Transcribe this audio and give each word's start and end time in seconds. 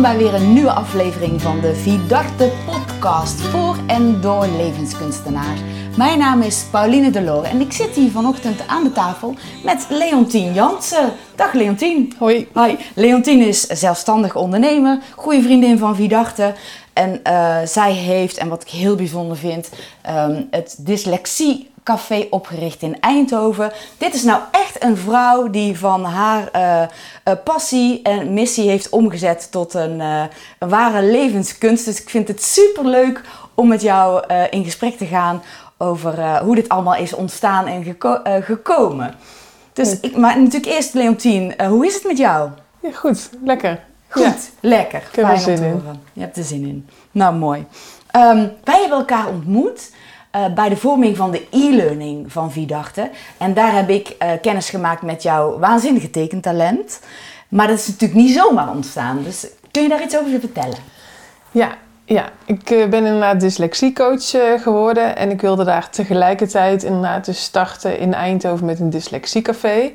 Welkom 0.00 0.18
bij 0.18 0.30
weer 0.30 0.40
een 0.40 0.52
nieuwe 0.52 0.72
aflevering 0.72 1.42
van 1.42 1.60
de 1.60 1.74
Vidarte 1.74 2.52
podcast 2.66 3.40
voor 3.40 3.76
en 3.86 4.20
door 4.20 4.46
levenskunstenaars. 4.46 5.60
Mijn 5.96 6.18
naam 6.18 6.42
is 6.42 6.64
Pauline 6.70 7.10
Delore 7.10 7.46
en 7.46 7.60
ik 7.60 7.72
zit 7.72 7.94
hier 7.94 8.10
vanochtend 8.10 8.66
aan 8.66 8.82
de 8.82 8.92
tafel 8.92 9.34
met 9.64 9.86
Leontien 9.88 10.52
Jansen. 10.52 11.12
Dag 11.34 11.52
Leontien. 11.52 12.12
Hoi. 12.18 12.48
Hoi. 12.52 12.78
Leontien 12.94 13.40
is 13.40 13.60
zelfstandig 13.60 14.36
ondernemer, 14.36 14.98
goede 15.14 15.42
vriendin 15.42 15.78
van 15.78 15.96
Vidarte. 15.96 16.54
En 16.92 17.20
uh, 17.26 17.56
zij 17.64 17.92
heeft, 17.92 18.36
en 18.36 18.48
wat 18.48 18.62
ik 18.62 18.68
heel 18.68 18.94
bijzonder 18.94 19.36
vind, 19.36 19.70
um, 20.08 20.46
het 20.50 20.76
dyslexie 20.78 21.69
café 21.90 22.26
opgericht 22.30 22.82
in 22.82 23.00
Eindhoven. 23.00 23.72
Dit 23.98 24.14
is 24.14 24.22
nou 24.22 24.40
echt 24.50 24.82
een 24.82 24.96
vrouw 24.96 25.50
die 25.50 25.78
van 25.78 26.04
haar 26.04 26.48
uh, 26.56 26.80
uh, 26.80 27.34
passie 27.44 28.02
en 28.02 28.32
missie 28.32 28.68
heeft 28.68 28.88
omgezet 28.88 29.50
tot 29.50 29.74
een, 29.74 30.00
uh, 30.00 30.22
een, 30.58 30.68
ware 30.68 31.02
levenskunst. 31.02 31.84
Dus 31.84 32.00
ik 32.00 32.10
vind 32.10 32.28
het 32.28 32.42
super 32.42 32.86
leuk 32.86 33.20
om 33.54 33.68
met 33.68 33.82
jou 33.82 34.34
in 34.50 34.64
gesprek 34.64 34.96
te 34.96 35.06
gaan 35.06 35.42
over 35.78 36.38
hoe 36.38 36.54
dit 36.54 36.68
allemaal 36.68 36.96
is 36.96 37.14
ontstaan 37.14 37.66
en 37.66 37.84
geko 37.84 38.20
gekomen. 38.40 39.14
Dus 39.72 40.00
ik, 40.00 40.16
maar 40.16 40.38
natuurlijk 40.38 40.72
eerst 40.72 40.94
Leontien, 40.94 41.54
hoe 41.68 41.86
is 41.86 41.94
het 41.94 42.04
met 42.04 42.18
jou? 42.18 42.50
Ja, 42.80 42.92
goed, 42.92 43.30
lekker. 43.44 43.80
Goed, 44.08 44.22
ja. 44.22 44.68
lekker. 44.68 45.02
Ik 45.12 45.16
heb 45.16 45.28
er 45.28 45.38
zin 45.38 45.62
in. 45.62 45.82
Je 46.12 46.20
hebt 46.20 46.36
er 46.36 46.44
zin 46.44 46.66
in. 46.66 46.88
Nou, 47.10 47.34
mooi. 47.34 47.66
Um, 48.16 48.52
wij 48.64 48.80
hebben 48.80 48.98
elkaar 48.98 49.28
ontmoet 49.28 49.90
uh, 50.36 50.54
bij 50.54 50.68
de 50.68 50.76
vorming 50.76 51.16
van 51.16 51.30
de 51.30 51.46
e-learning 51.50 52.32
van 52.32 52.52
Vidarte. 52.52 53.10
En 53.36 53.54
daar 53.54 53.74
heb 53.74 53.88
ik 53.88 54.16
uh, 54.22 54.30
kennis 54.42 54.70
gemaakt 54.70 55.02
met 55.02 55.22
jouw 55.22 55.58
waanzinnige 55.58 56.10
tekentalent. 56.10 57.00
Maar 57.48 57.66
dat 57.66 57.78
is 57.78 57.86
natuurlijk 57.86 58.20
niet 58.20 58.34
zomaar 58.34 58.70
ontstaan. 58.70 59.22
Dus 59.22 59.46
kun 59.70 59.82
je 59.82 59.88
daar 59.88 60.02
iets 60.02 60.18
over 60.18 60.40
vertellen? 60.40 60.78
Ja, 61.50 61.76
ja. 62.04 62.30
ik 62.44 62.70
uh, 62.70 62.88
ben 62.88 63.04
inderdaad 63.04 63.40
dyslexiecoach 63.40 64.30
geworden. 64.62 65.16
En 65.16 65.30
ik 65.30 65.40
wilde 65.40 65.64
daar 65.64 65.90
tegelijkertijd 65.90 66.82
inderdaad 66.82 67.24
dus 67.24 67.42
starten 67.42 67.98
in 67.98 68.14
Eindhoven 68.14 68.66
met 68.66 68.80
een 68.80 68.90
dyslexiecafé. 68.90 69.92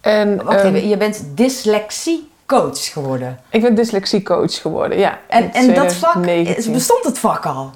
En, 0.00 0.44
Wacht 0.44 0.58
even, 0.58 0.82
um, 0.82 0.88
je 0.88 0.96
bent 0.96 1.24
dyslexiecoach 1.34 2.92
geworden? 2.92 3.38
Ik 3.50 3.62
ben 3.62 3.74
dyslexiecoach 3.74 4.60
geworden, 4.60 4.98
ja. 4.98 5.18
En, 5.28 5.52
en 5.52 5.74
dat 5.74 5.94
vak, 5.94 6.22
bestond 6.72 7.04
het 7.04 7.18
vak 7.18 7.46
al? 7.46 7.70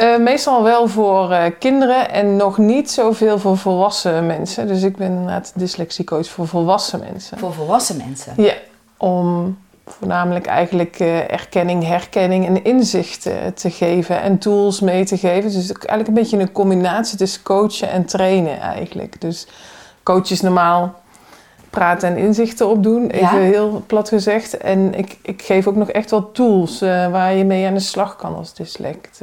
Uh, 0.00 0.18
meestal 0.18 0.62
wel 0.62 0.88
voor 0.88 1.30
uh, 1.30 1.44
kinderen 1.58 2.10
en 2.10 2.36
nog 2.36 2.58
niet 2.58 2.90
zoveel 2.90 3.38
voor 3.38 3.56
volwassen 3.56 4.26
mensen. 4.26 4.66
Dus 4.66 4.82
ik 4.82 4.96
ben 4.96 5.06
inderdaad 5.06 5.52
dyslexiecoach 5.54 6.28
voor 6.28 6.46
volwassen 6.46 6.98
mensen. 6.98 7.38
Voor 7.38 7.52
volwassen 7.52 7.96
mensen? 7.96 8.32
Ja, 8.36 8.52
om 8.96 9.58
voornamelijk 9.86 10.46
eigenlijk 10.46 11.00
uh, 11.00 11.32
erkenning, 11.32 11.84
herkenning 11.84 12.46
en 12.46 12.64
inzicht 12.64 13.22
te 13.54 13.70
geven 13.70 14.20
en 14.20 14.38
tools 14.38 14.80
mee 14.80 15.04
te 15.04 15.18
geven. 15.18 15.52
Dus 15.52 15.72
eigenlijk 15.72 16.08
een 16.08 16.14
beetje 16.14 16.38
een 16.38 16.52
combinatie 16.52 17.18
tussen 17.18 17.42
coachen 17.42 17.90
en 17.90 18.04
trainen 18.04 18.60
eigenlijk. 18.60 19.20
Dus 19.20 19.46
coaches 20.02 20.40
normaal 20.40 20.94
praten 21.70 22.08
en 22.08 22.16
inzichten 22.16 22.68
opdoen, 22.68 23.10
even 23.10 23.40
ja? 23.40 23.50
heel 23.50 23.82
plat 23.86 24.08
gezegd. 24.08 24.56
En 24.56 24.94
ik, 24.94 25.18
ik 25.22 25.42
geef 25.42 25.66
ook 25.66 25.76
nog 25.76 25.90
echt 25.90 26.10
wel 26.10 26.32
tools 26.32 26.80
waar 26.80 27.34
je 27.34 27.44
mee 27.44 27.66
aan 27.66 27.74
de 27.74 27.80
slag 27.80 28.16
kan 28.16 28.36
als 28.36 28.54
dyslect. 28.54 29.20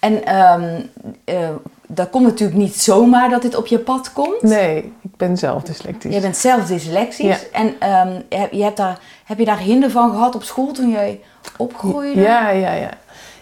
En 0.00 0.36
um, 0.36 0.90
uh, 1.24 1.48
dat 1.86 2.10
komt 2.10 2.24
natuurlijk 2.24 2.58
niet 2.58 2.76
zomaar 2.76 3.30
dat 3.30 3.42
dit 3.42 3.56
op 3.56 3.66
je 3.66 3.78
pad 3.78 4.12
komt. 4.12 4.42
Nee, 4.42 4.76
ik 5.02 5.16
ben 5.16 5.36
zelf 5.36 5.62
dyslectisch. 5.62 6.14
Je 6.14 6.20
bent 6.20 6.36
zelf 6.36 6.66
dyslectisch. 6.66 7.18
Ja. 7.20 7.36
En 7.52 7.66
um, 7.66 8.22
heb, 8.28 8.52
je 8.52 8.62
hebt 8.62 8.76
daar, 8.76 8.98
heb 9.24 9.38
je 9.38 9.44
daar 9.44 9.58
hinder 9.58 9.90
van 9.90 10.10
gehad 10.10 10.34
op 10.34 10.42
school 10.42 10.72
toen 10.72 10.90
jij 10.90 11.20
opgroeide? 11.56 12.20
Ja, 12.20 12.50
ja, 12.50 12.72
ja. 12.72 12.90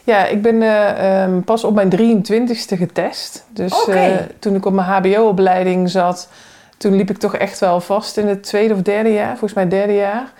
Ja, 0.04 0.25
ik 0.25 0.42
ben 0.42 0.54
uh, 0.54 1.22
um, 1.22 1.44
pas 1.44 1.65
op 1.65 1.75
mijn 1.75 1.91
23ste 1.91 2.76
getest. 2.76 3.44
Dus 3.48 3.82
okay. 3.82 4.12
uh, 4.12 4.19
toen 4.38 4.54
ik 4.54 4.66
op 4.66 4.72
mijn 4.72 4.86
HBO-opleiding 4.86 5.91
zat, 5.91 6.28
toen 6.76 6.97
liep 6.97 7.10
ik 7.10 7.19
toch 7.19 7.36
echt 7.36 7.59
wel 7.59 7.81
vast 7.81 8.16
in 8.16 8.26
het 8.26 8.42
tweede 8.42 8.75
of 8.75 8.82
derde 8.82 9.12
jaar, 9.12 9.31
volgens 9.31 9.54
mij 9.54 9.69
derde 9.69 9.94
jaar. 9.94 10.32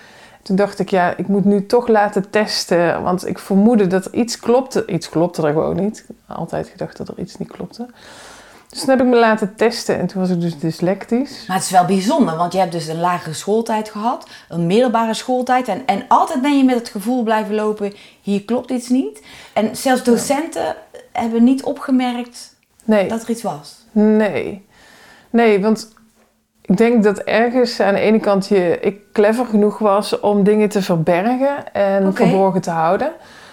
Toen 0.45 0.57
dacht 0.57 0.79
ik, 0.79 0.91
ja, 0.91 1.17
ik 1.17 1.29
moet 1.29 1.45
nu 1.45 1.67
toch 1.67 1.89
laten 1.89 2.31
testen. 2.31 3.03
Want 3.03 3.27
ik 3.27 3.39
vermoedde 3.39 3.87
dat 3.87 4.05
er 4.05 4.15
iets 4.15 4.39
klopte. 4.39 4.87
Iets 4.87 5.09
klopte 5.09 5.43
er 5.43 5.53
gewoon 5.53 5.77
niet. 5.77 6.07
Altijd 6.27 6.69
gedacht 6.69 6.97
dat 6.97 7.09
er 7.09 7.19
iets 7.19 7.37
niet 7.37 7.49
klopte. 7.49 7.87
Dus 8.69 8.79
toen 8.83 8.89
heb 8.89 9.01
ik 9.01 9.07
me 9.07 9.17
laten 9.17 9.55
testen 9.57 9.99
en 9.99 10.07
toen 10.07 10.21
was 10.21 10.31
ik 10.31 10.41
dus 10.41 10.59
dyslectisch. 10.59 11.45
Maar 11.47 11.57
het 11.57 11.65
is 11.65 11.71
wel 11.71 11.85
bijzonder, 11.85 12.37
want 12.37 12.53
je 12.53 12.59
hebt 12.59 12.73
dus 12.73 12.87
een 12.87 13.01
lagere 13.01 13.35
schooltijd 13.35 13.91
gehad, 13.91 14.29
een 14.49 14.67
middelbare 14.67 15.15
schooltijd. 15.15 15.69
En, 15.69 15.87
en 15.87 16.05
altijd 16.09 16.43
ben 16.43 16.59
je 16.59 16.65
met 16.65 16.79
het 16.79 16.89
gevoel 16.89 17.23
blijven 17.23 17.55
lopen, 17.55 17.93
hier 18.21 18.45
klopt 18.45 18.71
iets 18.71 18.89
niet. 18.89 19.23
En 19.53 19.77
zelfs 19.77 20.05
docenten 20.05 20.63
ja. 20.63 20.77
hebben 21.13 21.45
niet 21.45 21.63
opgemerkt 21.63 22.55
nee. 22.85 23.09
dat 23.09 23.23
er 23.23 23.31
iets 23.31 23.43
was. 23.43 23.85
Nee. 23.93 24.67
Nee, 25.31 25.61
want 25.61 25.94
ik 26.67 26.77
denk 26.77 27.03
dat 27.03 27.19
ergens 27.19 27.81
aan 27.81 27.95
de 27.95 28.01
ene 28.01 28.21
kant 28.21 28.47
je, 28.49 28.79
ik 28.81 28.99
clever 29.13 29.47
genoeg 29.47 29.79
was 29.79 30.21
om 30.21 30.43
dingen 30.43 30.69
te 30.69 30.83
verbergen 30.83 31.73
en 31.73 32.07
okay. 32.07 32.27
verborgen 32.27 32.61
te 32.61 32.71
houden. 32.71 33.11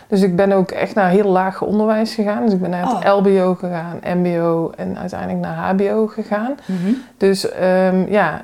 Dus 0.07 0.22
ik 0.22 0.35
ben 0.35 0.51
ook 0.51 0.72
echt 0.72 0.95
naar 0.95 1.09
heel 1.09 1.29
laag 1.29 1.61
onderwijs 1.61 2.13
gegaan. 2.13 2.44
Dus 2.45 2.53
ik 2.53 2.61
ben 2.61 2.69
naar 2.69 2.88
het 2.88 3.05
oh. 3.05 3.17
LBO 3.17 3.55
gegaan, 3.55 3.99
MBO 4.17 4.72
en 4.77 4.97
uiteindelijk 4.97 5.39
naar 5.39 5.55
HBO 5.55 6.07
gegaan. 6.07 6.55
Mm 6.66 6.77
-hmm. 6.83 6.97
Dus 7.17 7.45
um, 7.61 8.07
ja, 8.09 8.41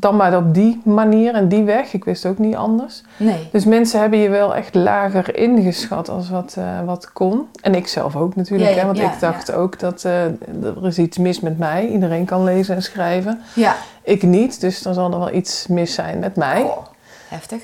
dan 0.00 0.16
maar 0.16 0.36
op 0.36 0.54
die 0.54 0.80
manier 0.84 1.34
en 1.34 1.48
die 1.48 1.62
weg. 1.62 1.92
Ik 1.92 2.04
wist 2.04 2.26
ook 2.26 2.38
niet 2.38 2.56
anders. 2.56 3.02
Nee. 3.16 3.48
Dus 3.52 3.64
mensen 3.64 4.00
hebben 4.00 4.18
je 4.18 4.28
wel 4.28 4.54
echt 4.54 4.74
lager 4.74 5.36
ingeschat 5.36 6.08
als 6.08 6.30
wat, 6.30 6.54
uh, 6.58 6.80
wat 6.84 7.12
kon. 7.12 7.48
En 7.60 7.74
ik 7.74 7.86
zelf 7.86 8.16
ook 8.16 8.36
natuurlijk. 8.36 8.70
Ja, 8.70 8.76
hè, 8.76 8.86
want 8.86 8.98
ja, 8.98 9.12
ik 9.12 9.20
dacht 9.20 9.52
ook 9.52 9.78
dat 9.78 10.04
uh, 10.04 10.24
er 10.62 10.86
is 10.86 10.98
iets 10.98 11.18
mis 11.18 11.40
met 11.40 11.58
mij. 11.58 11.86
Iedereen 11.86 12.24
kan 12.24 12.44
lezen 12.44 12.74
en 12.74 12.82
schrijven. 12.82 13.40
Ja. 13.54 13.76
Ik 14.02 14.22
niet, 14.22 14.60
dus 14.60 14.82
dan 14.82 14.94
zal 14.94 15.12
er 15.12 15.18
wel 15.18 15.32
iets 15.32 15.66
mis 15.66 15.94
zijn 15.94 16.18
met 16.18 16.36
mij. 16.36 16.62
Oh, 16.62 16.86
heftig. 17.28 17.62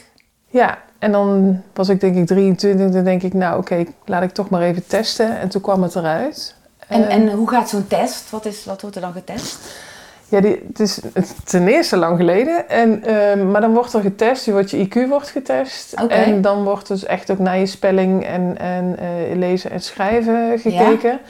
Ja, 0.49 0.79
en 0.99 1.13
dan 1.13 1.61
was 1.73 1.89
ik 1.89 2.01
denk 2.01 2.17
ik 2.17 2.27
23. 2.27 2.91
Dan 2.91 3.05
denk 3.05 3.23
ik, 3.23 3.35
nou 3.35 3.59
oké, 3.59 3.73
okay, 3.73 3.95
laat 4.05 4.23
ik 4.23 4.31
toch 4.31 4.49
maar 4.49 4.63
even 4.63 4.87
testen. 4.87 5.39
En 5.39 5.49
toen 5.49 5.61
kwam 5.61 5.83
het 5.83 5.95
eruit. 5.95 6.55
En, 6.89 7.09
en 7.09 7.31
hoe 7.31 7.49
gaat 7.49 7.69
zo'n 7.69 7.87
test? 7.87 8.31
Wat, 8.31 8.45
is, 8.45 8.65
wat 8.65 8.81
wordt 8.81 8.97
er 8.97 9.03
dan 9.03 9.13
getest? 9.13 9.59
Ja, 10.29 10.41
die, 10.41 10.63
het 10.69 10.81
is 10.81 11.01
ten 11.45 11.69
eerste 11.69 11.97
lang 11.97 12.17
geleden. 12.17 12.69
En, 12.69 13.03
uh, 13.07 13.45
maar 13.45 13.61
dan 13.61 13.75
wordt 13.75 13.93
er 13.93 14.01
getest, 14.01 14.45
je 14.45 14.53
wordt 14.53 14.71
je 14.71 14.89
IQ 14.89 15.09
wordt 15.09 15.29
getest. 15.29 16.01
Okay. 16.03 16.25
En 16.25 16.41
dan 16.41 16.65
wordt 16.65 16.89
dus 16.89 17.05
echt 17.05 17.31
ook 17.31 17.39
naar 17.39 17.59
je 17.59 17.67
spelling 17.67 18.25
en, 18.25 18.59
en 18.59 18.97
uh, 19.03 19.37
lezen 19.37 19.71
en 19.71 19.81
schrijven 19.81 20.59
gekeken. 20.59 21.11
Ja. 21.11 21.21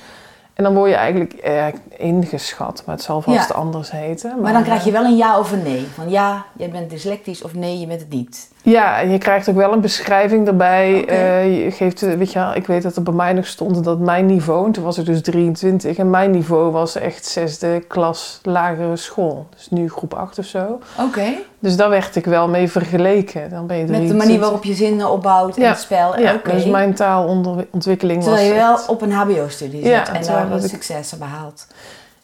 En 0.57 0.65
dan 0.65 0.75
word 0.75 0.91
je 0.91 0.97
eigenlijk 0.97 1.33
eh, 1.33 1.67
ingeschat, 1.97 2.83
maar 2.87 2.95
het 2.95 3.05
zal 3.05 3.23
vast 3.23 3.49
ja. 3.49 3.55
anders 3.55 3.91
heten. 3.91 4.31
Maar, 4.31 4.41
maar, 4.41 4.53
dan 4.53 4.63
krijg 4.63 4.85
je 4.85 4.91
wel 4.91 5.05
een 5.05 5.17
ja 5.17 5.39
of 5.39 5.53
een 5.53 5.63
nee. 5.63 5.87
Van 5.95 6.11
ja, 6.11 6.45
je 6.57 6.69
bent 6.69 6.91
dyslectisch 6.91 7.43
of 7.43 7.55
nee, 7.55 7.79
je 7.79 7.87
bent 7.87 8.01
het 8.01 8.11
niet. 8.11 8.49
Ja, 8.71 9.01
en 9.01 9.11
je 9.11 9.19
krijgt 9.19 9.49
ook 9.49 9.57
wel 9.57 9.73
een 9.73 9.81
beschrijving 9.81 10.47
erbij. 10.47 11.01
Okay. 11.03 11.49
Uh, 11.49 11.65
je 11.65 11.71
geeft, 11.71 12.01
weet 12.01 12.33
je, 12.33 12.51
ik 12.55 12.67
weet 12.67 12.83
dat 12.83 12.97
er 12.97 13.03
bij 13.03 13.15
mij 13.15 13.33
nog 13.33 13.47
stond 13.47 13.85
dat 13.85 13.99
mijn 13.99 14.27
niveau, 14.27 14.73
toen 14.73 14.85
was 14.85 14.99
ik 14.99 15.07
dus 15.07 15.23
23, 15.23 15.97
en 15.97 16.11
mijn 16.11 16.31
niveau 16.31 16.71
was 16.71 16.97
echt 16.97 17.27
zesde 17.27 17.85
klas 17.89 18.41
lagere 18.43 18.97
school. 18.97 19.47
Dus 19.57 19.69
nu 19.71 19.91
groep 19.91 20.15
8 20.15 20.39
of 20.39 20.45
zo. 20.45 20.63
Oké. 20.63 21.03
Okay. 21.03 21.39
Dus 21.59 21.77
daar 21.77 21.89
werd 21.89 22.17
ik 22.17 22.25
wel 22.25 22.49
mee 22.49 22.71
vergeleken. 22.71 23.51
Dan 23.51 23.67
ben 23.67 23.77
je 23.77 23.85
23. 23.85 23.99
Met 23.99 24.09
de 24.09 24.27
manier 24.27 24.41
waarop 24.41 24.65
je 24.65 24.75
zinnen 24.75 25.11
opbouwt 25.11 25.57
in 25.57 25.63
ja. 25.63 25.69
het 25.69 25.81
spel. 25.81 26.21
Ja, 26.21 26.35
okay. 26.35 26.55
dus 26.55 26.65
mijn 26.65 26.95
taalontwikkeling 26.95 28.25
was 28.25 28.35
Terwijl 28.35 28.49
je 28.49 28.61
wel 28.61 28.75
echt... 28.75 28.89
op 28.89 29.03
een 29.03 29.13
hbo-studie 29.13 29.83
zit 29.83 29.91
ja, 29.91 30.15
en 30.15 30.23
daar 30.23 30.49
wat 30.49 30.65
ik... 30.65 30.71
successen 30.71 31.19
behaald. 31.19 31.67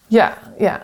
Ja, 0.06 0.32
ja. 0.58 0.80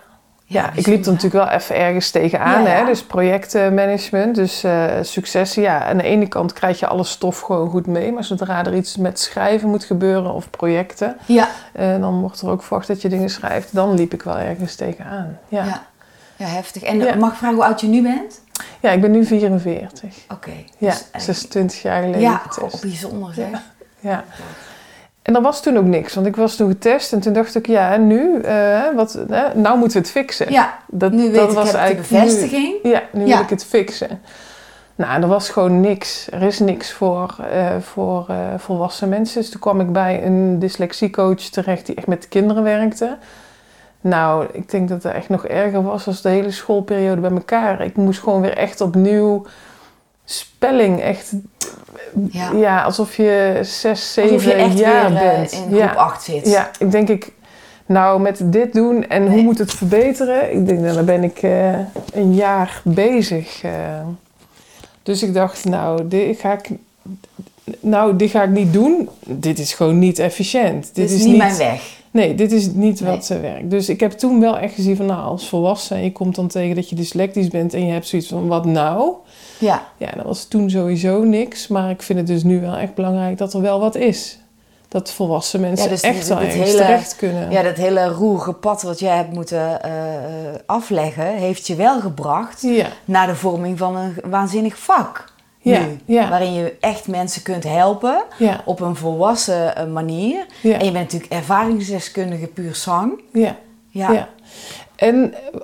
Ja, 0.51 0.71
ik 0.75 0.87
liep 0.87 1.05
er 1.05 1.13
natuurlijk 1.13 1.45
wel 1.45 1.55
even 1.55 1.77
ergens 1.77 2.11
tegenaan. 2.11 2.63
Ja, 2.63 2.69
ja. 2.69 2.75
Hè? 2.75 2.85
Dus 2.85 3.03
projectmanagement, 3.03 4.35
dus 4.35 4.65
uh, 4.65 4.93
successen. 5.03 5.63
Ja, 5.63 5.85
aan 5.85 5.97
de 5.97 6.03
ene 6.03 6.29
kant 6.29 6.53
krijg 6.53 6.79
je 6.79 6.87
alle 6.87 7.05
stof 7.05 7.41
gewoon 7.41 7.71
goed 7.71 7.87
mee. 7.87 8.13
Maar 8.13 8.25
zodra 8.25 8.65
er 8.65 8.75
iets 8.75 8.97
met 8.97 9.21
schrijven 9.21 9.69
moet 9.69 9.85
gebeuren 9.85 10.35
of 10.35 10.51
projecten... 10.51 11.17
Ja. 11.27 11.49
Uh, 11.81 12.01
dan 12.01 12.21
wordt 12.21 12.41
er 12.41 12.49
ook 12.49 12.63
verwacht 12.63 12.87
dat 12.87 13.03
je 13.03 13.09
dingen 13.09 13.31
schrijft. 13.31 13.75
Dan 13.75 13.95
liep 13.95 14.13
ik 14.13 14.23
wel 14.23 14.39
ergens 14.39 14.75
tegenaan. 14.75 15.39
Ja, 15.49 15.65
ja. 15.65 15.87
ja 16.37 16.47
heftig. 16.47 16.83
En 16.83 17.19
mag 17.19 17.33
ik 17.33 17.39
vragen 17.39 17.57
hoe 17.57 17.65
oud 17.65 17.81
je 17.81 17.87
nu 17.87 18.03
bent? 18.03 18.41
Ja, 18.81 18.91
ik 18.91 19.01
ben 19.01 19.11
nu 19.11 19.25
44. 19.25 20.03
Oké. 20.25 20.35
Okay, 20.35 20.65
ja, 20.79 20.91
dus 21.13 21.25
26 21.25 21.83
jaar 21.83 22.03
geleden 22.03 22.21
Ja, 22.21 22.43
oh, 22.61 22.81
bijzonder 22.81 23.35
zeg. 23.35 23.61
Ja. 24.01 24.25
En 25.29 25.35
er 25.35 25.43
was 25.43 25.63
toen 25.63 25.77
ook 25.77 25.85
niks, 25.85 26.15
want 26.15 26.27
ik 26.27 26.37
was 26.37 26.57
toen 26.57 26.69
getest 26.69 27.13
en 27.13 27.21
toen 27.21 27.33
dacht 27.33 27.55
ik, 27.55 27.67
ja, 27.67 27.97
nu, 27.97 28.41
uh, 28.45 28.81
wat, 28.95 29.19
uh, 29.31 29.43
nou 29.55 29.79
moeten 29.79 29.99
we 30.01 30.07
het 30.07 30.17
fixen. 30.17 30.53
Ja, 30.53 30.79
dat, 30.87 31.13
nu 31.13 31.23
weet 31.23 31.35
dat 31.35 31.49
ik, 31.49 31.55
was 31.55 31.73
eigenlijk 31.73 32.09
de 32.09 32.15
bevestiging. 32.15 32.83
Nu, 32.83 32.91
ja, 32.91 33.03
nu 33.13 33.27
ja. 33.27 33.35
wil 33.35 33.45
ik 33.45 33.51
het 33.51 33.65
fixen. 33.65 34.21
Nou, 34.95 35.23
er 35.23 35.29
was 35.29 35.49
gewoon 35.49 35.81
niks. 35.81 36.29
Er 36.31 36.43
is 36.43 36.59
niks 36.59 36.93
voor, 36.93 37.37
uh, 37.53 37.77
voor 37.81 38.27
volwassen 38.57 39.09
mensen. 39.09 39.41
Dus 39.41 39.51
toen 39.51 39.61
kwam 39.61 39.81
ik 39.81 39.93
bij 39.93 40.25
een 40.25 40.59
dyslexiecoach 40.59 41.41
terecht 41.41 41.87
die 41.87 41.95
echt 41.95 42.07
met 42.07 42.29
kinderen 42.29 42.63
werkte. 42.63 43.17
Nou, 44.01 44.47
ik 44.53 44.71
denk 44.71 44.89
dat 44.89 45.03
het 45.03 45.13
echt 45.13 45.29
nog 45.29 45.47
erger 45.47 45.83
was 45.83 46.07
als 46.07 46.23
de 46.23 46.29
hele 46.29 46.51
schoolperiode 46.51 47.21
bij 47.21 47.31
elkaar. 47.31 47.81
Ik 47.81 47.97
moest 47.97 48.21
gewoon 48.21 48.41
weer 48.41 48.57
echt 48.57 48.81
opnieuw 48.81 49.45
spelling 50.31 51.01
echt... 51.01 51.33
Ja. 52.31 52.53
Ja, 52.53 52.83
alsof 52.83 53.17
je 53.17 53.59
zes, 53.63 54.13
zeven 54.13 54.77
jaar 54.77 55.13
weer 55.13 55.23
eh, 55.23 55.37
bent. 55.37 55.53
in 55.53 55.59
groep 55.59 55.79
ja. 55.79 55.93
8 55.95 56.23
zit. 56.23 56.49
Ja, 56.49 56.71
ik 56.79 56.91
denk 56.91 57.09
ik, 57.09 57.33
nou 57.87 58.21
met 58.21 58.41
dit 58.45 58.73
doen 58.73 59.09
en 59.09 59.29
hoe 59.31 59.43
moet 59.43 59.59
het 59.59 59.73
verbeteren? 59.73 60.53
Ik 60.53 60.67
denk, 60.67 60.79
nou, 60.81 60.95
dan 60.95 61.05
ben 61.05 61.25
ik 61.25 61.39
eh, 61.43 61.79
een 62.13 62.35
jaar 62.35 62.81
bezig. 62.85 63.63
eh. 63.63 63.73
Dus 65.03 65.23
ik 65.23 65.35
dacht, 65.35 65.65
nou, 65.65 66.09
dit 66.09 66.39
ga 66.41 66.53
ik, 66.53 66.69
nou, 67.81 68.17
dit 68.17 68.31
ga 68.31 68.43
ik 68.43 68.51
niet 68.51 68.73
doen. 68.73 69.09
Dit 69.27 69.59
is 69.59 69.73
gewoon 69.75 69.99
niet 69.99 70.19
efficiënt. 70.19 70.91
Dit 70.95 71.11
is 71.11 71.25
niet 71.25 71.37
mijn 71.37 71.57
weg. 71.57 71.97
Nee, 72.11 72.35
dit 72.35 72.53
is 72.53 72.67
niet 72.73 73.01
Nee. 73.01 73.11
wat 73.11 73.31
eh, 73.31 73.41
werkt. 73.41 73.71
Dus 73.71 73.89
ik 73.89 74.01
heb 74.01 74.13
toen 74.13 74.41
wel 74.41 74.59
echt 74.59 74.75
gezien 74.75 74.97
van, 74.97 75.07
nou, 75.07 75.23
als 75.23 75.49
volwassen... 75.49 75.97
en 75.97 76.03
je 76.05 76.13
komt 76.13 76.35
dan 76.35 76.49
tegen 76.49 76.75
dat 76.75 76.89
je 76.89 76.97
dyslectisch 76.97 77.49
bent 77.49 77.75
en 77.75 77.87
je 77.87 77.93
hebt 77.93 78.07
zoiets 78.07 78.29
van, 78.29 78.47
wat 78.47 78.65
nou? 78.65 79.13
Ja, 79.59 79.83
Ja, 79.97 80.11
dat 80.17 80.25
was 80.25 80.45
toen 80.45 80.71
sowieso 80.71 81.23
niks. 81.25 81.69
Maar 81.69 81.91
ik 81.91 82.03
vind 82.03 82.19
het 82.19 82.29
dus 82.29 82.43
nu 82.43 82.61
wel 82.61 82.75
echt 82.77 82.95
belangrijk 82.95 83.39
dat 83.39 83.55
er 83.55 83.61
wel 83.61 83.81
wat 83.81 83.95
is. 83.95 84.39
Dat 84.89 85.11
volwassen 85.11 85.61
mensen 85.61 85.89
dus 85.89 86.01
echt 86.01 86.15
dit- 86.19 86.29
wel 86.29 86.39
dit 86.39 86.47
ergens 86.49 86.65
hele- 86.71 86.79
terecht 86.85 87.17
kunnen. 87.17 87.51
ja, 87.51 87.63
dat 87.63 87.77
hele 87.77 88.07
roerige 88.09 88.53
pad 88.53 88.83
wat 88.83 88.99
jij 88.99 89.17
hebt 89.17 89.33
moeten 89.33 89.83
eh, 89.83 89.91
afleggen, 90.67 91.27
heeft 91.27 91.67
je 91.67 91.75
wel 91.75 92.01
gebracht 92.01 92.63
ja. 92.63 92.87
naar 93.05 93.27
de 93.27 93.35
vorming 93.35 93.79
van 93.79 93.97
een 93.97 94.17
waanzinnig 94.31 94.79
vak. 94.79 95.25
Ja, 95.61 95.81
nu, 95.81 95.99
ja. 96.05 96.29
Waarin 96.29 96.53
je 96.53 96.77
echt 96.81 97.09
mensen 97.09 97.43
kunt 97.43 97.65
helpen 97.65 98.23
Ja, 98.39 98.61
op 98.65 98.81
een 98.81 98.97
volwassen 98.97 99.77
eh, 99.77 99.87
manier. 99.87 100.47
ja, 100.63 100.79
En 100.79 100.85
je 100.85 100.93
bent 100.93 101.05
natuurlijk 101.13 101.33
ervaringsdeskundige 101.33 102.47
puur 102.47 102.75
zang. 102.75 103.21
ja, 103.33 103.57
Ja. 103.91 104.13
ja. 104.13 104.29
En 104.97 105.35
eh, 105.35 105.61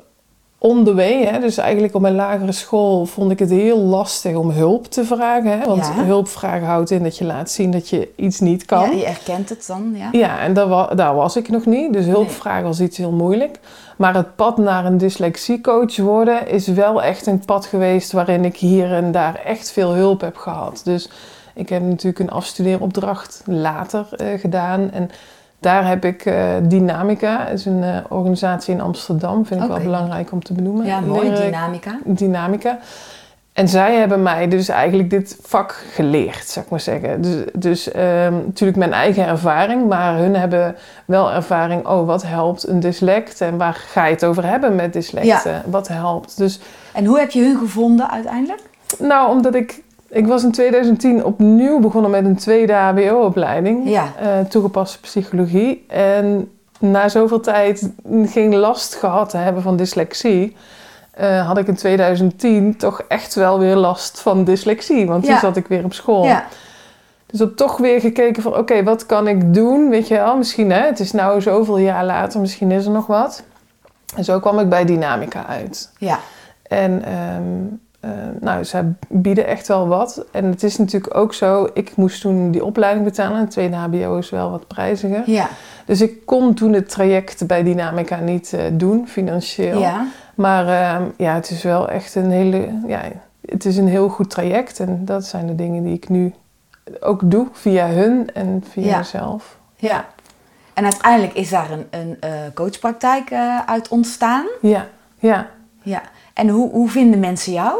on 0.67 0.85
the 0.85 0.95
way, 0.95 1.25
hè, 1.25 1.39
dus 1.41 1.57
eigenlijk 1.59 1.95
op 1.95 2.01
mijn 2.01 2.15
lagere 2.15 2.53
school, 2.53 3.07
vond 3.07 3.31
ik 3.31 3.39
het 3.39 3.51
heel 3.51 3.79
lastig 3.79 4.35
om 4.35 4.51
hulp 4.51 4.87
te 4.87 5.05
vragen. 5.05 5.59
Hè? 5.59 5.67
Want 5.67 5.87
Ja. 5.97 6.05
hulp 6.05 6.29
vragen 6.29 6.67
houdt 6.67 6.91
in 6.91 7.03
dat 7.03 7.19
je 7.19 7.25
laat 7.25 7.51
zien 7.51 7.71
dat 7.71 7.89
je 7.89 8.09
iets 8.17 8.41
niet 8.41 8.65
kan. 8.65 8.91
Ja, 8.91 8.97
je 8.97 9.05
erkent 9.05 9.49
het 9.49 9.67
dan, 9.67 9.93
ja. 9.97 10.09
Ja, 10.13 10.39
en 10.41 10.55
daar, 10.55 10.69
wa- 10.69 10.95
daar 10.95 11.15
was 11.15 11.37
ik 11.37 11.49
nog 11.49 11.67
niet. 11.67 11.93
Dus 11.93 12.05
hulp 12.07 12.27
Nee. 12.27 12.35
vragen 12.35 12.65
was 12.65 12.81
iets 12.81 12.97
heel 12.97 13.13
moeilijk. 13.13 13.59
Maar 13.97 14.15
het 14.15 14.37
pad 14.37 14.59
naar 14.59 14.85
een 14.85 14.99
dyslexiecoach 14.99 15.97
worden 15.97 16.49
is 16.49 16.67
wel 16.69 17.03
echt 17.03 17.27
een 17.27 17.45
pad 17.45 17.67
geweest 17.67 18.13
waarin 18.13 18.45
ik 18.45 18.57
hier 18.57 18.93
en 18.93 19.13
daar 19.13 19.41
echt 19.45 19.71
veel 19.71 19.93
hulp 19.95 20.21
heb 20.21 20.37
gehad. 20.37 20.81
Dus 20.85 21.09
ik 21.55 21.69
heb 21.69 21.83
natuurlijk 21.83 22.19
een 22.19 22.31
afstudeeropdracht 22.31 23.43
later 23.47 24.07
eh, 24.17 24.39
gedaan. 24.41 24.91
En 24.93 25.11
daar 25.65 25.89
heb 25.89 26.05
ik 26.05 26.25
eh, 26.25 26.51
Dynamica, 26.63 27.49
is 27.49 27.65
een 27.65 27.83
eh, 27.83 27.97
organisatie 28.09 28.75
in 28.75 28.81
Amsterdam, 28.81 29.47
vind 29.47 29.63
ik 29.63 29.69
wel 29.69 29.79
belangrijk 29.79 30.33
om 30.33 30.43
te 30.43 30.53
benoemen. 30.53 30.87
Ja, 30.87 31.01
mooi, 31.01 31.35
dynamica. 31.35 31.99
Dynamica. 32.05 32.79
En 33.53 33.69
zij 33.69 33.95
hebben 33.95 34.23
mij 34.23 34.49
dus 34.49 34.69
eigenlijk 34.69 35.11
dit 35.11 35.39
vak 35.43 35.85
geleerd, 35.93 36.47
zou 36.47 36.65
ik 36.65 36.71
maar 36.71 36.81
zeggen. 36.81 37.21
Dus, 37.21 37.45
dus 37.53 37.91
ehm, 37.91 38.33
natuurlijk 38.33 38.79
mijn 38.79 38.93
eigen 38.93 39.27
ervaring, 39.27 39.89
maar 39.89 40.17
hun 40.17 40.37
hebben 40.37 40.77
wel 41.05 41.33
ervaring. 41.33 41.87
Oh, 41.87 42.07
wat 42.07 42.23
helpt 42.23 42.69
een 42.69 42.81
dyslect 42.81 43.41
en 43.41 43.57
waar 43.57 43.75
ga 43.75 44.05
je 44.07 44.15
het 44.15 44.25
over 44.25 44.47
hebben 44.47 44.75
met 44.75 44.93
dyslecten? 44.93 45.63
Wat 45.67 45.89
helpt? 45.89 46.37
Dus 46.37 46.61
En 46.93 47.05
hoe 47.05 47.19
heb 47.19 47.31
je 47.31 47.43
hun 47.43 47.59
gevonden 47.59 48.11
uiteindelijk? 48.11 48.63
nou, 48.99 49.31
omdat 49.31 49.55
ik, 49.55 49.83
ik 50.15 50.27
was 50.27 50.45
in 50.45 50.53
2010 50.53 51.25
opnieuw 51.25 51.79
begonnen 51.81 52.11
met 52.11 52.25
een 52.25 52.37
tweede 52.37 52.73
HBO-opleiding, 52.73 53.89
Ja. 53.89 54.13
eh, 54.21 54.29
toegepaste 54.49 55.01
psychologie. 55.01 55.85
En 55.89 56.49
na 56.79 57.09
zoveel 57.09 57.41
tijd 57.41 57.91
geen 58.25 58.57
last 58.57 58.95
gehad 58.95 59.31
te 59.31 59.37
hebben 59.37 59.63
van 59.63 59.77
dyslexie, 59.77 60.57
eh, 61.11 61.47
had 61.47 61.59
ik 61.59 61.67
in 61.69 61.75
2010 61.75 62.77
toch 62.77 63.01
echt 63.09 63.35
wel 63.35 63.59
weer 63.59 63.77
last 63.77 64.21
van 64.21 64.45
dyslexie. 64.45 65.07
Want 65.07 65.25
toen 65.25 65.39
zat 65.39 65.57
ik 65.57 65.67
weer 65.67 65.85
op 65.85 65.93
school. 65.93 66.25
Ja, 66.25 66.45
Dus 67.27 67.41
op 67.41 67.57
toch 67.57 67.77
weer 67.77 68.01
gekeken 68.01 68.43
van, 68.43 68.57
oké, 68.57 68.83
wat 68.83 69.07
kan 69.07 69.29
ik 69.29 69.55
doen? 69.55 69.89
Weet 69.91 70.09
je 70.09 70.15
wel, 70.15 70.37
misschien 70.37 70.71
hè, 70.73 70.87
het 70.87 71.01
is 71.01 71.13
nou 71.13 71.41
zoveel 71.41 71.79
jaar 71.79 72.05
later, 72.05 72.41
misschien 72.41 72.71
is 72.71 72.85
er 72.85 72.91
nog 72.93 73.07
wat. 73.07 73.43
En 74.17 74.25
zo 74.25 74.41
kwam 74.41 74.59
ik 74.59 74.69
bij 74.69 74.85
Dynamica 74.85 75.47
uit. 75.47 75.91
ja, 75.99 76.19
En 76.63 77.03
ehm, 77.05 77.43
eh, 78.05 78.11
nou, 78.41 78.65
zij 78.65 78.85
bieden 79.09 79.47
echt 79.47 79.69
wel 79.69 79.89
wat. 79.89 80.25
En 80.33 80.45
het 80.45 80.63
is 80.63 80.77
natuurlijk 80.79 81.17
ook 81.17 81.35
zo, 81.35 81.69
ik 81.75 81.97
moest 81.97 82.21
toen 82.21 82.51
die 82.51 82.65
opleiding 82.65 83.05
betalen. 83.05 83.39
En 83.39 83.49
tweede 83.49 83.77
HBO 83.77 84.17
is 84.19 84.31
wel 84.31 84.51
wat 84.51 84.67
prijziger. 84.67 85.23
ja, 85.27 85.49
Dus 85.87 86.01
ik 86.01 86.27
kon 86.27 86.55
toen 86.55 86.73
het 86.73 86.89
traject 86.91 87.47
bij 87.47 87.63
Dynamica 87.63 88.17
niet 88.21 88.53
eh, 88.53 88.61
doen, 88.73 89.09
financieel. 89.09 89.79
ja. 89.81 90.07
Maar 90.35 90.67
ehm, 90.69 91.03
ja, 91.17 91.35
het 91.35 91.51
is 91.51 91.63
wel 91.63 91.89
echt 91.89 92.15
een 92.15 92.31
hele, 92.31 92.69
ja, 92.87 93.01
het 93.47 93.65
is 93.65 93.77
een 93.77 93.89
heel 93.89 94.09
goed 94.09 94.31
traject. 94.31 94.81
En 94.81 95.05
dat 95.05 95.25
zijn 95.25 95.47
de 95.47 95.55
dingen 95.55 95.83
die 95.85 95.95
ik 95.95 96.09
nu 96.09 96.35
ook 97.01 97.21
doe 97.25 97.47
via 97.53 97.87
hun 97.87 98.31
en 98.35 98.65
via 98.71 98.85
Ja. 98.87 98.99
mezelf. 98.99 99.57
ja. 99.77 100.05
En 100.75 100.85
uiteindelijk 100.85 101.33
is 101.33 101.51
daar 101.51 101.71
een, 101.71 101.87
een 101.91 102.17
eh, 102.21 102.31
coachpraktijk 102.55 103.33
uit 103.67 103.89
ontstaan. 103.89 104.45
Ja, 104.61 104.87
ja. 105.19 105.47
Ja. 105.83 106.03
En 106.33 106.49
hoe, 106.49 106.71
hoe 106.71 106.89
vinden 106.91 107.21
mensen 107.21 107.53
jou? 107.53 107.79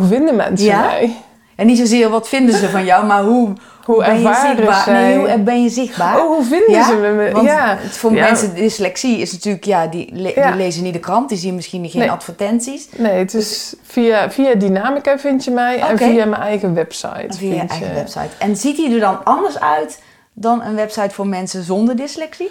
Hoe 0.00 0.08
vinden 0.08 0.36
mensen 0.36 0.66
Ja? 0.66 0.80
mij? 0.80 1.16
En 1.56 1.66
niet 1.66 1.78
zozeer 1.78 2.08
wat 2.08 2.28
vinden 2.28 2.54
ze 2.54 2.68
van 2.68 2.84
jou, 2.84 3.06
maar 3.06 3.22
hoe, 3.22 3.52
Hoe 3.86 4.04
ben 4.04 4.20
je 4.20 4.34
zichtbaar? 4.34 4.90
Nee, 4.92 5.18
hoe 5.18 5.38
ben 5.38 5.62
je 5.62 5.68
zichtbaar? 5.68 6.18
Oh, 6.20 6.26
hoe 6.36 6.44
vinden 6.44 6.70
Ja? 6.70 6.86
ze 6.86 6.94
me? 6.94 7.30
Want 7.32 7.46
ja. 7.46 7.78
voor 7.90 8.12
Ja. 8.14 8.24
mensen 8.24 8.54
dyslexie 8.54 9.18
is 9.18 9.32
natuurlijk, 9.32 9.64
ja, 9.64 9.86
die, 9.86 10.08
le- 10.12 10.32
die 10.34 10.54
lezen 10.56 10.82
niet 10.82 10.92
de 10.92 10.98
krant, 10.98 11.28
die 11.28 11.38
zien 11.38 11.54
misschien 11.54 11.88
geen 11.88 12.00
Nee. 12.00 12.10
advertenties. 12.10 12.88
Nee, 12.96 13.12
het 13.12 13.34
is 13.34 13.74
via, 13.82 14.30
via 14.30 14.54
Dynamica 14.54 15.18
vind 15.18 15.44
je 15.44 15.50
mij 15.50 15.78
en 15.80 15.98
via 15.98 16.24
mijn 16.26 16.42
eigen 16.42 16.74
website. 16.74 17.26
Via 17.38 17.54
je 17.54 17.58
eigen 17.60 17.88
je- 17.88 17.94
website. 17.94 18.28
En 18.38 18.56
ziet 18.56 18.76
die 18.76 18.94
er 18.94 19.00
dan 19.00 19.24
anders 19.24 19.60
uit 19.60 20.02
dan 20.32 20.62
een 20.62 20.74
website 20.74 21.10
voor 21.14 21.26
mensen 21.26 21.62
zonder 21.62 21.96
dyslexie? 21.96 22.50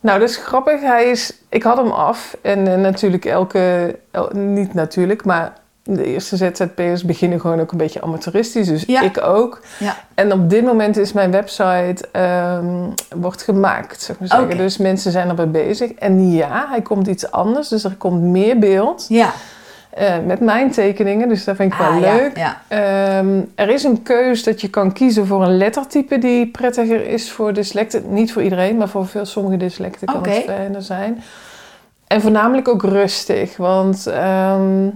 Nou, 0.00 0.20
dat 0.20 0.28
is 0.28 0.36
grappig. 0.36 0.80
Hij 0.80 1.04
is, 1.04 1.32
ik 1.48 1.62
had 1.62 1.76
hem 1.76 1.90
af 1.90 2.36
en 2.42 2.66
eh, 2.72 2.78
natuurlijk 2.78 3.24
elke, 3.24 3.96
el- 4.10 4.30
niet 4.32 4.74
natuurlijk, 4.74 5.24
maar 5.24 5.52
de 5.88 6.04
eerste 6.04 6.36
ZZP'ers 6.36 7.04
beginnen 7.04 7.40
gewoon 7.40 7.60
ook 7.60 7.72
een 7.72 7.78
beetje 7.78 8.02
amateuristisch. 8.02 8.66
Dus 8.68 8.84
Ja. 8.86 9.00
ik 9.02 9.22
ook. 9.22 9.60
Ja. 9.78 9.96
En 10.14 10.32
op 10.32 10.50
dit 10.50 10.64
moment 10.64 10.96
is 10.96 11.12
mijn 11.12 11.30
website 11.30 11.96
ehm, 12.12 12.66
wordt 13.16 13.42
gemaakt, 13.42 14.02
zeg 14.02 14.18
maar 14.18 14.28
zeggen. 14.28 14.56
Dus 14.56 14.76
mensen 14.76 15.12
zijn 15.12 15.28
erbij 15.28 15.50
bezig. 15.50 15.92
En 15.92 16.30
ja, 16.32 16.66
hij 16.70 16.82
komt 16.82 17.06
iets 17.06 17.30
anders. 17.30 17.68
Dus 17.68 17.84
er 17.84 17.94
komt 17.98 18.22
meer 18.22 18.58
beeld 18.58 19.04
Ja. 19.08 19.32
eh, 19.90 20.14
met 20.26 20.40
mijn 20.40 20.70
tekeningen. 20.70 21.28
Dus 21.28 21.44
dat 21.44 21.56
vind 21.56 21.72
ik 21.72 21.78
wel 21.78 21.88
Ah, 21.88 22.00
leuk. 22.00 22.36
Ja. 22.36 22.60
Ehm, 22.68 23.40
er 23.54 23.68
is 23.68 23.84
een 23.84 24.02
keus 24.02 24.42
dat 24.44 24.60
je 24.60 24.68
kan 24.68 24.92
kiezen 24.92 25.26
voor 25.26 25.42
een 25.42 25.56
lettertype 25.56 26.18
die 26.18 26.46
prettiger 26.50 27.06
is 27.08 27.30
voor 27.32 27.52
dyslecten. 27.52 28.02
Niet 28.12 28.32
voor 28.32 28.42
iedereen, 28.42 28.76
maar 28.76 28.88
voor 28.88 29.06
veel 29.06 29.24
sommige 29.26 29.56
dyslecten 29.56 30.06
kan 30.06 30.26
het 30.28 30.42
fijner 30.44 30.82
zijn. 30.82 31.22
En 32.06 32.20
voornamelijk 32.20 32.68
ook 32.68 32.82
rustig, 32.82 33.56
want 33.56 34.06
ehm, 34.06 34.88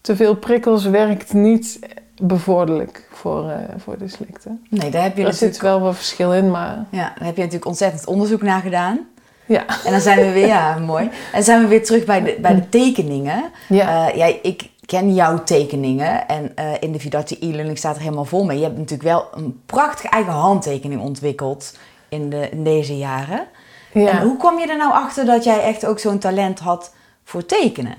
te 0.00 0.16
veel 0.16 0.34
prikkels 0.36 0.84
werkt 0.84 1.32
niet 1.32 1.78
bevorderlijk 2.22 3.08
voor, 3.12 3.50
eh 3.50 3.58
voor 3.78 3.98
dyslecten. 3.98 4.66
Nee, 4.70 4.90
daar 4.90 5.02
heb 5.02 5.16
je 5.16 5.24
Er 5.24 5.32
zit 5.32 5.40
natuurlijk, 5.40 5.62
wel 5.62 5.80
wat 5.80 5.96
verschil 5.96 6.32
in, 6.34 6.50
maar 6.50 6.84
ja, 6.90 7.12
daar 7.18 7.26
heb 7.26 7.34
je 7.36 7.42
natuurlijk 7.42 7.66
ontzettend 7.66 8.06
onderzoek 8.06 8.42
naar 8.42 8.60
gedaan. 8.60 8.98
ja. 9.46 9.64
En 9.84 9.90
dan 9.90 10.00
zijn 10.00 10.18
we 10.18 10.32
weer, 10.32 10.46
ja, 10.56 10.78
mooi. 10.78 11.04
En 11.04 11.10
dan 11.32 11.42
zijn 11.42 11.60
we 11.60 11.66
weer 11.66 11.84
terug 11.84 12.04
bij 12.04 12.22
de, 12.22 12.36
bij 12.40 12.54
de 12.54 12.68
tekeningen. 12.68 13.50
ja. 13.68 14.08
Eh, 14.08 14.16
ja, 14.16 14.36
ik 14.42 14.70
ken 14.86 15.14
jouw 15.14 15.42
tekeningen 15.44 16.28
en 16.28 16.56
eh, 16.56 16.64
in 16.80 16.92
de 16.92 16.98
Vidarte 16.98 17.36
e-learning 17.40 17.78
staat 17.78 17.96
er 17.96 18.02
helemaal 18.02 18.24
vol 18.24 18.44
mee. 18.44 18.56
Je 18.58 18.64
hebt 18.64 18.76
natuurlijk 18.76 19.08
wel 19.08 19.28
een 19.34 19.60
prachtige 19.66 20.08
eigen 20.08 20.32
handtekening 20.32 21.00
ontwikkeld 21.00 21.76
in, 22.08 22.30
de, 22.30 22.48
in 22.50 22.64
deze 22.64 22.96
jaren. 22.98 23.46
ja. 23.92 24.08
En 24.10 24.22
hoe 24.26 24.36
kwam 24.36 24.58
je 24.58 24.66
er 24.66 24.76
nou 24.76 24.92
achter 24.92 25.24
dat 25.24 25.44
jij 25.44 25.62
echt 25.62 25.86
ook 25.86 25.98
zo'n 25.98 26.18
talent 26.18 26.58
had 26.58 26.94
voor 27.24 27.46
tekenen? 27.46 27.94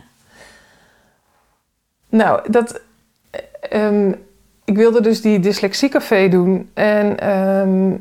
Nou, 2.12 2.52
dat. 2.52 2.82
eh, 3.30 3.86
ehm, 3.86 4.12
ik 4.66 4.76
wilde 4.78 5.02
dus 5.02 5.22
die 5.22 5.40
dyslexiecafé 5.40 6.28
doen. 6.28 6.70
En 6.74 7.20
ehm, 7.20 7.92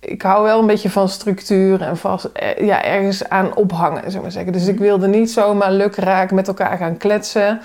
ik 0.00 0.22
hou 0.22 0.42
wel 0.42 0.60
een 0.60 0.66
beetje 0.66 0.90
van 0.90 1.08
structuur 1.08 1.82
en 1.82 1.96
vast, 1.96 2.24
eh, 2.24 2.66
ja, 2.66 2.84
ergens 2.84 3.28
aan 3.28 3.56
ophangen, 3.56 4.10
zeg 4.10 4.22
maar 4.22 4.32
zeggen. 4.32 4.52
Dus 4.52 4.66
ik 4.66 4.78
wilde 4.78 5.08
niet 5.08 5.30
zomaar 5.30 5.72
lukraak 5.72 6.30
met 6.30 6.48
elkaar 6.48 6.76
gaan 6.76 6.96
kletsen. 6.96 7.60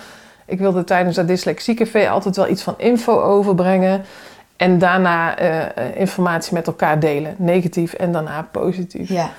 Ik 0.45 0.59
wilde 0.59 0.83
tijdens 0.83 1.15
dat 1.15 1.27
dyslexiecafé 1.27 2.09
altijd 2.09 2.35
wel 2.35 2.47
iets 2.49 2.63
van 2.63 2.73
info 2.77 3.21
overbrengen. 3.21 4.03
En 4.57 4.79
daarna 4.79 5.37
eh, 5.37 5.61
eh, 5.61 5.95
informatie 5.95 6.53
met 6.53 6.67
elkaar 6.67 6.99
delen. 6.99 7.35
Negatief 7.37 7.93
en 7.93 8.11
daarna 8.11 8.47
positief. 8.51 9.09
Ja, 9.09 9.29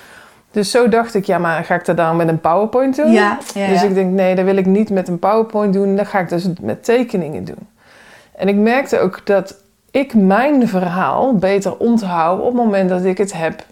Dus 0.57 0.71
zo 0.71 0.89
dacht 0.89 1.13
ik, 1.13 1.25
ja, 1.25 1.37
maar 1.37 1.63
ga 1.63 1.75
ik 1.75 1.85
dat 1.85 1.97
dan 1.97 2.15
met 2.15 2.27
een 2.27 2.39
PowerPoint 2.39 2.95
doen? 2.95 3.11
ja, 3.11 3.37
ja. 3.53 3.67
Dus 3.67 3.83
ik 3.83 3.93
denk, 3.93 4.11
nee, 4.11 4.35
dat 4.35 4.45
wil 4.45 4.57
ik 4.57 4.65
niet 4.65 4.89
met 4.89 5.07
een 5.07 5.19
PowerPoint 5.19 5.73
doen. 5.73 5.95
Dat 5.95 6.07
ga 6.07 6.19
ik 6.19 6.29
dus 6.29 6.47
met 6.61 6.83
tekeningen 6.83 7.43
doen. 7.43 7.67
En 8.35 8.47
ik 8.47 8.55
merkte 8.55 8.99
ook 8.99 9.21
dat 9.25 9.55
ik 9.91 10.13
mijn 10.13 10.67
verhaal 10.67 11.35
beter 11.35 11.77
onthoud 11.77 12.39
op 12.39 12.45
het 12.45 12.55
moment 12.55 12.89
dat 12.89 13.05
ik 13.05 13.17
het 13.17 13.33
heb 13.33 13.65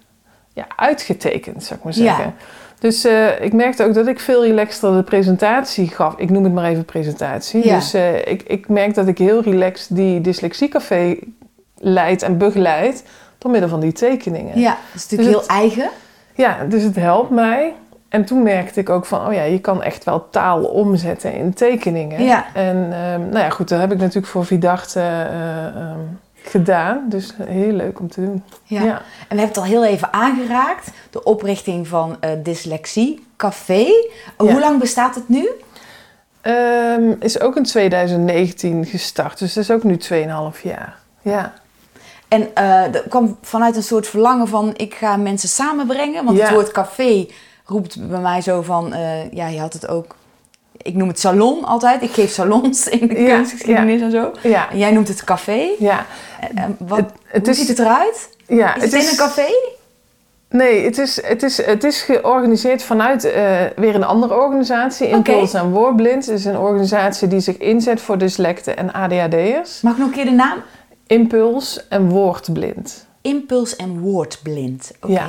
ja, 0.53 0.65
uitgetekend, 0.75 1.63
zou 1.63 1.79
ik 1.79 1.85
maar 1.85 1.93
Ja. 1.93 2.15
zeggen. 2.15 2.33
Dus 2.79 3.05
eh, 3.05 3.41
ik 3.41 3.53
merkte 3.53 3.83
ook 3.83 3.93
dat 3.93 4.07
ik 4.07 4.19
veel 4.19 4.43
relaxter 4.45 4.95
de 4.95 5.03
presentatie 5.03 5.87
gaf. 5.87 6.13
Ik 6.17 6.29
noem 6.29 6.43
het 6.43 6.53
maar 6.53 6.65
even 6.69 6.85
presentatie. 6.85 7.65
Ja. 7.67 7.75
Dus 7.75 7.93
eh, 7.93 8.15
ik, 8.15 8.43
ik 8.43 8.67
merk 8.69 8.93
dat 8.93 9.07
ik 9.07 9.17
heel 9.17 9.41
relaxed 9.41 9.95
die 9.95 10.21
dyslexiecafé 10.21 11.15
leid 11.77 12.21
en 12.21 12.37
begeleid 12.37 13.03
door 13.37 13.51
middel 13.51 13.69
van 13.69 13.79
die 13.79 13.91
tekeningen. 13.91 14.59
Ja, 14.59 14.69
dat 14.93 15.01
is 15.01 15.09
natuurlijk 15.09 15.37
Dus 15.37 15.47
heel 15.47 15.57
eigen. 15.57 15.89
Ja, 16.35 16.63
dus 16.69 16.83
het 16.83 16.95
helpt 16.95 17.29
mij. 17.29 17.73
En 18.09 18.25
toen 18.25 18.43
merkte 18.43 18.79
ik 18.79 18.89
ook 18.89 19.05
van, 19.05 19.27
oh 19.27 19.33
ja, 19.33 19.43
je 19.43 19.59
kan 19.59 19.83
echt 19.83 20.03
wel 20.03 20.29
taal 20.29 20.63
omzetten 20.63 21.33
in 21.33 21.53
tekeningen. 21.53 22.23
Ja. 22.23 22.45
En 22.53 22.75
ehm, 22.93 23.19
nou 23.19 23.37
ja, 23.39 23.49
goed, 23.49 23.69
dat 23.69 23.79
heb 23.79 23.91
ik 23.91 23.97
natuurlijk 23.97 24.27
voor 24.27 24.45
Vidachte 24.45 24.99
eh, 24.99 25.65
ehm, 25.65 25.99
gedaan. 26.35 27.05
Dus 27.09 27.33
heel 27.43 27.71
leuk 27.71 27.99
om 27.99 28.09
te 28.09 28.21
doen. 28.25 28.43
Ja. 28.63 28.79
En 28.81 28.85
we 28.87 29.01
hebben 29.27 29.47
het 29.47 29.57
al 29.57 29.63
heel 29.63 29.85
even 29.85 30.13
aangeraakt. 30.13 30.91
De 31.09 31.23
oprichting 31.23 31.87
van 31.87 32.17
eh, 32.19 32.29
Dyslexie 32.43 33.25
Café. 33.37 33.85
Hoe 34.37 34.49
Ja. 34.49 34.59
lang 34.59 34.79
bestaat 34.79 35.15
het 35.15 35.29
nu? 35.29 35.49
Ehm, 36.41 37.13
is 37.19 37.39
ook 37.39 37.55
in 37.55 37.63
2019 37.63 38.85
gestart, 38.85 39.39
dus 39.39 39.53
dat 39.53 39.63
is 39.63 39.71
ook 39.71 39.83
nu 39.83 39.97
2,5 39.97 40.61
jaar. 40.63 40.97
Ja. 41.21 41.53
En 42.35 42.49
eh, 42.55 42.91
dat 42.91 43.03
kwam 43.09 43.37
vanuit 43.41 43.75
een 43.75 43.83
soort 43.83 44.07
verlangen 44.07 44.47
van 44.47 44.73
ik 44.75 44.93
ga 44.93 45.17
mensen 45.17 45.49
samenbrengen. 45.49 46.25
Want 46.25 46.37
Ja. 46.37 46.43
het 46.45 46.53
woord 46.53 46.71
café 46.71 47.27
roept 47.65 48.07
bij 48.09 48.19
mij 48.19 48.41
zo 48.41 48.61
van, 48.61 48.93
eh, 48.93 49.31
ja, 49.31 49.47
je 49.47 49.59
had 49.59 49.73
het 49.73 49.87
ook. 49.87 50.15
Ik 50.77 50.95
noem 50.95 51.07
het 51.07 51.19
salon 51.19 51.63
altijd. 51.65 52.01
Ik 52.01 52.11
geef 52.11 52.31
salons 52.31 52.87
in 52.87 53.07
de 53.07 53.21
Ja, 53.21 53.35
kunstgeschiedenis 53.35 54.01
en 54.01 54.11
zo. 54.11 54.31
Ja. 54.43 54.69
En 54.71 54.77
jij 54.77 54.91
noemt 54.91 55.07
het 55.07 55.23
café. 55.23 55.67
Ja. 55.79 56.05
En, 56.39 56.57
en 56.57 56.75
wat, 56.79 56.97
Het- 56.97 57.11
het 57.25 57.41
hoe 57.41 57.51
is- 57.51 57.59
ziet 57.59 57.67
het 57.67 57.79
eruit? 57.79 58.29
ja 58.47 58.75
Is 58.75 58.81
het, 58.81 58.93
in 58.93 58.99
een 59.09 59.15
café? 59.17 59.47
Nee, 60.49 60.85
het 60.85 60.97
is, 60.97 61.25
het, 61.27 61.43
is, 61.43 61.65
het 61.65 61.83
is 61.83 62.01
georganiseerd 62.01 62.83
vanuit 62.83 63.21
weer 63.75 63.95
een 63.95 64.03
andere 64.03 64.33
organisatie. 64.35 65.07
Impuls 65.07 65.53
en 65.53 65.71
Woordblind. 65.71 66.29
Is 66.29 66.45
een 66.45 66.57
organisatie 66.57 67.27
die 67.27 67.39
zich 67.39 67.57
inzet 67.57 68.01
voor 68.01 68.17
dyslecten 68.17 68.77
en 68.77 68.93
ADHD'ers. 68.93 69.81
Mag 69.81 69.93
ik 69.93 69.99
nog 69.99 70.07
een 70.07 70.13
keer 70.13 70.25
de 70.25 70.31
naam? 70.31 70.57
Impuls 71.07 71.87
en 71.87 72.09
Woordblind. 72.09 73.07
Impuls 73.21 73.75
en 73.75 73.99
woordblind. 73.99 74.91
Oké. 75.01 75.11
Ja. 75.11 75.27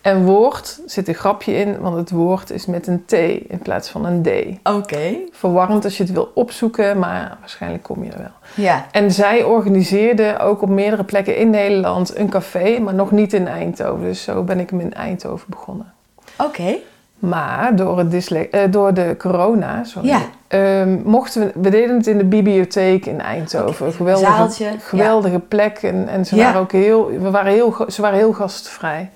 En 0.00 0.24
woord 0.24 0.80
zit 0.86 1.08
een 1.08 1.14
grapje 1.14 1.52
in, 1.52 1.80
want 1.80 1.96
het 1.96 2.10
woord 2.10 2.50
is 2.50 2.66
met 2.66 2.86
een 2.86 3.04
T 3.04 3.12
in 3.12 3.58
plaats 3.62 3.88
van 3.88 4.04
een 4.04 4.22
D. 4.22 4.28
Oké. 4.68 5.16
Verwarrend 5.30 5.84
als 5.84 5.96
je 5.96 6.02
het 6.02 6.12
wil 6.12 6.30
opzoeken, 6.34 6.98
maar 6.98 7.36
waarschijnlijk 7.40 7.82
kom 7.82 8.04
je 8.04 8.10
er 8.10 8.18
wel. 8.18 8.64
Ja. 8.64 8.86
En 8.92 9.12
zij 9.12 9.42
organiseerde 9.42 10.38
ook 10.38 10.62
op 10.62 10.68
meerdere 10.68 11.04
plekken 11.04 11.36
in 11.36 11.50
Nederland 11.50 12.16
een 12.16 12.28
café, 12.28 12.78
maar 12.78 12.94
nog 12.94 13.10
niet 13.10 13.32
in 13.32 13.46
Eindhoven. 13.46 14.02
Dus 14.04 14.22
zo 14.22 14.42
ben 14.42 14.60
ik 14.60 14.70
hem 14.70 14.80
in 14.80 14.94
Eindhoven 14.94 15.46
begonnen. 15.50 15.92
Oké. 16.38 16.76
Maar 17.18 17.76
door, 17.76 17.98
het 17.98 18.30
eh, 18.30 18.60
door 18.70 18.94
de 18.94 19.14
corona, 19.18 19.84
sorry, 19.84 20.08
Ja. 20.08 20.22
Ehm, 20.50 20.98
mochten 21.04 21.40
we, 21.46 21.52
we 21.60 21.70
deden 21.70 21.96
het 21.96 22.06
in 22.06 22.18
de 22.18 22.24
bibliotheek 22.24 23.06
in 23.06 23.20
Eindhoven. 23.20 23.86
Een 23.86 23.92
geweldige, 23.92 24.32
zaaltje, 24.32 24.70
geweldige 24.78 25.38
plek. 25.38 25.78
En, 25.82 26.08
en 26.08 26.24
ze, 26.26 26.36
Ja. 26.36 26.44
waren 26.44 26.60
ook 26.60 26.72
heel, 26.72 27.06
we 27.20 27.30
waren 27.30 27.52
heel, 27.52 27.84
ze 27.88 28.02
waren 28.02 28.18
heel 28.18 28.32
gastvrij. 28.32 29.10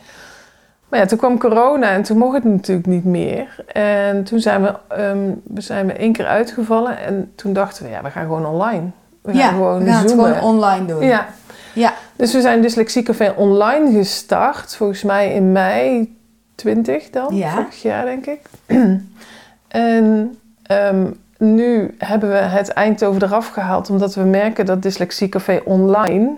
Maar 0.89 1.01
ja, 1.01 1.07
toen 1.07 1.19
kwam 1.19 1.39
corona 1.39 1.91
en 1.91 2.03
toen 2.03 2.19
mocht 2.19 2.35
het 2.35 2.45
natuurlijk 2.45 2.87
niet 2.87 3.05
meer. 3.05 3.65
En 3.73 4.25
toen 4.25 4.41
zijn 4.41 4.63
we, 4.63 4.75
ehm, 4.89 5.31
we 5.45 5.61
zijn 5.61 5.87
we 5.87 5.93
één 5.93 6.13
keer 6.13 6.27
uitgevallen. 6.27 6.99
En 6.99 7.33
toen 7.35 7.53
dachten 7.53 7.85
we, 7.85 7.91
ja, 7.91 8.03
we 8.03 8.11
gaan 8.11 8.23
gewoon 8.23 8.47
online. 8.47 8.83
We 9.23 9.31
gaan 9.31 9.41
ja, 9.41 9.49
gewoon 9.49 9.85
we 9.85 9.91
gaan 9.91 10.03
het 10.03 10.11
gewoon 10.11 10.41
online 10.41 10.87
doen. 10.87 11.05
Ja, 11.05 11.27
Ja. 11.73 11.93
dus 12.17 12.33
we 12.33 12.41
zijn 12.41 12.61
Dyslexiecafé 12.63 13.33
online 13.37 13.93
gestart. 13.99 14.77
Volgens 14.77 15.03
mij 15.03 15.33
in 15.35 15.53
mei 15.53 16.17
20 16.55 17.11
dan. 17.11 17.37
Ja. 17.37 17.51
Vorig 17.55 17.83
jaar 17.83 18.05
denk 18.05 18.27
ik. 18.27 18.41
en 19.69 20.39
ehm, 20.63 21.07
nu 21.39 21.95
hebben 21.99 22.29
we 22.31 22.37
het 22.37 22.69
Eindhoven 22.69 23.23
eraf 23.23 23.49
gehaald. 23.49 23.91
Omdat 23.91 24.15
we 24.15 24.23
merken 24.23 24.67
dat 24.67 24.83
Dyslexiecafé 24.83 25.61
online... 25.65 26.31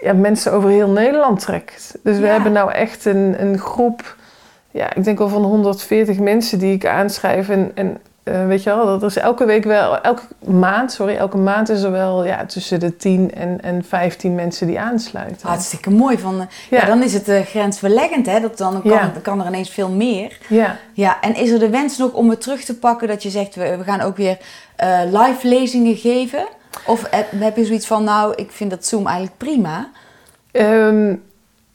Ja, 0.00 0.12
mensen 0.12 0.52
over 0.52 0.70
heel 0.70 0.88
Nederland 0.88 1.40
trekt. 1.40 1.98
Dus 2.02 2.18
we 2.18 2.26
Ja. 2.26 2.32
hebben 2.32 2.52
nou 2.52 2.72
echt 2.72 3.04
een, 3.04 3.34
een 3.42 3.58
groep... 3.58 4.16
Ja, 4.70 4.94
ik 4.94 5.04
denk 5.04 5.18
wel 5.18 5.28
van 5.28 5.42
140 5.42 6.18
mensen 6.18 6.58
die 6.58 6.74
ik 6.74 6.86
aanschrijf. 6.86 7.48
En, 7.48 7.70
en 7.74 7.98
eh, 8.28 8.46
weet 8.46 8.62
je 8.62 8.70
wel, 8.70 8.84
dat 8.86 9.02
is 9.02 9.16
elke 9.16 9.44
week 9.44 9.64
wel... 9.64 10.00
Elke 10.00 10.22
maand, 10.44 10.92
sorry, 10.92 11.16
elke 11.16 11.36
maand 11.36 11.68
is 11.68 11.82
er 11.82 11.90
wel 11.90 12.24
ja, 12.24 12.46
tussen 12.46 12.80
de 12.80 12.96
10 12.96 13.34
en, 13.34 13.60
en 13.62 13.84
15 13.84 14.34
mensen 14.34 14.66
die 14.66 14.80
aansluiten. 14.80 15.48
Hartstikke 15.48 15.90
mooi. 15.90 16.18
Van, 16.18 16.40
eh, 16.40 16.46
ja. 16.70 16.78
Ja. 16.80 16.84
dan 16.86 17.02
is 17.02 17.12
het 17.14 17.28
eh, 17.28 17.40
grensverleggend, 17.40 18.26
hè? 18.26 18.40
Dat 18.40 18.58
dan 18.58 18.82
kan, 18.82 18.90
Ja. 18.90 19.12
kan 19.22 19.40
er 19.40 19.46
ineens 19.46 19.70
veel 19.70 19.88
meer. 19.90 20.38
Ja, 20.48 20.76
Ja, 20.92 21.20
en 21.20 21.34
is 21.34 21.50
er 21.50 21.58
de 21.58 21.70
wens 21.70 21.96
nog 21.98 22.12
om 22.12 22.30
het 22.30 22.40
terug 22.40 22.64
te 22.64 22.78
pakken 22.78 23.08
dat 23.08 23.22
je 23.22 23.30
zegt, 23.30 23.54
we, 23.54 23.76
we 23.76 23.84
gaan 23.84 24.00
ook 24.00 24.16
weer 24.16 24.38
live 25.06 25.48
lezingen 25.48 25.96
geven? 25.96 26.46
Of 26.86 27.06
heb, 27.10 27.26
heb 27.36 27.56
je 27.56 27.64
zoiets 27.64 27.86
van, 27.86 28.04
nou, 28.04 28.32
ik 28.34 28.50
vind 28.50 28.70
dat 28.70 28.86
Zoom 28.86 29.06
eigenlijk 29.06 29.36
prima? 29.36 29.88
Ehm, 30.52 31.14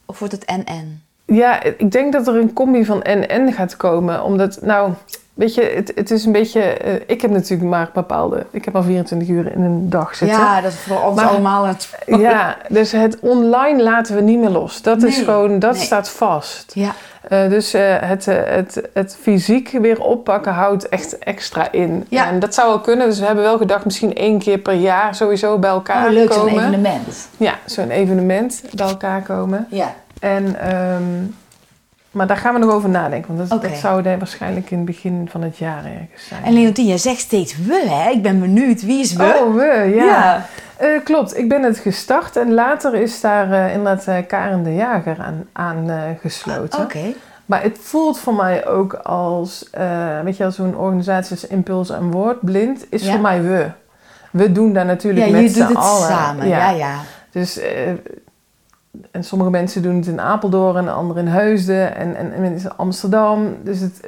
Of 0.06 0.18
wordt 0.18 0.34
het 0.34 0.46
NN? 0.46 1.02
ja, 1.26 1.62
ik 1.62 1.90
denk 1.90 2.12
dat 2.12 2.28
er 2.28 2.36
een 2.36 2.52
combi 2.52 2.84
van 2.84 3.02
en-en 3.02 3.52
gaat 3.52 3.76
komen. 3.76 4.22
Omdat, 4.24 4.58
nou, 4.62 4.92
weet 5.34 5.54
je, 5.54 5.62
het, 5.62 5.92
het 5.94 6.10
is 6.10 6.24
een 6.24 6.32
beetje... 6.32 6.60
eh, 6.60 6.94
ik 7.06 7.20
heb 7.22 7.30
natuurlijk 7.30 7.70
maar 7.70 7.90
bepaalde... 7.94 8.46
Ik 8.50 8.64
heb 8.64 8.74
maar 8.74 8.82
24 8.82 9.28
uur 9.28 9.52
in 9.52 9.62
een 9.62 9.90
dag 9.90 10.14
zitten. 10.14 10.38
Ja, 10.38 10.60
dat 10.60 10.72
is 10.72 10.78
voor 10.78 11.02
ons 11.02 11.16
Maar- 11.16 11.28
allemaal 11.28 11.64
het... 11.64 11.88
Ja, 12.06 12.56
dus 12.68 12.92
het 12.92 13.18
online 13.20 13.82
laten 13.82 14.14
we 14.14 14.20
niet 14.20 14.38
meer 14.38 14.48
los. 14.50 14.82
Dat 14.82 15.02
is 15.02 15.18
gewoon, 15.18 15.58
dat 15.58 15.74
nee. 15.74 15.82
staat 15.82 16.08
vast. 16.10 16.72
Ja, 16.74 16.94
Eh, 17.28 17.48
dus 17.48 17.74
eh, 17.74 17.82
het, 18.00 18.24
het, 18.26 18.88
het 18.94 19.16
fysiek 19.20 19.68
weer 19.80 20.00
oppakken 20.00 20.52
houdt 20.52 20.88
echt 20.88 21.18
extra 21.18 21.72
in. 21.72 22.06
Ja. 22.08 22.26
En 22.28 22.38
dat 22.38 22.54
zou 22.54 22.68
wel 22.68 22.80
kunnen. 22.80 23.08
Dus 23.08 23.18
we 23.18 23.26
hebben 23.26 23.44
wel 23.44 23.58
gedacht, 23.58 23.84
misschien 23.84 24.14
één 24.14 24.38
keer 24.38 24.58
per 24.58 24.74
jaar 24.74 25.14
sowieso 25.14 25.58
bij 25.58 25.70
elkaar 25.70 26.06
oh, 26.06 26.12
leuk, 26.12 26.32
zo'n 26.32 26.46
komen. 26.46 26.64
evenement. 26.66 27.28
Ja, 27.36 27.54
zo'n 27.64 27.90
evenement 27.90 28.62
bij 28.74 28.88
elkaar 28.88 29.22
komen. 29.22 29.66
Ja, 29.70 29.94
En, 30.20 30.60
ehm, 30.60 31.02
maar 32.14 32.26
daar 32.26 32.36
gaan 32.36 32.52
we 32.54 32.60
nog 32.60 32.70
over 32.70 32.88
nadenken. 32.88 33.36
Want 33.36 33.48
dat, 33.48 33.58
Oké. 33.58 33.68
dat 33.68 33.78
zou 33.78 34.02
waarschijnlijk 34.18 34.70
in 34.70 34.76
het 34.76 34.86
begin 34.86 35.28
van 35.30 35.42
het 35.42 35.56
jaar 35.58 35.84
ergens 35.84 36.26
zijn. 36.28 36.44
en 36.44 36.52
Leontien, 36.52 36.86
jij 36.86 36.98
zegt 36.98 37.18
steeds 37.20 37.56
we, 37.58 37.84
hè? 37.88 38.10
Ik 38.10 38.22
ben 38.22 38.40
benieuwd, 38.40 38.82
wie 38.82 39.00
is 39.00 39.12
we? 39.12 39.40
Oh, 39.44 39.54
we, 39.54 39.92
ja. 39.94 40.04
Ja. 40.04 40.46
Eh, 40.76 40.88
klopt, 41.04 41.36
ik 41.36 41.48
ben 41.48 41.62
het 41.62 41.78
gestart 41.78 42.36
en 42.36 42.52
later 42.54 42.94
is 42.94 43.20
daar 43.20 43.52
eh, 43.52 43.74
inderdaad 43.74 44.06
eh, 44.06 44.16
Karen 44.26 44.62
de 44.62 44.74
Jager 44.74 45.16
aan, 45.20 45.44
aan 45.52 45.90
eh, 45.90 45.96
gesloten. 46.20 46.80
Oké. 46.82 47.12
Maar 47.46 47.62
het 47.62 47.78
voelt 47.80 48.18
voor 48.18 48.34
mij 48.34 48.66
ook 48.66 48.92
als, 48.94 49.70
weet 50.24 50.36
je, 50.36 50.50
zo'n 50.50 50.76
organisatie 50.76 51.30
als 51.30 51.46
Impuls 51.46 51.90
en 51.90 52.10
Woord, 52.10 52.38
blind, 52.40 52.86
is 52.90 53.04
Ja. 53.04 53.12
voor 53.12 53.20
mij 53.20 53.42
we. 53.42 53.66
We 54.30 54.52
doen 54.52 54.72
daar 54.72 54.84
natuurlijk 54.84 55.26
Ja, 55.26 55.32
met 55.32 55.42
je 55.42 55.48
z'n 55.48 55.58
doet 55.58 55.68
het 55.68 55.76
allen. 55.76 56.08
samen. 56.08 56.48
Ja, 56.48 56.70
ja. 56.70 56.94
Dus, 57.30 57.60
en 59.10 59.24
sommige 59.24 59.50
mensen 59.50 59.82
doen 59.82 59.96
het 59.96 60.06
in 60.06 60.20
Apeldoorn 60.20 60.76
en 60.76 60.94
anderen 60.94 61.26
in 61.26 61.32
Heusden 61.32 61.96
en, 61.96 62.16
en, 62.16 62.32
en 62.32 62.44
in 62.44 62.76
Amsterdam. 62.76 63.56
Dus 63.62 63.80
het, 63.80 64.00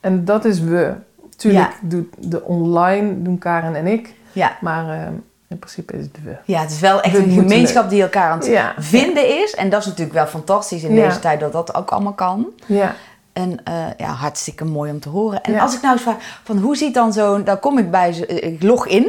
en 0.00 0.24
dat 0.24 0.44
is 0.44 0.60
we. 0.60 0.94
Tuurlijk 1.36 1.78
doet 1.80 2.14
de 2.18 2.44
online, 2.44 3.22
doen 3.22 3.38
Karen 3.38 3.74
en 3.74 3.86
ik. 3.86 4.14
Ja. 4.32 4.56
Maar 4.60 4.88
eh, 4.88 5.06
in 5.48 5.58
principe 5.58 5.92
is 5.96 6.04
het 6.04 6.18
we. 6.24 6.36
Ja, 6.44 6.60
het 6.60 6.70
is 6.70 6.80
wel 6.80 7.00
echt 7.00 7.16
We 7.16 7.22
een 7.22 7.30
gemeenschap 7.30 7.90
die 7.90 8.02
elkaar 8.02 8.30
aan 8.30 8.38
het 8.38 8.46
Ja. 8.46 8.74
vinden 8.78 9.42
is. 9.42 9.54
En 9.54 9.70
dat 9.70 9.80
is 9.80 9.86
natuurlijk 9.86 10.14
wel 10.14 10.26
fantastisch 10.26 10.82
in 10.82 10.94
deze 10.94 11.18
tijd 11.18 11.40
dat 11.40 11.52
dat 11.52 11.74
ook 11.74 11.90
allemaal 11.90 12.12
kan. 12.12 12.46
Ja. 12.66 12.94
En 13.32 13.64
eh, 13.64 13.74
ja, 13.96 14.08
hartstikke 14.08 14.64
mooi 14.64 14.90
om 14.90 15.00
te 15.00 15.08
horen. 15.08 15.42
En 15.42 15.58
als 15.58 15.74
ik 15.74 15.80
nou 15.80 15.92
eens 15.94 16.02
vraag, 16.02 16.40
van 16.44 16.58
hoe 16.58 16.76
ziet 16.76 16.94
dan 16.94 17.12
zo'n... 17.12 17.44
Dan 17.44 17.60
kom 17.60 17.78
ik 17.78 17.90
bij, 17.90 18.26
eh, 18.26 18.52
ik 18.52 18.62
log 18.62 18.86
in 18.86 19.06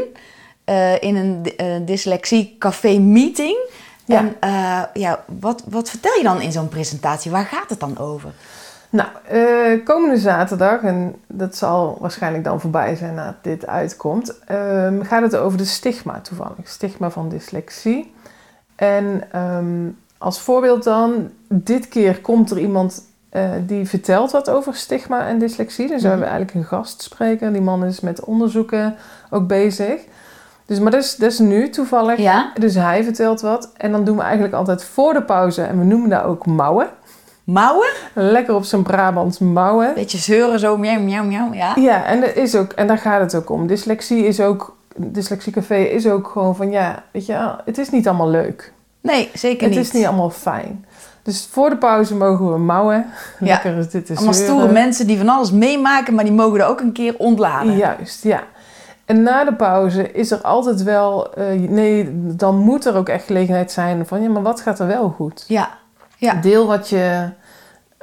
in 0.99 1.15
een 1.15 1.85
dyslexie 1.85 2.55
café 2.59 2.97
meeting. 2.99 3.57
Ja. 4.07 4.17
En 4.19 4.35
eh, 4.39 4.81
ja, 5.01 5.23
wat, 5.39 5.63
wat 5.69 5.89
vertel 5.89 6.17
je 6.17 6.23
dan 6.23 6.41
in 6.41 6.51
zo'n 6.51 6.69
presentatie? 6.69 7.31
Waar 7.31 7.45
gaat 7.45 7.69
het 7.69 7.79
dan 7.79 7.97
over? 7.97 8.29
Nou, 8.89 9.09
eh, 9.27 9.85
komende 9.85 10.17
zaterdag, 10.17 10.81
en 10.81 11.15
dat 11.27 11.55
zal 11.55 11.97
waarschijnlijk 11.99 12.43
dan 12.43 12.61
voorbij 12.61 12.95
zijn 12.95 13.13
nadat 13.13 13.43
dit 13.43 13.67
uitkomt, 13.67 14.39
ehm, 14.45 15.01
gaat 15.03 15.21
het 15.21 15.35
over 15.35 15.57
de 15.57 15.65
stigma 15.65 16.19
toevallig. 16.21 16.55
Stigma 16.63 17.09
van 17.09 17.29
dyslexie. 17.29 18.13
En 18.75 19.23
ehm, 19.31 19.89
als 20.17 20.39
voorbeeld 20.39 20.83
dan, 20.83 21.29
dit 21.49 21.87
keer 21.87 22.21
komt 22.21 22.51
er 22.51 22.59
iemand 22.59 23.05
eh, 23.29 23.49
die 23.65 23.87
vertelt 23.87 24.31
wat 24.31 24.49
over 24.49 24.75
stigma 24.75 25.27
en 25.27 25.39
dyslexie. 25.39 25.87
Dus 25.87 26.01
we 26.01 26.07
Mhm. 26.07 26.07
hebben 26.09 26.27
eigenlijk 26.27 26.57
een 26.57 26.77
gastspreker. 26.77 27.51
Die 27.53 27.61
man 27.61 27.85
is 27.85 27.99
met 27.99 28.23
onderzoeken 28.23 28.95
ook 29.29 29.47
bezig. 29.47 30.01
Dus, 30.67 30.79
maar 30.79 30.91
dat 30.91 31.03
is, 31.03 31.15
dat 31.15 31.31
is 31.31 31.39
nu 31.39 31.69
toevallig. 31.69 32.17
Ja? 32.17 32.51
Dus 32.59 32.75
hij 32.75 33.03
vertelt 33.03 33.41
wat. 33.41 33.71
En 33.77 33.91
dan 33.91 34.03
doen 34.03 34.15
we 34.17 34.21
eigenlijk 34.21 34.53
altijd 34.53 34.83
voor 34.83 35.13
de 35.13 35.21
pauze, 35.21 35.61
en 35.61 35.79
we 35.79 35.85
noemen 35.85 36.09
dat 36.09 36.23
ook 36.23 36.45
mouwen. 36.45 36.87
Mouwen? 37.43 37.87
Lekker 38.13 38.55
op 38.55 38.63
zijn 38.63 38.83
Brabants 38.83 39.39
mouwen. 39.39 39.93
Beetje 39.93 40.17
zeuren 40.17 40.59
zo, 40.59 40.77
miauw, 40.77 40.99
miauw, 40.99 41.23
miauw. 41.23 41.53
Ja? 41.53 41.73
Ja, 41.75 42.05
en, 42.05 42.21
dat 42.21 42.35
is 42.35 42.55
ook, 42.55 42.71
en 42.71 42.87
daar 42.87 42.97
gaat 42.97 43.21
het 43.21 43.35
ook 43.35 43.49
om. 43.49 43.67
Dyslexie 43.67 44.25
is 44.25 44.39
ook, 44.39 44.77
dyslexiecafé 44.95 45.75
is 45.75 46.07
ook 46.07 46.27
gewoon 46.27 46.55
van, 46.55 46.71
ja, 46.71 47.03
weet 47.11 47.25
je, 47.25 47.55
het 47.65 47.77
is 47.77 47.89
niet 47.89 48.07
allemaal 48.07 48.29
leuk. 48.29 48.73
Nee, 49.01 49.29
zeker 49.33 49.67
het 49.67 49.75
niet. 49.75 49.85
is 49.85 49.91
niet 49.91 50.05
allemaal 50.05 50.29
fijn. 50.29 50.85
Dus 51.23 51.47
voor 51.51 51.69
de 51.69 51.77
pauze 51.77 52.15
mogen 52.15 52.51
we 52.51 52.57
mouwen. 52.57 53.05
Lekker 53.39 53.77
is 53.77 53.89
dit 53.89 54.05
te 54.05 54.15
Allemaal 54.15 54.33
stoere 54.33 54.71
mensen 54.71 55.07
die 55.07 55.17
van 55.17 55.29
alles 55.29 55.51
meemaken, 55.51 56.13
maar 56.13 56.23
die 56.23 56.33
mogen 56.33 56.59
er 56.59 56.65
ook 56.65 56.79
een 56.79 56.91
keer 56.91 57.15
ontladen. 57.17 57.77
Juist, 57.77 58.23
ja. 58.23 58.43
En 59.07 59.23
na 59.23 59.43
de 59.43 59.53
pauze 59.53 60.11
is 60.11 60.31
er 60.31 60.41
altijd 60.41 60.83
wel, 60.83 61.33
eh, 61.33 61.69
nee, 61.69 62.09
dan 62.35 62.55
moet 62.55 62.85
er 62.85 62.95
ook 62.95 63.09
echt 63.09 63.25
gelegenheid 63.25 63.71
zijn 63.71 64.05
van, 64.05 64.21
ja, 64.21 64.29
maar 64.29 64.41
wat 64.41 64.61
gaat 64.61 64.79
er 64.79 64.87
wel 64.87 65.09
goed? 65.09 65.45
Ja. 65.47 65.69
ja. 66.17 66.33
Deel 66.33 66.67
wat, 66.67 66.89
je, 66.89 67.29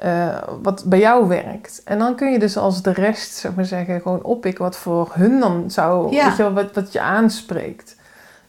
uh, 0.04 0.42
wat 0.62 0.84
bij 0.86 0.98
jou 0.98 1.28
werkt. 1.28 1.82
En 1.84 1.98
dan 1.98 2.14
kun 2.14 2.32
je 2.32 2.38
dus 2.38 2.56
als 2.56 2.82
de 2.82 2.92
rest, 2.92 3.34
zeg 3.34 3.54
maar 3.54 3.64
zeggen, 3.64 4.00
gewoon 4.00 4.22
oppikken 4.22 4.64
wat 4.64 4.76
voor 4.76 5.10
hun 5.14 5.40
dan 5.40 5.70
zou, 5.70 6.14
ja. 6.14 6.26
weet 6.28 6.36
je, 6.36 6.52
wat, 6.52 6.74
wat 6.74 6.92
je 6.92 7.00
aanspreekt. 7.00 7.93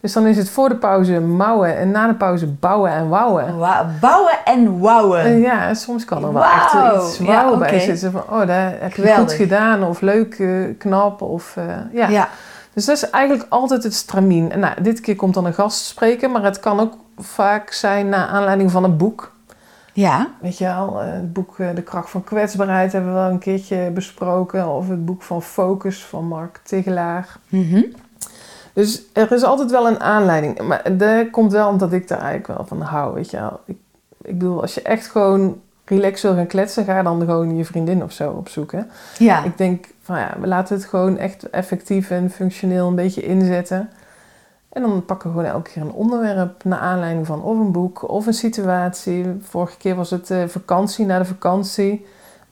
Dus 0.06 0.14
dan 0.14 0.26
is 0.26 0.38
het 0.38 0.50
voor 0.50 0.70
de 0.70 0.76
pauze 0.76 1.20
mouwen 1.20 1.78
en 1.78 1.92
na 1.92 2.08
de 2.08 2.14
pauze 2.14 2.48
bouwen 2.48 2.92
en 2.92 3.10
wouwen. 3.10 3.56
bouwen 4.00 4.38
en 4.46 4.80
wouwen. 4.80 5.32
Uh, 5.32 5.44
ja, 5.44 5.74
soms 5.74 6.06
kan 6.06 6.26
er 6.26 6.34
wel 6.34 6.44
echt 6.44 6.74
iets 6.74 7.20
wauw 7.20 7.52
ja, 7.52 7.58
bij 7.58 7.80
zitten. 7.80 8.12
Van, 8.12 8.22
oh, 8.30 8.40
dat 8.40 8.48
heb 8.50 8.94
je 8.94 9.16
goed 9.16 9.32
gedaan. 9.32 9.84
Of 9.84 10.02
leuk, 10.02 10.40
uh, 10.40 10.78
knap. 10.78 11.22
Of, 11.22 11.56
uh, 11.58 11.64
ja. 11.92 12.08
ja. 12.08 12.30
Dus 12.74 12.86
dat 12.86 12.96
is 12.96 13.10
eigenlijk 13.10 13.46
altijd 13.50 13.84
het 13.84 13.94
stramien. 13.94 14.52
En 14.52 14.60
nou, 14.60 14.82
dit 14.82 15.00
keer 15.00 15.16
komt 15.16 15.34
dan 15.34 15.46
een 15.46 15.54
gast 15.54 15.86
spreken. 15.86 16.32
Maar 16.32 16.44
het 16.44 16.60
kan 16.60 16.80
ook 16.80 16.94
vaak 17.18 17.72
zijn 17.72 18.10
naar 18.10 18.28
aanleiding 18.28 18.72
van 18.72 18.84
een 18.84 18.98
boek. 18.98 19.32
Ja. 19.94 20.28
Weet 20.42 20.58
je 20.58 20.66
wel, 20.66 20.98
het 20.98 21.34
boek 21.34 21.58
De 21.58 21.82
Kracht 21.82 22.10
van 22.10 22.24
Kwetsbaarheid 22.24 22.92
hebben 22.92 23.14
we 23.14 23.20
wel 23.20 23.30
een 23.30 23.40
keertje 23.40 23.92
besproken. 23.94 24.70
Of 24.70 24.90
het 24.90 25.06
boek 25.06 25.22
van 25.22 25.42
Focus 25.42 26.04
van 26.04 26.28
Mark 26.28 26.60
Tegelaar. 26.64 27.38
Mm 27.50 27.86
dus 28.76 29.04
er 29.14 29.32
is 29.32 29.44
altijd 29.44 29.72
wel 29.72 29.88
een 29.88 30.00
aanleiding. 30.00 30.62
Maar 30.62 30.98
dat 30.98 31.30
komt 31.30 31.52
wel 31.52 31.70
omdat 31.70 31.94
ik 31.94 32.08
daar 32.08 32.20
eigenlijk 32.20 32.48
wel 32.48 32.66
van 32.68 32.82
hou, 32.82 33.14
weet 33.14 33.32
je 33.32 33.38
wel. 33.38 33.60
Ik, 33.66 33.78
ik 34.22 34.38
bedoel, 34.38 34.62
als 34.62 34.74
je 34.74 34.82
echt 34.82 35.08
gewoon 35.08 35.62
relax 35.86 36.22
wil 36.22 36.34
gaan 36.34 36.48
kletsen, 36.48 36.86
ga 36.86 37.04
dan 37.04 37.20
gewoon 37.20 37.56
je 37.56 37.66
vriendin 37.66 38.04
of 38.04 38.12
zo 38.12 38.32
opzoeken. 38.32 38.90
Ja. 39.18 39.44
Ik 39.44 39.58
denk 39.58 39.86
van 40.02 40.20
ja, 40.20 40.36
we 40.40 40.48
laten 40.48 40.76
het 40.76 40.86
gewoon 40.86 41.18
echt 41.18 41.50
effectief 41.50 42.10
en 42.10 42.30
functioneel 42.30 42.88
een 42.88 42.96
beetje 42.96 43.26
inzetten. 43.26 43.90
En 44.70 44.82
dan 44.82 45.06
pakken 45.06 45.30
we 45.30 45.36
gewoon 45.36 45.52
elke 45.52 45.72
keer 45.72 45.82
een 45.82 45.92
onderwerp 45.92 46.64
naar 46.64 46.80
aanleiding 46.80 47.26
van 47.26 47.44
of 47.44 47.58
een 47.58 47.72
boek 47.72 48.10
of 48.10 48.26
een 48.26 48.34
situatie. 48.34 49.26
Vorige 49.42 49.78
keer 49.78 49.96
was 49.96 50.10
het 50.10 50.30
uh, 50.30 50.44
vakantie, 50.48 51.06
na 51.06 51.18
de 51.18 51.26
vakantie. 51.26 52.06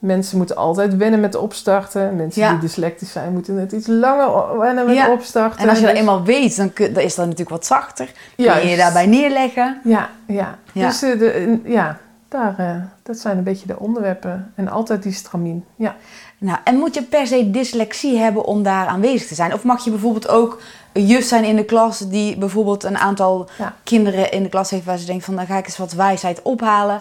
Mensen 0.04 0.36
moeten 0.36 0.56
altijd 0.56 0.96
wennen 0.96 1.20
met 1.20 1.34
opstarten. 1.34 2.16
Mensen 2.16 2.50
die 2.50 2.58
dyslectisch 2.58 3.12
zijn, 3.12 3.32
moeten 3.32 3.54
net 3.54 3.72
iets 3.72 3.86
langer 3.86 4.58
wennen 4.58 4.86
met 4.86 5.08
opstarten. 5.08 5.60
En 5.60 5.68
als 5.68 5.78
je 5.78 5.84
dat 5.84 5.92
dus- 5.92 6.00
eenmaal 6.00 6.24
weet, 6.24 6.56
dan, 6.56 6.70
dan 6.74 7.02
is 7.02 7.14
dat 7.14 7.24
natuurlijk 7.24 7.50
wat 7.50 7.66
zachter. 7.66 8.12
Kun 8.36 8.44
je 8.44 8.68
je 8.68 8.76
daarbij 8.76 9.06
neerleggen. 9.06 9.80
Ja, 9.84 10.10
ja. 10.26 10.58
Dus 10.72 11.02
uh, 11.02 11.18
de, 11.18 11.60
ja, 11.64 11.98
daar, 12.28 12.54
uh, 12.60 12.82
dat 13.02 13.18
zijn 13.18 13.38
een 13.38 13.44
beetje 13.44 13.66
de 13.66 13.78
onderwerpen. 13.78 14.52
En 14.54 14.68
altijd 14.68 15.02
die 15.02 15.12
stramien. 15.12 15.64
Ja. 15.76 15.96
Nou, 16.38 16.58
en 16.64 16.76
moet 16.76 16.94
je 16.94 17.02
per 17.02 17.26
se 17.26 17.50
dyslexie 17.50 18.18
hebben 18.18 18.44
om 18.44 18.62
daar 18.62 18.86
aanwezig 18.86 19.28
te 19.28 19.34
zijn? 19.34 19.54
Of 19.54 19.64
mag 19.64 19.84
je 19.84 19.90
bijvoorbeeld 19.90 20.28
ook 20.28 20.60
een 20.92 21.06
juf 21.06 21.24
zijn 21.24 21.44
in 21.44 21.56
de 21.56 21.64
klas 21.64 21.98
die 21.98 22.38
bijvoorbeeld 22.38 22.84
een 22.84 22.98
aantal 22.98 23.48
kinderen 23.82 24.30
in 24.30 24.42
de 24.42 24.48
klas 24.48 24.70
heeft 24.70 24.84
waar 24.84 24.98
ze 24.98 25.06
denkt 25.06 25.24
van 25.24 25.36
dan 25.36 25.46
ga 25.46 25.58
ik 25.58 25.66
eens 25.66 25.78
wat 25.78 25.92
wijsheid 25.92 26.42
ophalen 26.42 27.00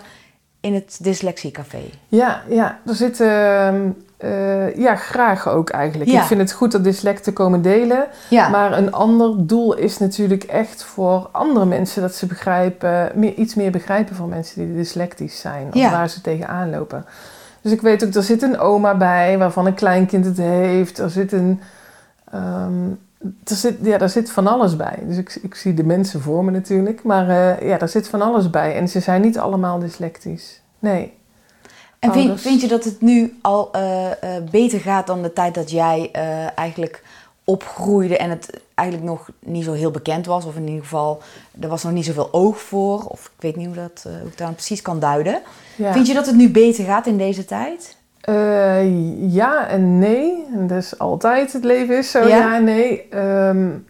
in 0.64 0.74
het 0.74 0.98
dyslexiecafé. 1.02 1.84
Ja, 2.08 2.42
ja, 2.50 2.80
er 2.86 2.96
zitten 2.96 3.28
uh, 4.24 4.76
ja, 4.76 4.96
graag 4.96 5.48
ook 5.48 5.70
eigenlijk. 5.70 6.12
Ik 6.12 6.22
vind 6.22 6.40
het 6.40 6.52
goed 6.52 6.72
dat 6.72 6.84
dyslecten 6.84 7.34
komen 7.34 7.62
delen. 7.62 8.08
Ja. 8.30 8.50
Maar 8.50 8.78
een 8.78 8.92
ander 8.92 9.48
doel 9.48 9.74
is 9.74 9.98
natuurlijk 9.98 10.44
echt 10.44 10.84
voor 10.84 11.30
andere 11.32 11.66
mensen 11.66 12.02
dat 12.02 12.16
ze 12.16 12.26
begrijpen, 12.26 13.12
meer, 13.16 13.34
iets 13.34 13.56
meer 13.56 13.72
begrijpen 13.72 14.16
van 14.16 14.30
mensen 14.30 14.66
die 14.66 14.76
dyslectisch 14.76 15.40
zijn. 15.40 15.68
Of 15.74 15.92
waar 15.92 16.10
ze 16.10 16.22
tegenaan 16.22 16.70
lopen. 16.70 17.06
Dus 17.62 17.72
ik 17.72 17.82
weet 17.82 18.06
ook, 18.06 18.14
er 18.14 18.24
zit 18.24 18.42
een 18.42 18.60
oma 18.60 18.98
bij 18.98 19.38
waarvan 19.38 19.66
een 19.66 19.74
kleinkind 19.74 20.26
het 20.26 20.38
heeft. 20.38 21.00
Er 21.00 21.10
zit 21.10 21.32
een. 21.32 21.62
Um, 22.36 23.00
er 23.44 23.56
zit, 23.56 23.78
ja, 23.82 23.98
daar 23.98 24.10
zit 24.10 24.32
van 24.32 24.48
alles 24.48 24.76
bij. 24.76 25.00
Dus 25.08 25.18
ik, 25.18 25.40
ik 25.42 25.56
zie 25.56 25.74
de 25.74 25.84
mensen 25.84 26.22
voor 26.22 26.44
me 26.46 26.52
natuurlijk. 26.52 27.04
Maar 27.04 27.30
uh, 27.30 27.70
ja, 27.70 27.78
daar 27.78 27.90
zit 27.90 28.08
van 28.08 28.22
alles 28.22 28.50
bij. 28.50 28.76
En 28.76 28.88
ze 28.88 29.00
zijn 29.00 29.22
niet 29.22 29.40
allemaal 29.40 29.80
dyslectisch. 29.80 30.62
Nee. 30.84 31.14
En 32.00 32.14
vind, 32.14 32.42
vind 32.42 32.62
je 32.62 32.68
dat 32.68 32.84
het 32.84 33.02
nu 33.02 33.38
al 33.42 33.70
uh, 33.76 34.06
uh, 34.06 34.12
beter 34.52 34.80
gaat 34.80 35.08
dan 35.08 35.22
de 35.22 35.34
tijd 35.34 35.56
dat 35.56 35.72
jij 35.72 36.12
eigenlijk 36.56 37.04
opgroeide 37.44 38.18
en 38.18 38.30
het 38.30 38.60
eigenlijk 38.74 39.10
nog 39.10 39.30
niet 39.40 39.64
zo 39.64 39.74
heel 39.74 39.92
bekend 39.92 40.26
was? 40.26 40.46
Of 40.46 40.56
in 40.56 40.68
ieder 40.68 40.84
geval, 40.84 41.22
er 41.60 41.68
was 41.68 41.84
nog 41.84 41.94
niet 41.94 42.06
zoveel 42.06 42.34
oog 42.34 42.60
voor. 42.62 43.04
Of 43.08 43.26
ik 43.26 43.42
weet 43.42 43.56
niet 43.56 43.66
hoe, 43.66 43.76
dat, 43.76 44.04
hoe 44.04 44.30
ik 44.30 44.38
dat 44.38 44.54
precies 44.54 44.82
kan 44.82 45.00
duiden. 45.00 45.42
Vind 45.76 46.08
je 46.08 46.14
dat 46.14 46.26
het 46.26 46.36
nu 46.36 46.50
beter 46.50 46.86
gaat 46.86 47.08
in 47.08 47.18
deze 47.18 47.46
tijd? 47.46 47.98
Ja 49.18 49.68
en 49.68 50.00
nee. 50.00 50.46
En 50.54 50.68
dus 50.68 51.00
altijd 51.00 51.54
het 51.54 51.64
leven 51.64 51.98
is 51.98 52.12
zo 52.12 52.28
ja, 52.28 52.56
en 52.56 52.64
nee. 52.64 53.16
Um, 53.16 53.86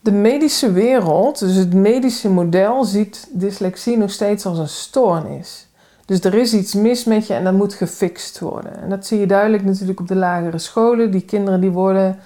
de 0.00 0.12
medische 0.12 0.72
wereld, 0.72 1.38
dus 1.38 1.54
het 1.54 1.74
medische 1.74 2.28
model, 2.28 2.84
ziet 2.84 3.28
dyslexie 3.30 3.96
nog 3.96 4.10
steeds 4.10 4.46
als 4.46 4.58
een 4.58 4.68
stoornis. 4.68 5.65
Dus 6.06 6.20
er 6.20 6.34
is 6.34 6.54
iets 6.54 6.74
mis 6.74 7.04
met 7.04 7.26
je 7.26 7.34
en 7.34 7.44
dat 7.44 7.52
moet 7.52 7.74
gefixt 7.74 8.38
worden. 8.38 8.82
En 8.82 8.88
dat 8.88 9.06
zie 9.06 9.20
je 9.20 9.26
duidelijk 9.26 9.64
natuurlijk 9.64 10.00
op 10.00 10.08
de 10.08 10.16
lagere 10.16 10.58
scholen. 10.58 11.10
Die 11.10 11.24
kinderen 11.24 11.60
die 11.60 11.70
worden 11.70 12.18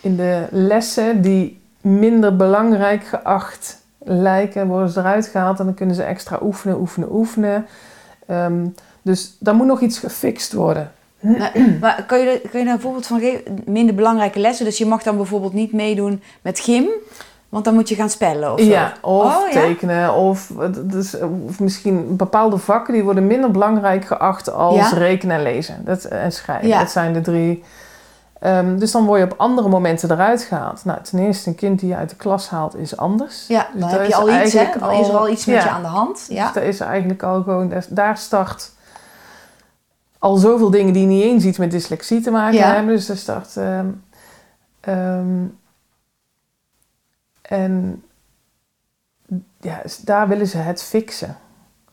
in 0.00 0.16
de 0.16 0.46
lessen 0.50 1.22
die 1.22 1.60
minder 1.80 2.36
belangrijk 2.36 3.04
geacht 3.04 3.84
lijken, 3.98 4.66
worden 4.66 4.90
ze 4.90 5.00
eruit 5.00 5.26
gehaald 5.26 5.58
en 5.58 5.64
dan 5.64 5.74
kunnen 5.74 5.94
ze 5.94 6.02
extra 6.02 6.38
oefenen, 6.42 6.80
oefenen, 6.80 7.12
oefenen. 7.12 7.66
Um, 8.30 8.74
dus 9.02 9.36
daar 9.38 9.54
moet 9.54 9.66
nog 9.66 9.80
iets 9.80 9.98
gefixt 9.98 10.52
worden. 10.52 10.92
Nou, 11.20 11.78
maar 11.80 12.04
kan 12.06 12.18
je, 12.18 12.42
kan 12.50 12.60
je 12.60 12.66
een 12.70 12.80
voorbeeld 12.80 13.06
van 13.06 13.20
geven? 13.20 13.62
Minder 13.66 13.94
belangrijke 13.94 14.38
lessen. 14.38 14.64
Dus 14.64 14.78
je 14.78 14.86
mag 14.86 15.02
dan 15.02 15.16
bijvoorbeeld 15.16 15.52
niet 15.52 15.72
meedoen 15.72 16.22
met 16.42 16.60
gym. 16.60 16.88
Want 17.48 17.64
dan 17.64 17.74
moet 17.74 17.88
je 17.88 17.94
gaan 17.94 18.10
spellen 18.10 18.52
of 18.52 18.60
zo. 18.60 18.66
Ja, 18.66 18.92
of 19.00 19.36
oh, 19.36 19.50
tekenen. 19.50 20.14
Of, 20.14 20.52
dus, 20.80 21.18
of 21.48 21.60
misschien 21.60 22.16
bepaalde 22.16 22.58
vakken 22.58 22.94
die 22.94 23.04
worden 23.04 23.26
minder 23.26 23.50
belangrijk 23.50 24.04
geacht 24.04 24.52
als 24.52 24.92
rekenen 24.92 25.36
en 25.36 25.42
lezen. 25.42 25.84
Dat, 25.84 26.04
en 26.04 26.32
schrijven. 26.32 26.70
Dat 26.70 26.90
zijn 26.90 27.12
de 27.12 27.20
drie. 27.20 27.64
Um, 28.44 28.78
dus 28.78 28.90
dan 28.90 29.04
word 29.04 29.20
je 29.20 29.24
op 29.24 29.34
andere 29.36 29.68
momenten 29.68 30.10
eruit 30.10 30.42
gehaald. 30.42 30.84
Nou, 30.84 30.98
ten 31.02 31.18
eerste, 31.18 31.48
een 31.48 31.54
kind 31.54 31.80
die 31.80 31.88
je 31.88 31.96
uit 31.96 32.10
de 32.10 32.16
klas 32.16 32.48
haalt 32.48 32.76
is 32.76 32.96
anders. 32.96 33.46
Ja, 33.46 33.66
dus 33.72 33.80
dan 33.80 33.90
heb 33.90 34.06
je 34.06 34.14
al 34.14 34.42
iets, 34.42 34.52
hè? 34.52 34.66
Dan 34.78 34.90
is 34.90 35.08
er 35.08 35.16
al 35.16 35.28
iets 35.28 35.44
met 35.44 35.62
je 35.62 35.68
aan 35.68 35.82
de 35.82 35.88
hand. 35.88 36.26
Ja. 36.28 36.44
Dus 36.44 36.54
daar 36.54 36.64
is 36.64 36.80
eigenlijk 36.80 37.22
al 37.22 37.42
gewoon... 37.42 37.72
Daar 37.88 38.16
start 38.16 38.72
al 40.18 40.36
zoveel 40.36 40.70
dingen 40.70 40.92
die 40.92 41.06
niet 41.06 41.22
eens 41.22 41.44
iets 41.44 41.58
met 41.58 41.70
dyslexie 41.70 42.20
te 42.20 42.30
maken 42.30 42.72
hebben. 42.72 42.94
Dus 42.94 43.06
dat 43.06 43.16
start. 43.16 43.56
Um, 43.56 44.02
um, 44.88 45.58
en 47.48 48.02
ja, 49.60 49.82
daar 50.04 50.28
willen 50.28 50.46
ze 50.46 50.56
het 50.56 50.82
fixen. 50.82 51.36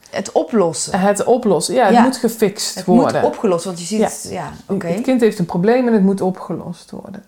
Het 0.09 0.31
oplossen. 0.31 0.99
Het 0.99 1.23
oplossen, 1.23 1.75
ja, 1.75 1.85
het 1.85 2.03
moet 2.03 2.17
gefixt 2.17 2.75
het 2.75 2.85
worden. 2.85 3.05
Het 3.05 3.21
moet 3.21 3.31
opgelost, 3.31 3.65
want 3.65 3.79
je 3.79 3.85
ziet, 3.85 4.27
ja, 4.31 4.49
oké. 4.67 4.87
Het 4.87 5.01
kind 5.01 5.21
heeft 5.21 5.39
een 5.39 5.45
probleem 5.45 5.87
en 5.87 5.93
het 5.93 6.03
moet 6.03 6.21
opgelost 6.21 6.91
worden. 6.91 7.23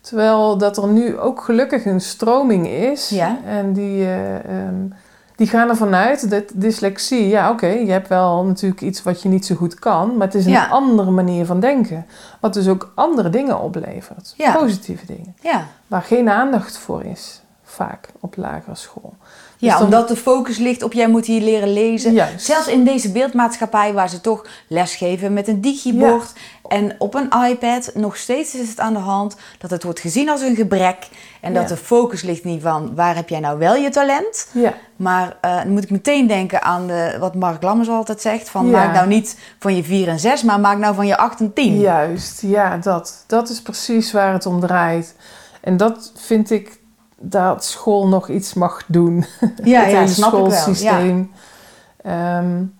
Terwijl 0.00 0.58
dat 0.58 0.76
er 0.76 0.88
nu 0.88 1.18
ook 1.18 1.40
gelukkig 1.40 1.84
een 1.84 2.00
stroming 2.00 2.68
is. 2.68 3.08
Ja. 3.08 3.38
En 3.44 3.72
die, 3.72 4.00
uh, 4.00 4.34
um, 4.34 4.92
die 5.36 5.46
gaan 5.46 5.68
ervan 5.68 5.94
uit 5.94 6.30
dat 6.30 6.44
dyslexie, 6.54 7.28
ja 7.28 7.50
oké, 7.50 7.66
je 7.66 7.90
hebt 7.90 8.08
wel 8.08 8.44
natuurlijk 8.44 8.80
iets 8.80 9.02
wat 9.02 9.22
je 9.22 9.28
niet 9.28 9.46
zo 9.46 9.54
goed 9.54 9.74
kan, 9.74 10.16
maar 10.16 10.26
het 10.26 10.36
is 10.36 10.46
een 10.46 10.68
andere 10.70 11.10
manier 11.10 11.46
van 11.46 11.60
denken. 11.60 12.06
Wat 12.40 12.54
dus 12.54 12.68
ook 12.68 12.92
andere 12.94 13.30
dingen 13.30 13.60
oplevert. 13.60 14.34
Positieve 14.58 15.06
dingen. 15.06 15.36
Ja. 15.42 15.66
Waar 15.86 16.02
geen 16.02 16.28
aandacht 16.28 16.78
voor 16.78 17.04
is, 17.04 17.42
vaak 17.76 18.08
op 18.20 18.36
lagere 18.36 18.74
school. 18.74 19.14
Ja, 19.58 19.72
dus 19.72 19.84
omdat 19.84 20.08
de 20.08 20.16
focus 20.16 20.58
ligt 20.58 20.82
op 20.82 20.92
jij 20.92 21.08
moet 21.08 21.26
hier 21.26 21.40
leren 21.40 21.72
lezen. 21.72 22.12
Juist. 22.12 22.44
Zelfs 22.44 22.68
in 22.68 22.84
deze 22.84 23.12
beeldmaatschappij 23.12 23.92
waar 23.92 24.08
ze 24.08 24.20
toch 24.20 24.46
lesgeven 24.68 25.32
met 25.32 25.48
een 25.48 25.60
digibord 25.60 26.32
en 26.68 26.94
op 26.98 27.14
een 27.14 27.32
iPad. 27.48 27.90
Nog 27.94 28.16
steeds 28.16 28.54
is 28.54 28.68
het 28.68 28.80
aan 28.80 28.92
de 28.92 28.98
hand 28.98 29.36
dat 29.58 29.70
het 29.70 29.82
wordt 29.82 30.00
gezien 30.00 30.28
als 30.28 30.40
een 30.40 30.56
gebrek. 30.56 31.08
En 31.40 31.54
dat 31.54 31.68
de 31.68 31.76
focus 31.76 32.22
ligt 32.22 32.44
niet 32.44 32.62
van 32.62 32.94
waar 32.94 33.14
heb 33.14 33.28
jij 33.28 33.40
nou 33.40 33.58
wel 33.58 33.74
je 33.74 33.90
talent. 33.90 34.48
Ja. 34.52 34.74
Maar 34.96 35.36
uh, 35.44 35.56
dan 35.56 35.70
moet 35.70 35.82
ik 35.82 35.90
meteen 35.90 36.26
denken 36.26 36.62
aan 36.62 36.86
de, 36.86 37.16
wat 37.18 37.34
Mark 37.34 37.62
Lammers 37.62 37.88
altijd 37.88 38.20
zegt. 38.20 38.48
Van 38.48 38.70
maak 38.70 38.92
nou 38.92 39.06
niet 39.06 39.38
van 39.58 39.76
je 39.76 39.84
4 39.84 40.08
en 40.08 40.20
6, 40.20 40.42
maar 40.42 40.60
maak 40.60 40.78
nou 40.78 40.94
van 40.94 41.06
je 41.06 41.16
8 41.16 41.40
en 41.40 41.52
10. 41.52 41.80
Juist, 41.80 42.40
ja, 42.40 42.76
dat. 42.76 43.24
Dat 43.26 43.48
is 43.48 43.62
precies 43.62 44.12
waar 44.12 44.32
het 44.32 44.46
om 44.46 44.60
draait. 44.60 45.14
En 45.60 45.76
dat 45.76 46.12
vind 46.14 46.50
ik 46.50 46.78
dat 47.30 47.64
school 47.64 48.08
nog 48.08 48.28
iets 48.28 48.54
mag 48.54 48.84
doen. 48.86 49.24
Ja, 49.64 49.80
het 49.82 49.90
ja, 49.90 50.06
snap 50.06 50.28
schoolsysteem. 50.28 51.20
Ik 51.20 51.28
wel. 52.02 52.12
Ja. 52.12 52.38
Um, 52.38 52.74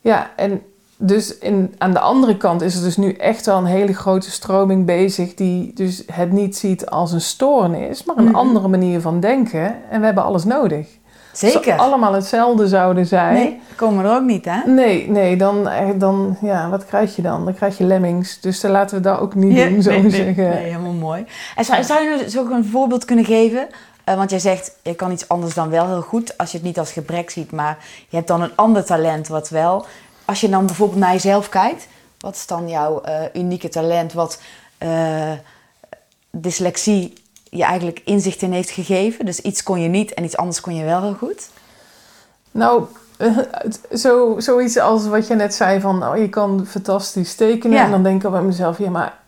ja, 0.00 0.30
en 0.36 0.62
dus 0.96 1.38
in, 1.38 1.74
aan 1.78 1.92
de 1.92 1.98
andere 1.98 2.36
kant 2.36 2.62
is 2.62 2.76
er 2.76 2.82
dus 2.82 2.96
nu 2.96 3.12
echt 3.12 3.46
wel 3.46 3.58
een 3.58 3.64
hele 3.64 3.94
grote 3.94 4.30
stroming 4.30 4.86
bezig 4.86 5.34
die 5.34 5.74
dus 5.74 6.02
het 6.12 6.32
niet 6.32 6.56
ziet 6.56 6.86
als 6.86 7.12
een 7.12 7.20
stoornis, 7.20 8.04
maar 8.04 8.16
een 8.16 8.24
mhm. 8.24 8.34
andere 8.34 8.68
manier 8.68 9.00
van 9.00 9.20
denken. 9.20 9.90
En 9.90 10.00
we 10.00 10.04
hebben 10.06 10.24
alles 10.24 10.44
nodig. 10.44 10.86
Zeker. 11.32 11.56
Als 11.56 11.64
ze 11.64 11.76
allemaal 11.76 12.12
hetzelfde 12.12 12.68
zouden 12.68 13.06
zijn. 13.06 13.34
Nee, 13.34 13.60
komen 13.76 14.04
er 14.04 14.14
ook 14.14 14.24
niet, 14.24 14.44
hè? 14.44 14.70
Nee, 14.70 15.10
nee 15.10 15.36
dan, 15.36 15.68
eh, 15.68 15.88
dan, 15.94 16.36
ja, 16.40 16.68
wat 16.68 16.86
krijg 16.86 17.16
je 17.16 17.22
dan? 17.22 17.44
Dan 17.44 17.54
krijg 17.54 17.78
je 17.78 17.84
lemmings. 17.84 18.40
Dus 18.40 18.60
dan 18.60 18.70
laten 18.70 18.96
we 18.96 19.02
dat 19.02 19.18
ook 19.18 19.34
niet 19.34 19.56
Ja, 19.56 19.68
doen, 19.68 19.82
zo 19.82 19.90
nee, 19.90 20.02
nee, 20.02 20.10
zeggen. 20.10 20.48
Nee, 20.48 20.64
helemaal 20.64 20.92
mooi. 20.92 21.26
En 21.56 21.64
zou, 21.64 21.84
zou 21.84 22.02
je 22.02 22.08
nou 22.08 22.28
zo 22.28 22.50
een 22.50 22.64
voorbeeld 22.64 23.04
kunnen 23.04 23.24
geven? 23.24 23.68
Eh, 24.04 24.16
want 24.16 24.30
jij 24.30 24.38
zegt, 24.38 24.76
je 24.82 24.94
kan 24.94 25.12
iets 25.12 25.28
anders 25.28 25.54
dan 25.54 25.70
wel 25.70 25.86
heel 25.86 26.02
goed 26.02 26.38
als 26.38 26.50
je 26.50 26.56
het 26.56 26.66
niet 26.66 26.78
als 26.78 26.92
gebrek 26.92 27.30
ziet, 27.30 27.52
maar 27.52 27.78
je 28.08 28.16
hebt 28.16 28.28
dan 28.28 28.42
een 28.42 28.56
ander 28.56 28.84
talent 28.84 29.28
wat 29.28 29.48
wel. 29.48 29.86
Als 30.24 30.40
je 30.40 30.48
dan 30.48 30.66
bijvoorbeeld 30.66 31.00
naar 31.00 31.12
jezelf 31.12 31.48
kijkt, 31.48 31.86
wat 32.18 32.34
is 32.34 32.46
dan 32.46 32.68
jouw 32.68 33.00
eh, 33.00 33.14
unieke 33.32 33.68
talent 33.68 34.12
wat 34.12 34.40
eh, 34.78 35.32
dyslexie 36.30 37.12
je 37.56 37.64
eigenlijk 37.64 38.02
inzicht 38.04 38.42
in 38.42 38.52
heeft 38.52 38.70
gegeven? 38.70 39.24
Dus 39.24 39.40
iets 39.40 39.62
kon 39.62 39.80
je 39.80 39.88
niet 39.88 40.14
en 40.14 40.24
iets 40.24 40.36
anders 40.36 40.60
kon 40.60 40.74
je 40.74 40.84
wel 40.84 41.02
heel 41.02 41.14
goed? 41.14 41.48
Nou, 42.50 42.84
zo, 44.02 44.34
zoiets 44.38 44.78
als 44.78 45.06
wat 45.06 45.26
je 45.26 45.34
net 45.34 45.54
zei 45.54 45.80
van, 45.80 46.06
oh, 46.06 46.16
je 46.16 46.28
kan 46.28 46.66
fantastisch 46.66 47.34
tekenen. 47.34 47.76
Ja. 47.76 47.84
En 47.84 47.90
dan 47.90 48.02
denk 48.02 48.24
ik 48.24 48.30
bij 48.30 48.42
mezelf, 48.42 48.78
ja, 48.78 48.90
maar 48.90 49.18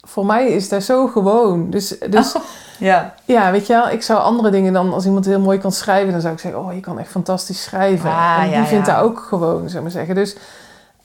voor 0.00 0.26
mij 0.26 0.48
is 0.48 0.68
dat 0.68 0.82
zo 0.82 1.06
gewoon. 1.06 1.70
Dus, 1.70 1.98
dus 2.10 2.34
Ja. 2.78 3.14
ja, 3.24 3.50
weet 3.50 3.66
je 3.66 3.72
wel, 3.72 3.88
ik 3.88 4.02
zou 4.02 4.20
andere 4.20 4.50
dingen 4.50 4.72
dan, 4.72 4.92
als 4.92 5.06
iemand 5.06 5.24
heel 5.24 5.40
mooi 5.40 5.58
kan 5.58 5.72
schrijven, 5.72 6.12
dan 6.12 6.20
zou 6.20 6.34
ik 6.34 6.40
zeggen, 6.40 6.60
oh, 6.60 6.74
je 6.74 6.80
kan 6.80 6.98
echt 6.98 7.10
fantastisch 7.10 7.62
schrijven. 7.62 8.10
Ah, 8.10 8.36
en 8.38 8.48
die 8.48 8.58
ja, 8.58 8.66
vindt 8.66 8.86
ja. 8.86 8.94
dat 8.94 9.04
ook 9.04 9.20
gewoon, 9.20 9.58
zou 9.58 9.76
ik 9.76 9.82
maar 9.82 9.90
zeggen. 9.90 10.14
Dus 10.14 10.36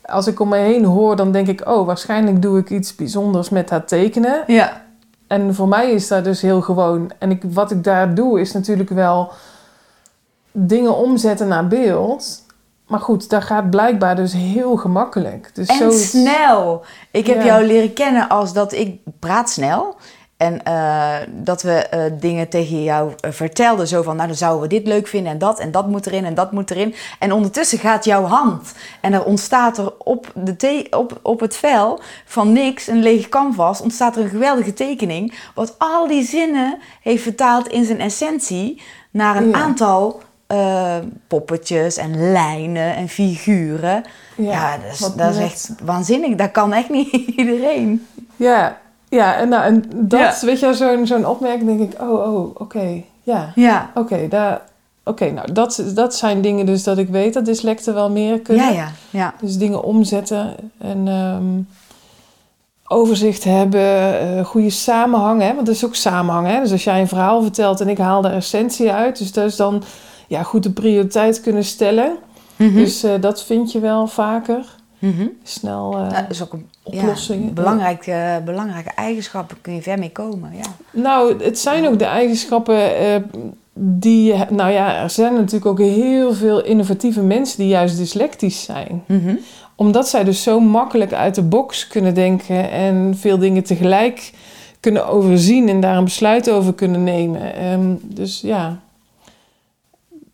als 0.05 0.27
ik 0.27 0.39
om 0.39 0.49
me 0.49 0.57
heen 0.57 0.85
hoor, 0.85 1.15
dan 1.15 1.31
denk 1.31 1.47
ik, 1.47 1.67
oh, 1.67 1.85
waarschijnlijk 1.85 2.41
doe 2.41 2.59
ik 2.59 2.69
iets 2.69 2.95
bijzonders 2.95 3.49
met 3.49 3.69
dat 3.69 3.87
tekenen. 3.87 4.43
Ja. 4.47 4.81
En 5.33 5.55
voor 5.55 5.67
mij 5.67 5.91
is 5.91 6.07
dat 6.07 6.23
dus 6.23 6.41
heel 6.41 6.61
gewoon. 6.61 7.11
En 7.19 7.31
ik, 7.31 7.43
wat 7.47 7.71
ik 7.71 7.83
daar 7.83 8.15
doe, 8.15 8.39
is 8.39 8.51
natuurlijk 8.51 8.89
wel 8.89 9.31
dingen 10.51 10.95
omzetten 10.95 11.47
naar 11.47 11.67
beeld. 11.67 12.41
Maar 12.87 12.99
goed, 12.99 13.29
dat 13.29 13.43
gaat 13.43 13.69
blijkbaar 13.69 14.15
dus 14.15 14.33
heel 14.33 14.75
gemakkelijk. 14.75 15.51
Dus 15.53 15.67
En 15.67 15.75
zoiets- 15.77 16.09
snel. 16.09 16.81
Ik 17.11 17.27
heb 17.27 17.37
Ja. 17.37 17.45
jou 17.45 17.65
leren 17.65 17.93
kennen 17.93 18.29
als 18.29 18.53
dat 18.53 18.71
ik 18.71 18.99
praat 19.19 19.49
snel. 19.49 19.95
En 20.37 20.63
eh, 20.63 21.15
dat 21.29 21.61
we 21.61 21.71
eh, 21.71 22.11
dingen 22.19 22.49
tegen 22.49 22.83
jou 22.83 23.11
eh, 23.19 23.31
vertelden. 23.31 23.87
Zo 23.87 24.01
van, 24.01 24.15
nou 24.15 24.27
dan 24.27 24.37
zouden 24.37 24.61
we 24.61 24.67
dit 24.67 24.87
leuk 24.87 25.07
vinden 25.07 25.31
en 25.31 25.37
dat. 25.37 25.59
En 25.59 25.71
dat 25.71 25.87
moet 25.87 26.05
erin 26.05 26.25
en 26.25 26.33
dat 26.33 26.51
moet 26.51 26.71
erin. 26.71 26.95
En 27.19 27.31
ondertussen 27.31 27.79
gaat 27.79 28.05
jouw 28.05 28.23
hand. 28.25 28.71
En 29.01 29.13
er 29.13 29.23
ontstaat 29.23 29.77
er 29.77 29.93
op, 29.97 30.31
de 30.35 30.55
te- 30.55 30.87
op, 30.89 31.19
op 31.21 31.39
het 31.39 31.55
vel 31.55 31.99
van 32.25 32.51
niks, 32.51 32.87
een 32.87 33.01
leeg 33.01 33.29
canvas, 33.29 33.81
ontstaat 33.81 34.15
er 34.15 34.23
een 34.23 34.29
geweldige 34.29 34.73
tekening. 34.73 35.33
Wat 35.55 35.75
al 35.77 36.07
die 36.07 36.23
zinnen 36.23 36.77
heeft 37.01 37.23
vertaald 37.23 37.67
in 37.67 37.85
zijn 37.85 37.99
essentie 37.99 38.81
naar 39.11 39.35
een 39.35 39.49
Ja. 39.49 39.53
aantal 39.55 40.21
poppetjes 41.27 41.97
en 41.97 42.31
lijnen 42.31 42.95
en 42.95 43.07
figuren. 43.09 44.03
Ja, 44.35 44.77
dat, 44.77 44.91
is, 44.91 44.99
dat 44.99 45.29
is 45.35 45.37
echt 45.37 45.69
waanzinnig. 45.83 46.35
Dat 46.35 46.51
kan 46.51 46.73
echt 46.73 46.89
niet 46.89 47.11
iedereen. 47.37 48.07
Ja, 48.35 48.77
ja 49.15 49.35
en, 49.35 49.49
nou, 49.49 49.63
en 49.63 49.83
dat, 49.95 50.19
Ja. 50.19 50.45
weet 50.45 50.59
je, 50.59 50.73
zo'n 50.73 51.07
zo'n 51.07 51.25
opmerking 51.25 51.77
denk 51.77 51.93
ik, 51.93 52.01
oh, 52.01 52.33
oh, 52.33 52.49
oké, 52.53 53.03
ja. 53.23 53.51
Ja. 53.55 53.91
Oké, 53.95 54.27
daar... 54.27 54.61
Oké, 55.05 55.31
nou, 55.31 55.51
dat, 55.51 55.83
dat 55.95 56.15
zijn 56.15 56.41
dingen 56.41 56.65
dus 56.65 56.83
dat 56.83 56.97
ik 56.97 57.09
weet 57.09 57.33
dat 57.33 57.45
dyslecten 57.45 57.93
wel 57.93 58.09
meer 58.09 58.39
kunnen. 58.39 58.65
Ja, 58.65 58.71
ja, 58.71 58.91
ja. 59.09 59.33
Dus 59.41 59.57
dingen 59.57 59.83
omzetten 59.83 60.55
en 60.77 61.07
ehm, 61.07 61.61
overzicht 62.87 63.43
hebben, 63.43 64.19
eh, 64.19 64.45
goede 64.45 64.69
samenhang. 64.69 65.41
Hè? 65.41 65.53
Want 65.53 65.65
dat 65.65 65.75
is 65.75 65.85
ook 65.85 65.95
samenhang. 65.95 66.47
Hè? 66.47 66.59
Dus 66.59 66.71
als 66.71 66.83
jij 66.83 66.99
een 67.01 67.07
verhaal 67.07 67.41
vertelt 67.41 67.81
en 67.81 67.89
ik 67.89 67.97
haal 67.97 68.21
de 68.21 68.27
essentie 68.29 68.91
uit. 68.91 69.17
Dus 69.17 69.31
dat 69.31 69.45
is 69.45 69.55
dan 69.55 69.83
ja, 70.27 70.43
goed 70.43 70.63
de 70.63 70.71
prioriteit 70.71 71.41
kunnen 71.41 71.63
stellen. 71.63 72.17
Mhm. 72.55 72.73
Dus 72.75 73.03
eh, 73.03 73.11
dat 73.19 73.43
vind 73.43 73.71
je 73.71 73.79
wel 73.79 74.07
vaker. 74.07 74.65
Mhm. 75.03 75.27
Snel 75.43 75.97
eh, 75.97 76.09
dat 76.09 76.25
is 76.29 76.43
ook 76.43 76.53
een 76.53 76.69
oplossingen. 76.83 77.45
Ja, 77.45 77.51
belangrijke, 77.51 78.41
belangrijke 78.45 78.91
eigenschappen 78.95 79.57
kun 79.61 79.73
je 79.73 79.81
ver 79.81 79.99
mee 79.99 80.11
komen. 80.11 80.51
Ja. 80.55 80.75
Nou, 80.91 81.43
het 81.43 81.59
zijn 81.59 81.87
ook 81.87 81.99
de 81.99 82.05
eigenschappen 82.05 82.97
eh, 82.97 83.15
die... 83.73 84.33
Nou 84.49 84.71
ja, 84.71 85.01
er 85.01 85.09
zijn 85.09 85.33
natuurlijk 85.33 85.65
ook 85.65 85.79
heel 85.79 86.33
veel 86.33 86.63
innovatieve 86.63 87.21
mensen 87.21 87.57
die 87.57 87.67
juist 87.67 87.97
dyslectisch 87.97 88.63
zijn. 88.63 89.03
Mhm. 89.07 89.35
Omdat 89.75 90.09
zij 90.09 90.23
dus 90.23 90.43
zo 90.43 90.59
makkelijk 90.59 91.13
uit 91.13 91.35
de 91.35 91.43
box 91.43 91.87
kunnen 91.87 92.13
denken 92.13 92.71
en 92.71 93.17
veel 93.17 93.37
dingen 93.37 93.63
tegelijk 93.63 94.31
kunnen 94.79 95.07
overzien 95.07 95.69
en 95.69 95.79
daar 95.79 95.97
een 95.97 96.03
besluit 96.03 96.49
over 96.49 96.73
kunnen 96.73 97.03
nemen. 97.03 97.55
Ehm, 97.55 97.95
dus 98.01 98.41
ja, 98.41 98.79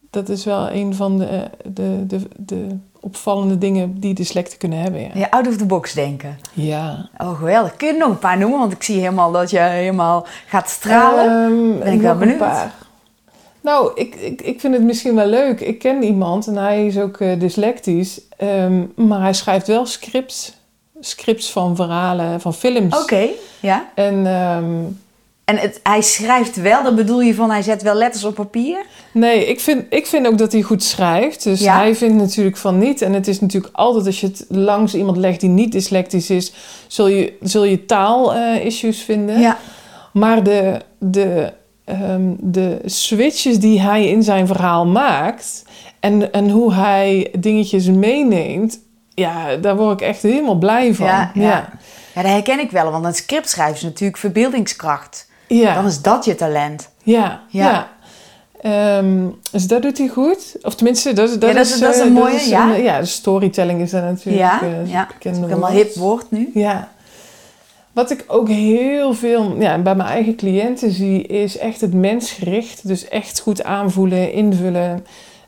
dat 0.10 0.30
is 0.30 0.46
wel 0.46 0.72
een 0.72 0.94
van 0.94 1.18
de, 1.18 1.50
de, 1.74 2.06
de, 2.08 2.20
de 2.38 2.68
opvallende 3.00 3.58
dingen 3.58 4.00
die 4.00 4.14
dyslecten 4.14 4.58
kunnen 4.58 4.80
hebben. 4.80 5.02
Ja. 5.02 5.10
Ja, 5.14 5.28
out 5.30 5.48
of 5.48 5.56
the 5.58 5.66
box 5.66 5.94
denken. 5.94 6.40
ja. 6.54 7.10
Oh, 7.18 7.38
geweldig. 7.38 7.76
Kun 7.76 7.88
je 7.88 7.94
nog 8.00 8.10
een 8.10 8.20
paar 8.20 8.38
noemen? 8.38 8.60
Want 8.60 8.72
ik 8.72 8.84
zie 8.84 9.00
helemaal 9.00 9.32
dat 9.32 9.50
je 9.50 9.60
helemaal 9.60 10.26
gaat 10.48 10.70
stralen. 10.70 11.26
Ehm, 11.26 11.80
Ben 11.84 11.94
ik 11.94 12.02
wel 12.02 12.12
een 12.12 12.18
benieuwd. 12.20 12.38
paar. 12.38 12.74
Nou, 13.62 13.92
ik, 13.96 14.16
ik, 14.16 14.42
ik 14.42 14.60
vind 14.60 14.74
het 14.74 14.84
misschien 14.84 15.16
wel 15.16 15.28
leuk. 15.28 15.60
Ik 15.60 15.80
ken 15.80 16.04
iemand 16.04 16.48
en 16.48 16.56
hij 16.56 16.86
is 16.86 16.98
ook 17.00 17.18
eh, 17.20 17.40
dyslectisch. 17.40 18.22
ehm, 18.38 18.84
maar 18.96 19.22
hij 19.22 19.34
schrijft 19.34 19.68
wel 19.68 19.86
scripts. 19.86 20.54
Scripts 21.00 21.52
van 21.52 21.76
verhalen, 21.76 22.42
van 22.42 22.54
films. 22.54 23.02
Oké, 23.02 23.28
ja. 23.60 23.90
En 23.96 24.26
ehm, 24.28 24.66
En 25.50 25.58
het, 25.58 25.80
hij 25.84 26.02
schrijft 26.02 26.56
wel, 26.56 26.84
dat 26.84 26.96
bedoel 26.96 27.22
je 27.22 27.36
van 27.36 27.52
hij 27.52 27.62
zet 27.62 27.82
wel 27.82 27.94
letters 27.94 28.24
op 28.24 28.36
papier? 28.36 28.86
Nee, 29.12 29.46
ik 29.46 29.60
vind, 29.60 29.86
ik 29.90 30.06
vind 30.06 30.28
ook 30.28 30.38
dat 30.38 30.52
hij 30.52 30.62
goed 30.62 30.84
schrijft. 30.84 31.44
Dus 31.44 31.60
Ja? 31.60 31.78
hij 31.78 31.96
vindt 31.96 32.16
natuurlijk 32.16 32.58
van 32.58 32.78
niet. 32.78 33.02
En 33.02 33.14
het 33.14 33.28
is 33.28 33.42
natuurlijk 33.42 33.76
altijd 33.76 34.06
als 34.06 34.20
je 34.20 34.28
het 34.28 34.46
langs 34.50 34.94
iemand 34.96 35.18
legt 35.18 35.40
die 35.40 35.50
niet 35.50 35.72
dyslectisch 35.72 36.30
is, 36.30 36.54
zul 36.88 37.08
je, 37.08 37.38
zul 37.42 37.64
je 37.64 37.86
taal-issues 37.86 39.02
vinden. 39.02 39.40
Ja. 39.40 39.58
Maar 40.14 40.44
de, 40.44 40.82
de, 40.98 41.54
ehm, 41.86 42.34
de 42.40 42.80
switches 42.86 43.60
die 43.60 43.82
hij 43.82 44.08
in 44.08 44.24
zijn 44.24 44.48
verhaal 44.48 44.86
maakt 44.86 45.64
en, 46.00 46.32
en 46.34 46.50
hoe 46.50 46.74
hij 46.74 47.32
dingetjes 47.40 47.86
meeneemt, 47.86 48.80
ja, 49.14 49.56
daar 49.56 49.78
word 49.78 50.02
ik 50.02 50.08
echt 50.08 50.22
helemaal 50.22 50.58
blij 50.58 50.94
van. 50.96 51.06
Ja, 51.06 51.32
ja. 51.34 51.42
ja. 51.42 51.70
Ja, 52.14 52.22
dat 52.22 52.32
herken 52.32 52.60
ik 52.60 52.72
wel. 52.72 52.92
Want 52.92 53.06
een 53.06 53.14
script 53.14 53.50
schrijven 53.50 53.76
is 53.76 53.82
natuurlijk 53.82 54.20
verbeeldingskracht. 54.20 55.28
Ja. 55.58 55.74
Dan 55.74 55.86
is 55.86 56.02
dat 56.02 56.26
je 56.26 56.36
talent. 56.36 56.90
Ja, 57.04 57.42
Ja. 57.50 57.70
ja. 57.72 57.88
Ehm, 58.62 59.28
dus 59.52 59.68
dat 59.68 59.82
doet 59.82 59.98
hij 59.98 60.08
goed. 60.08 60.56
Of 60.62 60.76
tenminste, 60.76 61.14
dat, 61.14 61.30
dat, 61.30 61.50
Ja, 61.50 61.56
dat 61.56 61.66
is- 61.66 61.74
is, 61.74 61.80
dat 61.80 61.94
is 61.94 62.00
eh, 62.00 62.06
een 62.06 62.12
mooie, 62.14 62.50
ja. 62.50 62.76
een- 62.76 62.84
ja, 62.84 63.00
de 63.00 63.06
storytelling 63.06 63.82
is 63.82 63.92
daar 63.92 64.02
natuurlijk 64.04 64.38
Ja, 64.38 64.62
eh, 64.62 64.92
ja. 64.92 65.08
bekende 65.14 65.40
Helemaal 65.40 65.72
woord. 65.72 65.84
hip 65.84 65.96
woord 65.96 66.32
nu. 66.32 66.50
Ja. 66.54 66.90
Wat 67.92 68.12
ik 68.12 68.24
ook 68.28 68.48
heel 68.48 69.14
veel 69.14 69.56
ja, 69.60 69.78
bij 69.78 69.96
mijn 69.96 70.10
eigen 70.10 70.36
cliënten 70.36 70.92
zie, 70.92 71.22
is 71.28 71.58
echt 71.58 71.82
het 71.82 71.94
mensgericht. 71.94 72.88
Dus 72.88 73.08
echt 73.08 73.40
goed 73.40 73.64
aanvoelen, 73.64 74.32
invullen. 74.34 75.06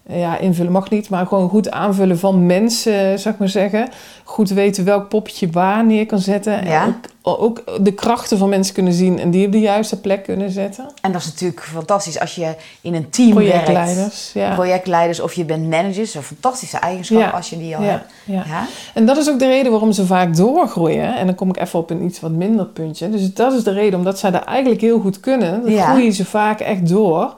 Ja, 0.08 0.38
invullen 0.38 0.72
mag 0.72 0.90
niet, 0.90 1.10
maar 1.10 1.26
gewoon 1.28 1.50
goed 1.50 1.72
aanvullen 1.72 2.20
van 2.20 2.46
mensen, 2.46 3.14
ik 3.14 3.38
maar 3.38 3.50
zeggen. 3.50 3.90
Goed 4.24 4.50
weten 4.50 4.86
welk 4.86 5.10
poppetje 5.10 5.50
waar 5.50 5.86
neer 5.86 6.06
kan 6.06 6.20
zetten. 6.20 6.66
Ja. 6.66 6.84
En 6.84 6.96
ook, 7.22 7.42
ook 7.42 7.86
de 7.86 7.92
krachten 7.94 8.38
van 8.38 8.50
mensen 8.50 8.74
kunnen 8.74 8.94
zien 8.94 9.20
en 9.20 9.32
die 9.32 9.46
op 9.46 9.52
de 9.52 9.60
juiste 9.60 10.00
plek 10.00 10.24
kunnen 10.24 10.52
zetten. 10.52 10.92
En 11.02 11.12
dat 11.12 11.22
is 11.22 11.28
natuurlijk 11.28 11.62
fantastisch 11.62 12.20
als 12.20 12.36
je 12.36 12.56
in 12.82 12.94
een 12.94 13.10
team 13.10 13.34
werkt. 13.36 13.50
Projectleiders, 13.50 14.32
ja. 14.34 14.54
Projectleiders 14.54 15.20
of 15.20 15.34
je 15.34 15.46
bent 15.46 15.70
manager. 15.70 15.96
Dat 15.96 16.06
is 16.06 16.14
een 16.16 16.24
fantastische 16.24 16.78
eigenschap 16.78 17.20
Ja. 17.20 17.30
als 17.30 17.50
je 17.50 17.58
die 17.58 17.76
al 17.78 17.84
hebt. 17.84 18.06
ja. 18.26 18.44
Ja? 18.48 18.66
En 18.94 19.06
dat 19.06 19.18
is 19.18 19.30
ook 19.30 19.40
de 19.40 19.48
reden 19.48 19.72
waarom 19.72 19.92
ze 19.92 20.06
vaak 20.06 20.36
doorgroeien. 20.36 21.16
En 21.16 21.26
dan 21.26 21.36
kom 21.36 21.50
ik 21.50 21.58
even 21.60 21.80
op 21.80 21.90
een 21.90 22.04
iets 22.04 22.20
wat 22.20 22.32
minder 22.32 22.66
puntje. 22.66 23.10
Dus 23.10 23.34
dat 23.34 23.54
is 23.54 23.64
de 23.64 23.72
reden 23.72 24.00
omdat 24.00 24.20
zij 24.20 24.32
dat 24.32 24.44
eigenlijk 24.44 24.82
heel 24.82 25.00
goed 25.00 25.20
kunnen. 25.20 25.62
Dan 25.66 25.78
groeien 25.80 26.14
ze 26.14 26.26
vaak 26.26 26.60
echt 26.60 26.90
door. 26.90 27.34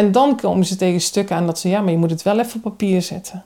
En 0.00 0.12
dan 0.12 0.36
komen 0.36 0.66
ze 0.66 0.76
tegen 0.76 1.00
stukken 1.00 1.36
aan 1.36 1.46
dat 1.46 1.58
ze... 1.58 1.68
ja, 1.68 1.80
maar 1.80 1.90
je 1.92 1.98
moet 1.98 2.10
het 2.10 2.22
wel 2.22 2.38
even 2.38 2.54
op 2.56 2.62
papier 2.62 3.02
zetten. 3.02 3.42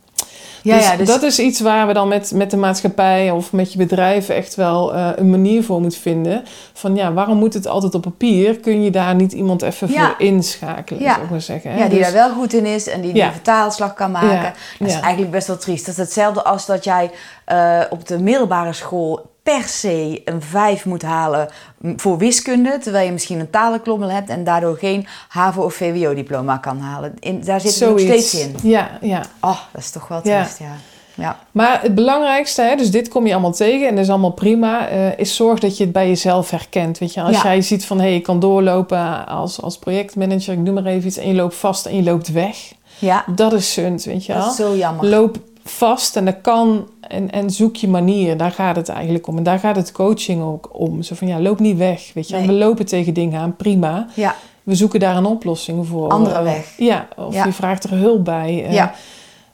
Ja, 0.63 0.77
dus, 0.77 0.85
ja, 0.87 0.97
dus 0.97 1.07
dat 1.07 1.23
is 1.23 1.39
iets 1.39 1.61
waar 1.61 1.87
we 1.87 1.93
dan 1.93 2.09
met, 2.09 2.33
met 2.35 2.51
de 2.51 2.57
maatschappij 2.57 3.31
of 3.31 3.53
met 3.53 3.73
je 3.73 3.79
bedrijf 3.79 4.29
echt 4.29 4.55
wel 4.55 4.95
eh, 4.95 5.09
een 5.17 5.31
manier 5.31 5.65
voor 5.65 5.81
moet 5.81 5.97
vinden. 5.97 6.43
Van 6.73 6.97
ja, 6.97 7.13
waarom 7.13 7.39
moet 7.39 7.55
het 7.55 7.67
altijd 7.67 7.95
op 7.95 8.03
papier? 8.03 8.57
Kun 8.59 8.83
je 8.83 8.91
daar 8.91 9.15
niet 9.15 9.33
iemand 9.33 9.63
even 9.63 9.91
Ja. 9.93 10.07
voor 10.07 10.27
inschakelen, 10.27 11.03
Ja. 11.03 11.13
zou 11.13 11.25
ik 11.25 11.31
maar 11.31 11.41
zeggen. 11.41 11.71
hè? 11.71 11.79
ja, 11.79 11.89
die 11.89 11.99
Dus- 11.99 12.07
daar 12.07 12.15
wel 12.29 12.31
goed 12.35 12.53
in 12.53 12.67
is 12.67 12.89
en 12.89 13.01
die 13.01 13.13
die 13.13 13.23
vertaalslag 13.25 13.95
kan 13.95 14.11
maken. 14.11 14.53
Dat 14.79 14.89
is 14.89 14.95
eigenlijk 15.01 15.31
best 15.33 15.47
wel 15.47 15.57
triest. 15.59 15.87
Dat 15.87 15.95
is 15.95 16.01
hetzelfde 16.01 16.45
als 16.45 16.67
dat 16.67 16.85
jij 16.85 17.11
eh, 17.45 17.81
op 17.91 18.07
de 18.07 18.19
middelbare 18.19 18.73
school 18.73 19.33
per 19.45 19.63
se 19.63 20.23
een 20.25 20.43
5 20.43 20.85
moet 20.85 21.03
halen 21.03 21.49
voor 21.97 22.19
wiskunde, 22.19 22.79
terwijl 22.79 23.07
je 23.07 23.13
misschien 23.13 23.41
een 23.41 23.51
talenklommel 23.51 24.11
hebt 24.11 24.29
en 24.29 24.45
daardoor 24.45 24.77
geen 24.77 25.07
HAVO 25.29 25.63
of 25.63 25.75
VWO-diploma 25.75 26.57
kan 26.57 26.79
halen. 26.79 27.15
In, 27.21 27.41
daar 27.45 27.61
zit 27.61 27.75
het 27.81 27.89
nog 27.89 28.01
steeds 28.01 28.35
in. 28.35 28.55
Ja, 28.63 28.99
ja. 29.01 29.23
Oh, 29.41 29.59
dat 29.73 29.83
is 29.83 29.91
toch 29.91 30.09
wel 30.09 30.21
triest, 30.23 30.59
ja. 30.59 30.77
Ja, 31.17 31.39
Maar 31.51 31.83
het 31.83 31.95
belangrijkste, 31.95 32.63
hè, 32.63 32.77
dus 32.77 32.91
dit 32.91 33.09
kom 33.09 33.27
je 33.27 33.33
allemaal 33.33 33.53
tegen 33.53 33.89
en 33.89 33.95
dat 33.95 34.05
is 34.05 34.11
allemaal 34.11 34.33
prima, 34.33 34.89
eh, 34.89 35.19
is 35.19 35.37
zorg 35.37 35.59
dat 35.59 35.77
je 35.77 35.85
het 35.85 35.93
bij 35.93 36.09
jezelf 36.09 36.51
herkent. 36.51 36.99
Weet 36.99 37.15
je, 37.15 37.23
als 37.23 37.37
Ja. 37.37 37.43
jij 37.43 37.63
ziet 37.63 37.85
van 37.87 37.99
hé, 37.99 38.05
hey, 38.07 38.15
ik 38.15 38.23
kan 38.23 38.41
doorlopen 38.41 39.27
als, 39.27 39.61
als 39.63 39.79
projectmanager, 39.79 40.53
ik 40.53 40.59
noem 40.59 40.75
maar 40.75 40.85
even 40.87 41.07
iets, 41.09 41.17
en 41.17 41.29
je 41.29 41.35
loopt 41.35 41.55
vast 41.55 41.87
en 41.87 41.97
je 41.97 42.03
loopt 42.03 42.33
weg. 42.33 42.57
Ja. 42.99 43.25
Dat 43.35 43.53
is 43.53 43.73
sunt, 43.73 44.05
weet 44.05 44.27
je 44.27 44.33
wel. 44.33 44.43
Dat 44.43 44.51
is 44.51 44.57
zo 44.57 44.77
jammer. 44.77 45.07
Loop 45.07 45.37
vast 45.65 46.17
en 46.17 46.25
dat 46.25 46.37
kan 46.43 46.89
en, 47.09 47.31
en 47.31 47.51
zoek 47.51 47.77
je 47.77 47.89
manier. 47.89 48.37
Daar 48.37 48.51
gaat 48.51 48.77
het 48.77 48.89
eigenlijk 48.89 49.27
om. 49.27 49.37
En 49.37 49.43
daar 49.43 49.59
gaat 49.59 49.77
het 49.77 49.93
coaching 49.93 50.43
ook 50.43 50.69
om. 50.73 51.03
Zo 51.03 51.15
van, 51.15 51.29
ja, 51.29 51.41
loop 51.41 51.59
niet 51.59 51.77
weg, 51.77 52.11
weet 52.15 52.29
je. 52.29 52.37
Nee. 52.37 52.47
We 52.47 52.53
lopen 52.53 52.87
tegen 52.87 53.15
dingen 53.15 53.41
aan, 53.41 53.57
prima. 53.57 54.07
Ja, 54.15 54.35
We 54.63 54.75
zoeken 54.75 55.01
daar 55.01 55.17
een 55.17 55.25
oplossing 55.27 55.87
voor. 55.87 56.09
Andere 56.09 56.43
weg. 56.43 56.75
Ja, 56.77 57.09
of 57.17 57.35
Ja. 57.35 57.45
je 57.45 57.53
vraagt 57.53 57.85
er 57.85 57.91
hulp 57.99 58.25
bij. 58.25 58.65
Eh, 58.65 58.73
Ja. 58.73 58.95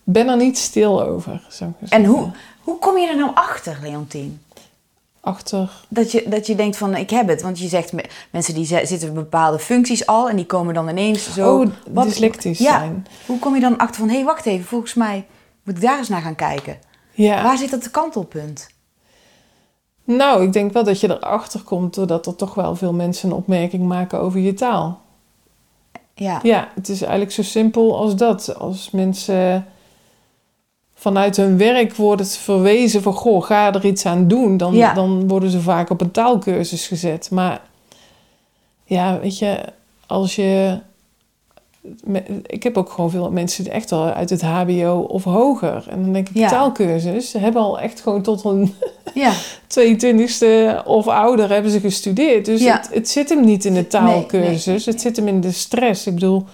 Ben 0.05 0.29
er 0.29 0.37
niet 0.37 0.59
stil 0.59 1.03
over, 1.03 1.43
en 1.89 2.05
hoe, 2.05 2.31
hoe 2.63 2.79
kom 2.79 2.99
je 2.99 3.07
er 3.09 3.17
nou 3.17 3.31
achter, 3.35 3.79
Leontien? 3.83 4.41
Achter... 5.21 5.71
Dat 5.89 6.13
je, 6.13 6.25
dat 6.29 6.47
je 6.47 6.55
denkt 6.55 6.77
van, 6.77 6.97
ik 6.97 7.11
heb 7.11 7.29
het. 7.29 7.43
Want 7.43 7.59
je 7.59 7.69
zegt, 7.69 7.93
me- 7.93 8.05
mensen 8.31 8.55
die 8.55 8.65
zi- 8.65 8.87
zitten 8.87 9.09
in 9.09 9.15
bepaalde 9.15 9.59
functies 9.59 10.07
al... 10.07 10.29
en 10.29 10.37
die 10.37 10.47
komen 10.47 10.75
dan 10.75 10.89
ineens 10.89 11.33
zo... 11.35 11.61
Oh, 11.61 12.05
dyslectisch 12.05 12.59
ja, 12.59 12.79
zijn. 12.79 13.07
Hoe 13.27 13.39
kom 13.39 13.55
je 13.55 13.61
dan 13.61 13.79
achter 13.79 13.97
van, 14.01 14.09
hé, 14.09 14.15
hey, 14.15 14.25
wacht 14.25 14.47
even, 14.47 14.65
volgens 14.67 14.95
mij 14.95 15.27
moet 15.65 15.77
ik 15.77 15.83
daar 15.83 15.99
eens 15.99 16.09
naar 16.09 16.21
gaan 16.23 16.35
kijken. 16.35 16.79
Ja. 17.23 17.43
Waar 17.43 17.59
zit 17.59 17.71
dat 17.71 17.91
kantelpunt? 17.91 18.69
Nou, 20.05 20.43
ik 20.43 20.53
denk 20.53 20.73
wel 20.73 20.85
dat 20.85 21.01
je 21.01 21.09
erachter 21.09 21.61
komt 21.61 21.95
doordat 21.95 22.27
er 22.27 22.37
toch 22.37 22.55
wel 22.55 22.77
veel 22.77 22.93
mensen 22.93 23.31
een 23.31 23.37
opmerking 23.37 23.83
maken 23.83 24.21
over 24.21 24.41
je 24.41 24.55
taal. 24.55 25.01
Ja, 26.15 26.41
Ja, 26.43 26.69
het 26.75 26.89
is 26.89 27.01
eigenlijk 27.01 27.33
zo 27.33 27.43
simpel 27.43 27.97
als 27.97 28.17
dat. 28.17 28.55
Als 28.59 28.91
mensen 28.91 29.67
vanuit 30.95 31.37
hun 31.37 31.57
werk 31.59 31.95
worden 31.95 32.27
verwezen 32.27 33.03
van... 33.03 33.13
goh, 33.13 33.43
ga 33.45 33.75
er 33.75 33.85
iets 33.85 34.07
aan 34.07 34.29
doen. 34.29 34.57
Dan, 34.57 34.75
Ja. 34.75 34.95
dan 34.95 35.29
worden 35.29 35.51
ze 35.51 35.61
vaak 35.61 35.91
op 35.91 36.01
een 36.01 36.11
taalkursus 36.11 36.87
gezet. 36.87 37.31
Maar 37.31 37.61
ja, 38.85 39.19
weet 39.21 39.39
je, 39.39 39.65
als 40.07 40.37
je... 40.37 40.81
Ik 42.47 42.63
heb 42.63 42.77
ook 42.77 42.91
gewoon 42.91 43.11
veel 43.11 43.31
mensen 43.31 43.65
die 43.65 43.73
echt 43.73 43.93
al 43.93 44.05
uit 44.05 44.31
het 44.31 44.43
hbo 44.43 45.05
of 45.09 45.25
hoger. 45.25 45.87
En 45.91 46.03
dan 46.03 46.13
denk 46.13 46.29
ik, 46.29 46.35
Ja. 46.37 46.49
taalkursus. 46.49 47.31
Ze 47.31 47.39
hebben 47.39 47.63
al 47.63 47.81
echt 47.81 48.01
gewoon 48.01 48.23
tot 48.23 48.45
een 48.45 48.75
ja, 49.15 49.33
22e 49.79 50.85
of 50.85 51.09
ouder 51.09 51.49
hebben 51.49 51.71
ze 51.71 51.81
gestudeerd. 51.81 52.45
Dus 52.45 52.61
Ja. 52.63 52.77
het, 52.77 52.89
het 52.95 53.09
zit 53.09 53.29
hem 53.29 53.45
niet 53.45 53.65
in 53.65 53.75
de 53.75 53.87
taalkursus. 53.87 54.87
Het 54.87 55.01
zit 55.01 55.17
hem 55.17 55.29
in 55.29 55.41
de 55.41 55.53
stress. 55.53 56.07
Ik 56.07 56.15
bedoel, 56.15 56.45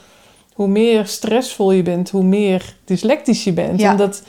hoe 0.55 0.69
meer 0.69 1.07
stressvol 1.07 1.73
je 1.73 1.83
bent, 1.83 2.11
hoe 2.11 2.25
meer 2.25 2.77
dyslectisch 2.85 3.45
je 3.45 3.53
bent. 3.53 3.83
Omdat 3.83 4.23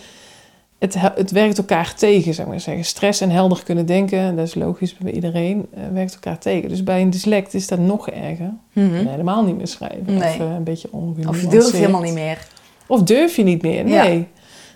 het, 0.79 0.93
he- 0.93 1.11
het 1.15 1.31
werkt 1.31 1.57
elkaar 1.57 1.93
tegen, 1.95 2.33
zou 2.33 2.47
ik 2.47 2.53
maar 2.53 2.61
zeggen. 2.61 2.85
Stress 2.85 3.21
en 3.21 3.29
helder 3.29 3.63
kunnen 3.63 3.85
denken, 3.85 4.35
dat 4.35 4.47
is 4.47 4.55
logisch 4.55 4.97
bij 4.97 5.11
iedereen, 5.11 5.65
eh, 5.73 5.79
werkt 5.93 6.13
elkaar 6.13 6.37
tegen. 6.37 6.69
Dus 6.69 6.83
bij 6.83 7.01
een 7.01 7.09
dyslect 7.09 7.53
is 7.53 7.67
dat 7.67 7.79
nog 7.79 8.09
erger. 8.09 8.53
Mhm. 8.73 8.95
En 8.95 9.07
helemaal 9.07 9.43
niet 9.43 9.57
meer 9.57 9.67
schrijven. 9.67 10.05
Nee. 10.05 10.17
Of 10.33 10.39
eh, 10.39 10.53
een 10.55 10.63
beetje 10.63 10.87
ongenuanceerd. 10.91 11.27
Of 11.35 11.41
je 11.41 11.47
durft 11.59 11.71
helemaal 11.77 12.01
niet 12.01 12.13
meer. 12.13 12.47
Of 12.87 13.03
durf 13.03 13.35
je 13.35 13.43
niet 13.43 13.61
meer. 13.61 13.87
Ja. 13.87 14.03
Nee. 14.03 14.27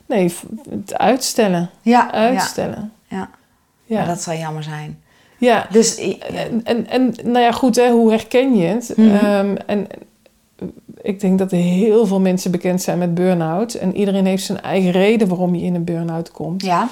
Nee, 0.06 0.34
het 0.70 0.98
uitstellen. 0.98 1.70
Ja, 1.82 2.10
ja, 2.12 2.12
Uitstellen. 2.12 2.92
ja. 3.08 3.30
Ja. 3.86 3.98
Maar 3.98 4.08
dat 4.08 4.22
zou 4.22 4.38
jammer 4.38 4.64
zijn. 4.64 5.00
ja. 5.38 5.68
Dus, 5.72 5.96
en, 6.64 6.88
en 6.90 7.14
nou 7.24 7.40
ja, 7.40 7.52
goed, 7.52 7.76
hè, 7.76 7.90
hoe 7.92 8.10
herken 8.12 8.56
je 8.56 8.66
het? 8.68 8.94
Mhm. 8.96 9.10
Ehm, 9.16 9.56
en 9.66 9.88
ik 11.02 11.20
denk 11.20 11.40
dat 11.40 11.52
er 11.52 11.58
heel 11.58 12.06
veel 12.06 12.20
mensen 12.20 12.52
bekend 12.52 12.82
zijn 12.82 12.98
met 12.98 13.14
burn-out. 13.14 13.74
En 13.74 13.96
iedereen 13.98 14.26
heeft 14.26 14.44
zijn 14.44 14.62
eigen 14.62 14.92
reden 14.92 15.28
waarom 15.28 15.56
je 15.56 15.66
in 15.66 15.76
een 15.76 15.84
burn-out 15.84 16.32
komt. 16.32 16.64
ja, 16.64 16.88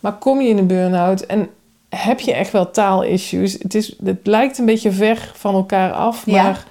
Maar 0.00 0.12
kom 0.12 0.40
je 0.40 0.48
in 0.48 0.58
een 0.58 0.66
burn-out 0.66 1.20
en 1.20 1.48
heb 1.88 2.20
je 2.20 2.32
echt 2.34 2.50
wel 2.52 2.70
taalissues? 2.70 3.52
Het, 3.52 3.74
is, 3.74 3.96
het 4.04 4.18
lijkt 4.26 4.58
een 4.58 4.64
beetje 4.66 4.92
ver 4.92 5.32
van 5.34 5.54
elkaar 5.54 5.92
af, 5.92 6.22
Ja. 6.26 6.42
maar 6.42 6.64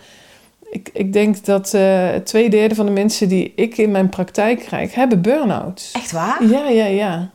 ik, 0.72 0.90
ik 0.94 1.14
denk 1.14 1.46
dat 1.46 1.74
eh 1.74 2.10
twee 2.24 2.50
derde 2.50 2.76
van 2.76 2.86
de 2.86 2.92
mensen 2.92 3.30
die 3.30 3.54
ik 3.56 3.78
in 3.78 3.92
mijn 3.92 4.10
praktijk 4.10 4.60
krijg, 4.60 4.96
hebben 4.96 5.22
burn-outs. 5.22 5.92
echt 5.92 6.12
waar? 6.12 6.46
Ja, 6.50 6.68
ja, 6.70 6.86
ja. 6.86 7.30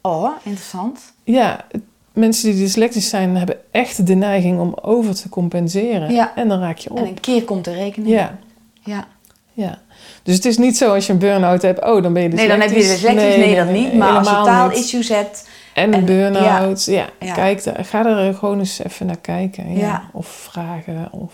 Oh, 0.00 0.30
interessant. 0.42 1.00
Ja, 1.24 1.64
mensen 2.12 2.50
die 2.50 2.58
dyslectisch 2.60 3.08
zijn, 3.08 3.36
hebben 3.36 3.56
echt 3.70 4.06
de 4.06 4.14
neiging 4.14 4.60
om 4.60 4.74
over 4.82 5.14
te 5.14 5.28
compenseren. 5.28 6.12
Ja. 6.12 6.32
En 6.36 6.48
dan 6.48 6.60
raak 6.60 6.78
je 6.78 6.90
op. 6.90 6.96
En 6.98 7.06
een 7.06 7.20
keer 7.20 7.44
komt 7.44 7.64
de 7.64 7.72
rekening. 7.72 8.10
Ja, 8.14 8.38
ja. 8.86 9.06
ja. 9.52 9.78
Dus 10.22 10.34
het 10.34 10.44
is 10.44 10.58
niet 10.58 10.76
zo 10.76 10.94
als 10.94 11.06
je 11.06 11.12
een 11.12 11.18
burn-out 11.18 11.62
hebt, 11.62 11.84
oh, 11.84 12.02
dan 12.02 12.12
ben 12.12 12.22
je 12.22 12.28
Nee, 12.28 12.36
dyslectisch. 12.48 12.48
dan 12.48 12.60
heb 12.60 12.70
je 12.70 12.74
dyslectisch. 12.94 13.36
Nee, 13.46 13.56
dat 13.56 13.68
niet. 13.68 13.92
Maar 13.94 14.16
als 14.18 14.28
je 14.28 14.34
taalissues 14.44 15.08
hebt... 15.08 15.48
En 15.74 15.92
een 15.92 15.94
en- 15.94 16.04
burn-out, 16.04 16.84
ja. 16.84 17.06
Ja. 17.20 17.32
Kijk, 17.34 17.64
daar- 17.64 17.84
ga 17.84 18.06
er 18.06 18.34
gewoon 18.34 18.58
eens 18.58 18.78
even 18.84 19.06
naar 19.06 19.18
kijken. 19.18 19.72
Ja. 19.72 19.78
Ja. 19.80 20.02
Of 20.12 20.26
vragen. 20.26 21.08
Of... 21.10 21.32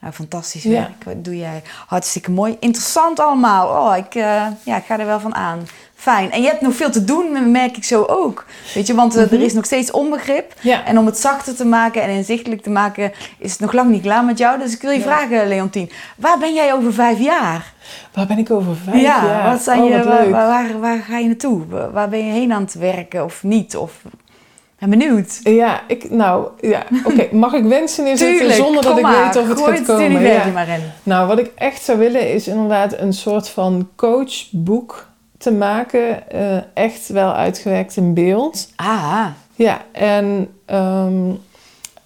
Nou, 0.00 0.12
fantastisch 0.12 0.62
Ja. 0.62 0.70
werk. 0.70 1.04
Wat 1.04 1.24
doe 1.24 1.36
jij? 1.36 1.62
Hartstikke 1.86 2.30
mooi. 2.30 2.56
Interessant 2.60 3.20
allemaal. 3.20 3.68
Oh, 3.68 3.96
ik, 3.96 4.14
eh, 4.14 4.46
ja, 4.64 4.76
ik 4.76 4.84
ga 4.86 4.98
er 4.98 5.06
wel 5.06 5.20
van 5.20 5.34
aan. 5.34 5.58
Fijn. 5.98 6.30
En 6.32 6.42
je 6.42 6.48
hebt 6.48 6.60
nog 6.60 6.74
veel 6.74 6.90
te 6.90 7.04
doen, 7.04 7.50
merk 7.50 7.76
ik 7.76 7.84
zo 7.84 8.02
ook. 8.02 8.44
Weet 8.74 8.86
je, 8.86 8.94
want 8.94 9.16
eh, 9.16 9.32
er 9.32 9.40
is 9.42 9.52
nog 9.52 9.64
steeds 9.64 9.90
onbegrip. 9.90 10.52
Ja. 10.60 10.84
En 10.84 10.98
om 10.98 11.06
het 11.06 11.18
zachter 11.18 11.56
te 11.56 11.64
maken 11.66 12.02
en 12.02 12.10
inzichtelijk 12.10 12.62
te 12.62 12.70
maken, 12.70 13.12
is 13.38 13.50
het 13.50 13.60
nog 13.60 13.72
lang 13.72 13.90
niet 13.90 14.02
klaar 14.02 14.24
met 14.24 14.38
jou. 14.38 14.58
Dus 14.58 14.74
ik 14.74 14.82
wil 14.82 14.90
je 14.90 14.98
Ja. 14.98 15.02
vragen, 15.04 15.48
Leontien. 15.48 15.90
Waar 16.16 16.38
ben 16.38 16.54
jij 16.54 16.74
over 16.74 16.92
vijf 16.92 17.18
jaar? 17.18 17.72
Waar 18.14 18.26
ben 18.26 18.38
ik 18.38 18.50
over 18.50 18.76
vijf 18.76 19.00
ja, 19.00 19.24
jaar? 19.26 19.50
wat 19.52 19.62
zijn 19.62 19.80
Oh, 19.82 19.88
je, 19.88 19.96
wat 19.96 20.04
waar, 20.06 20.22
leuk. 20.22 20.30
waar, 20.32 20.46
waar, 20.48 20.80
waar 20.80 20.98
ga 20.98 21.18
je 21.18 21.26
naartoe? 21.26 21.62
Waar, 21.92 22.08
ben 22.08 22.26
je 22.26 22.32
heen 22.32 22.52
aan 22.52 22.62
het 22.62 22.74
werken 22.74 23.24
of 23.24 23.42
niet? 23.42 23.76
Of, 23.76 23.92
ben 24.78 24.90
benieuwd. 24.90 25.40
Ja, 25.42 25.80
ik, 25.88 26.10
nou, 26.10 26.48
ja, 26.60 26.82
oké. 27.04 27.28
Mag 27.36 27.52
ik 27.52 27.64
wensen 27.64 28.06
inzetten 28.06 28.36
Tuurlijk, 28.38 28.58
zonder 28.58 28.82
dat 28.82 28.96
ik 28.96 29.02
maar. 29.02 29.24
weet 29.24 29.36
of 29.36 29.48
het 29.48 29.60
gaat 29.60 29.82
komen? 29.86 30.22
Ja. 30.22 30.46
maar 30.54 30.68
in. 30.68 30.80
Nou, 31.02 31.26
wat 31.26 31.38
ik 31.38 31.50
echt 31.54 31.82
zou 31.82 31.98
willen 31.98 32.30
is 32.32 32.48
inderdaad 32.48 32.98
een 32.98 33.12
soort 33.12 33.48
van 33.48 33.88
coachboek 33.96 35.05
te 35.38 35.52
maken. 35.52 36.30
eh, 36.30 36.56
echt 36.74 37.08
wel 37.08 37.32
uitgewerkt 37.32 37.96
in 37.96 38.14
beeld. 38.14 38.68
Ah, 38.76 39.26
Ja, 39.54 39.80
en 39.92 40.48
ehm, 40.64 41.30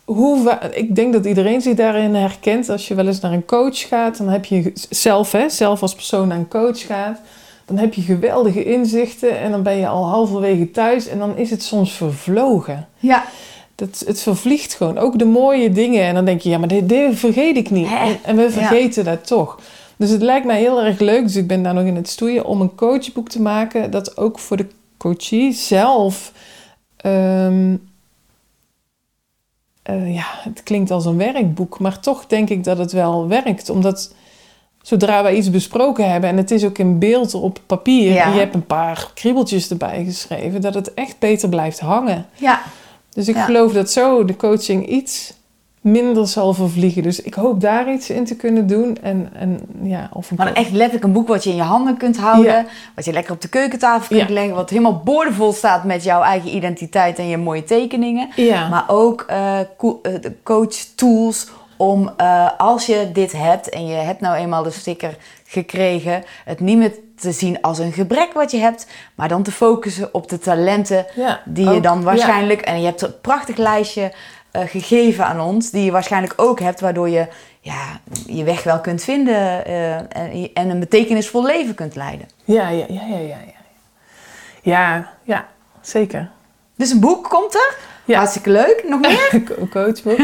hoe 0.04 0.58
ik 0.72 0.94
denk 0.94 1.12
dat 1.12 1.24
iedereen 1.26 1.60
zich 1.60 1.74
daarin 1.74 2.14
herkent. 2.14 2.68
Als 2.68 2.88
je 2.88 2.94
wel 2.94 3.06
eens 3.06 3.20
naar 3.20 3.32
een 3.32 3.44
coach 3.44 3.78
gaat, 3.88 4.16
dan 4.18 4.28
heb 4.28 4.44
je 4.44 4.72
zelf, 4.90 5.32
hè, 5.32 5.48
zelf 5.48 5.82
als 5.82 5.94
persoon 5.94 6.28
naar 6.28 6.38
een 6.38 6.48
coach 6.48 6.86
gaat, 6.86 7.20
dan 7.64 7.78
heb 7.78 7.94
je 7.94 8.02
geweldige 8.02 8.64
inzichten 8.64 9.38
en 9.38 9.50
dan 9.50 9.62
ben 9.62 9.76
je 9.76 9.88
al 9.88 10.04
halverwege 10.08 10.70
thuis 10.70 11.08
en 11.08 11.18
dan 11.18 11.36
is 11.36 11.50
het 11.50 11.62
soms 11.62 11.92
vervlogen. 11.92 12.88
ja. 12.98 13.24
Dat, 13.74 14.02
het 14.06 14.20
vervliegt 14.20 14.74
gewoon. 14.74 14.98
Ook 14.98 15.18
de 15.18 15.24
mooie 15.24 15.70
dingen. 15.72 16.02
En 16.02 16.14
dan 16.14 16.24
denk 16.24 16.40
je, 16.40 16.48
ja, 16.48 16.58
maar 16.58 16.68
dit, 16.68 16.88
dit 16.88 17.18
vergeet 17.18 17.56
ik 17.56 17.70
niet. 17.70 17.88
En 18.22 18.36
we 18.36 18.50
vergeten 18.50 19.04
dat 19.04 19.26
toch. 19.26 19.58
Dus 20.00 20.10
het 20.10 20.22
lijkt 20.22 20.46
mij 20.46 20.58
heel 20.58 20.82
erg 20.82 20.98
leuk, 20.98 21.22
dus 21.22 21.36
ik 21.36 21.46
ben 21.46 21.62
daar 21.62 21.74
nog 21.74 21.84
in 21.84 21.96
het 21.96 22.08
stoeien, 22.08 22.44
om 22.44 22.60
een 22.60 22.74
coachboek 22.74 23.28
te 23.28 23.40
maken 23.42 23.90
dat 23.90 24.16
ook 24.16 24.38
voor 24.38 24.56
de 24.56 24.66
coachie 24.96 25.52
zelf. 25.52 26.32
ehm, 26.96 27.76
eh, 29.82 30.14
ja, 30.14 30.24
het 30.26 30.62
klinkt 30.62 30.90
als 30.90 31.04
een 31.04 31.16
werkboek, 31.16 31.78
maar 31.78 32.00
toch 32.00 32.26
denk 32.26 32.48
ik 32.50 32.64
dat 32.64 32.78
het 32.78 32.92
wel 32.92 33.28
werkt. 33.28 33.68
Omdat 33.68 34.14
zodra 34.82 35.22
wij 35.22 35.36
iets 35.36 35.50
besproken 35.50 36.10
hebben 36.10 36.30
en 36.30 36.36
het 36.36 36.50
is 36.50 36.64
ook 36.64 36.78
in 36.78 36.98
beeld 36.98 37.34
op 37.34 37.60
papier 37.66 38.12
Ja. 38.12 38.24
en 38.24 38.32
je 38.32 38.38
hebt 38.38 38.54
een 38.54 38.66
paar 38.66 39.10
kriebeltjes 39.14 39.70
erbij 39.70 40.04
geschreven, 40.04 40.60
dat 40.60 40.74
het 40.74 40.94
echt 40.94 41.18
beter 41.18 41.48
blijft 41.48 41.80
hangen. 41.80 42.26
Ja, 42.34 42.62
Dus 43.12 43.28
ik 43.28 43.34
Ja. 43.34 43.44
geloof 43.44 43.72
dat 43.72 43.90
zo 43.90 44.24
de 44.24 44.36
coaching 44.36 44.88
iets 44.88 45.32
minder 45.80 46.26
zal 46.28 46.54
vervliegen. 46.54 47.02
Dus 47.02 47.22
ik 47.22 47.34
hoop 47.34 47.60
daar 47.60 47.92
iets 47.92 48.10
in 48.10 48.24
te 48.24 48.36
kunnen 48.36 48.66
doen. 48.66 48.96
En, 49.02 49.30
en 49.32 49.60
ja, 49.82 50.10
of 50.12 50.30
een 50.30 50.36
maar 50.36 50.52
echt 50.52 50.70
letterlijk 50.70 51.04
een 51.04 51.12
boek 51.12 51.28
wat 51.28 51.44
je 51.44 51.50
in 51.50 51.56
je 51.56 51.62
handen 51.62 51.96
kunt 51.96 52.16
houden. 52.16 52.52
Ja. 52.52 52.64
Wat 52.94 53.04
je 53.04 53.12
lekker 53.12 53.32
op 53.32 53.40
de 53.40 53.48
keukentafel 53.48 54.16
kunt 54.16 54.28
Ja. 54.28 54.34
leggen. 54.34 54.54
Wat 54.54 54.70
helemaal 54.70 55.00
boordevol 55.04 55.52
staat 55.52 55.84
met 55.84 56.04
jouw 56.04 56.22
eigen 56.22 56.54
identiteit 56.56 57.18
en 57.18 57.28
je 57.28 57.36
mooie 57.36 57.64
tekeningen. 57.64 58.28
Ja. 58.36 58.68
Maar 58.68 58.84
ook 58.86 59.26
co- 59.76 60.00
de 60.02 60.32
coach 60.42 60.74
tools 60.94 61.48
om 61.76 62.10
eh, 62.16 62.48
als 62.58 62.86
je 62.86 63.10
dit 63.12 63.32
hebt 63.32 63.68
en 63.68 63.86
je 63.86 63.94
hebt 63.94 64.20
nou 64.20 64.36
eenmaal 64.36 64.62
de 64.62 64.70
sticker 64.70 65.16
gekregen, 65.46 66.24
het 66.44 66.60
niet 66.60 66.76
meer 66.78 66.92
te 67.16 67.32
zien 67.32 67.60
als 67.60 67.78
een 67.78 67.92
gebrek 67.92 68.32
wat 68.32 68.50
je 68.50 68.56
hebt, 68.58 68.86
maar 69.14 69.28
dan 69.28 69.42
te 69.42 69.52
focussen 69.52 70.14
op 70.14 70.28
de 70.28 70.38
talenten 70.38 71.06
ja, 71.14 71.40
die 71.44 71.70
je 71.70 71.80
dan 71.80 71.98
ja. 71.98 72.04
waarschijnlijk, 72.04 72.60
en 72.60 72.80
je 72.80 72.86
hebt 72.86 73.02
een 73.02 73.20
prachtig 73.20 73.56
lijstje 73.56 74.12
eh, 74.50 74.62
gegeven 74.66 75.26
aan 75.26 75.40
ons, 75.40 75.70
die 75.70 75.84
je 75.84 75.90
waarschijnlijk 75.90 76.32
ook 76.36 76.60
hebt, 76.60 76.80
waardoor 76.80 77.08
je 77.08 77.26
ja, 77.60 78.00
je 78.26 78.44
weg 78.44 78.62
wel 78.62 78.80
kunt 78.80 79.02
vinden 79.04 79.64
eh, 79.64 79.94
en, 79.96 80.50
en 80.54 80.70
een 80.70 80.80
betekenisvol 80.80 81.44
leven 81.46 81.74
kunt 81.74 81.94
leiden. 81.96 82.28
Ja, 82.44 82.68
ja, 82.68 82.84
ja, 82.88 83.02
ja, 83.08 83.18
ja, 83.18 83.36
ja. 84.62 85.08
Ja, 85.24 85.46
zeker. 85.80 86.30
Dus 86.76 86.90
een 86.90 87.00
boek 87.00 87.28
komt 87.28 87.54
er. 87.54 87.76
Ja. 88.04 88.16
Hartstikke 88.18 88.50
leuk. 88.50 88.84
Nog 88.88 89.00
meer? 89.08 89.42
Co- 89.44 89.66
coachboek. 89.70 90.18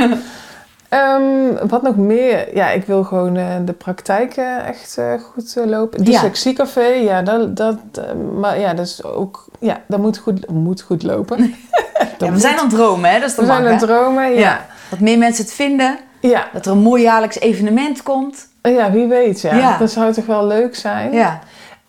Ehm, 0.88 1.66
wat 1.68 1.82
nog 1.82 1.96
meer? 1.96 2.54
Ja, 2.54 2.70
ik 2.70 2.84
wil 2.86 3.04
gewoon 3.04 3.36
eh, 3.36 3.46
de 3.64 3.72
praktijk 3.72 4.36
eh, 4.36 4.68
echt 4.68 4.98
eh, 4.98 5.12
goed 5.32 5.56
lopen. 5.66 5.98
Ja. 6.04 6.10
Dyslexiecafé, 6.10 6.86
ja, 6.86 7.22
dat, 7.22 7.56
dat, 7.56 7.76
eh, 7.92 8.02
maar 8.40 8.60
ja, 8.60 8.74
dat 8.74 8.86
is 8.86 9.04
ook, 9.04 9.44
ja, 9.58 9.80
dat 9.88 9.98
moet 10.00 10.18
goed, 10.18 10.50
moet 10.50 10.80
goed 10.82 11.02
lopen. 11.02 11.38
Dat 11.98 12.08
Ja, 12.18 12.26
we 12.26 12.32
moet- 12.32 12.40
zijn 12.40 12.58
aan 12.58 12.66
het 12.66 12.74
dromen, 12.74 13.10
hè? 13.10 13.20
Dat 13.20 13.30
is 13.30 13.36
we 13.36 13.44
zijn 13.44 13.66
aan 13.66 13.72
het 13.72 13.78
dromen, 13.80 14.30
ja. 14.32 14.38
Ja. 14.38 14.66
Dat 14.90 15.00
meer 15.00 15.18
mensen 15.18 15.44
het 15.44 15.52
vinden. 15.52 15.98
Ja. 16.20 16.48
Dat 16.52 16.66
er 16.66 16.72
een 16.72 16.78
mooi 16.78 17.02
jaarlijks 17.02 17.38
evenement 17.40 18.02
komt. 18.02 18.48
Ja, 18.62 18.90
wie 18.92 19.06
weet, 19.06 19.40
ja. 19.40 19.54
Ja. 19.54 19.78
Dat 19.78 19.90
zou 19.90 20.12
toch 20.12 20.26
wel 20.26 20.46
leuk 20.46 20.74
zijn. 20.76 21.12
Ja. 21.12 21.38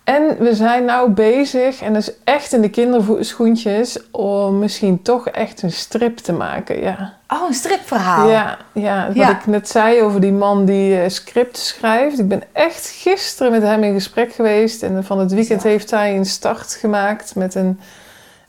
En 0.08 0.36
we 0.38 0.54
zijn 0.54 0.84
nou 0.84 1.10
bezig, 1.10 1.80
en 1.82 1.92
dat 1.92 2.02
is 2.02 2.12
echt 2.24 2.52
in 2.52 2.60
de 2.60 2.70
kinderschoentjes, 2.70 4.10
om 4.10 4.58
misschien 4.58 5.02
toch 5.02 5.28
echt 5.28 5.62
een 5.62 5.72
strip 5.72 6.16
te 6.18 6.32
maken, 6.32 6.80
ja. 6.82 7.14
Oh, 7.28 7.48
een 7.48 7.54
stripverhaal. 7.54 8.28
Ja, 8.28 8.58
ja, 8.72 9.06
wat 9.06 9.16
Ja. 9.16 9.30
ik 9.30 9.46
net 9.46 9.68
zei 9.68 10.02
over 10.02 10.20
die 10.20 10.32
man 10.32 10.64
die 10.64 11.00
eh, 11.00 11.08
script 11.08 11.56
schrijft. 11.58 12.18
Ik 12.18 12.28
ben 12.28 12.42
echt 12.52 12.88
gisteren 12.88 13.52
met 13.52 13.62
hem 13.62 13.82
in 13.82 13.92
gesprek 13.94 14.32
geweest. 14.32 14.82
En 14.82 15.04
van 15.04 15.18
het 15.18 15.32
weekend 15.32 15.62
heeft 15.62 15.90
hij 15.90 16.16
een 16.16 16.26
start 16.26 16.72
gemaakt 16.72 17.34
met 17.34 17.54
een... 17.54 17.80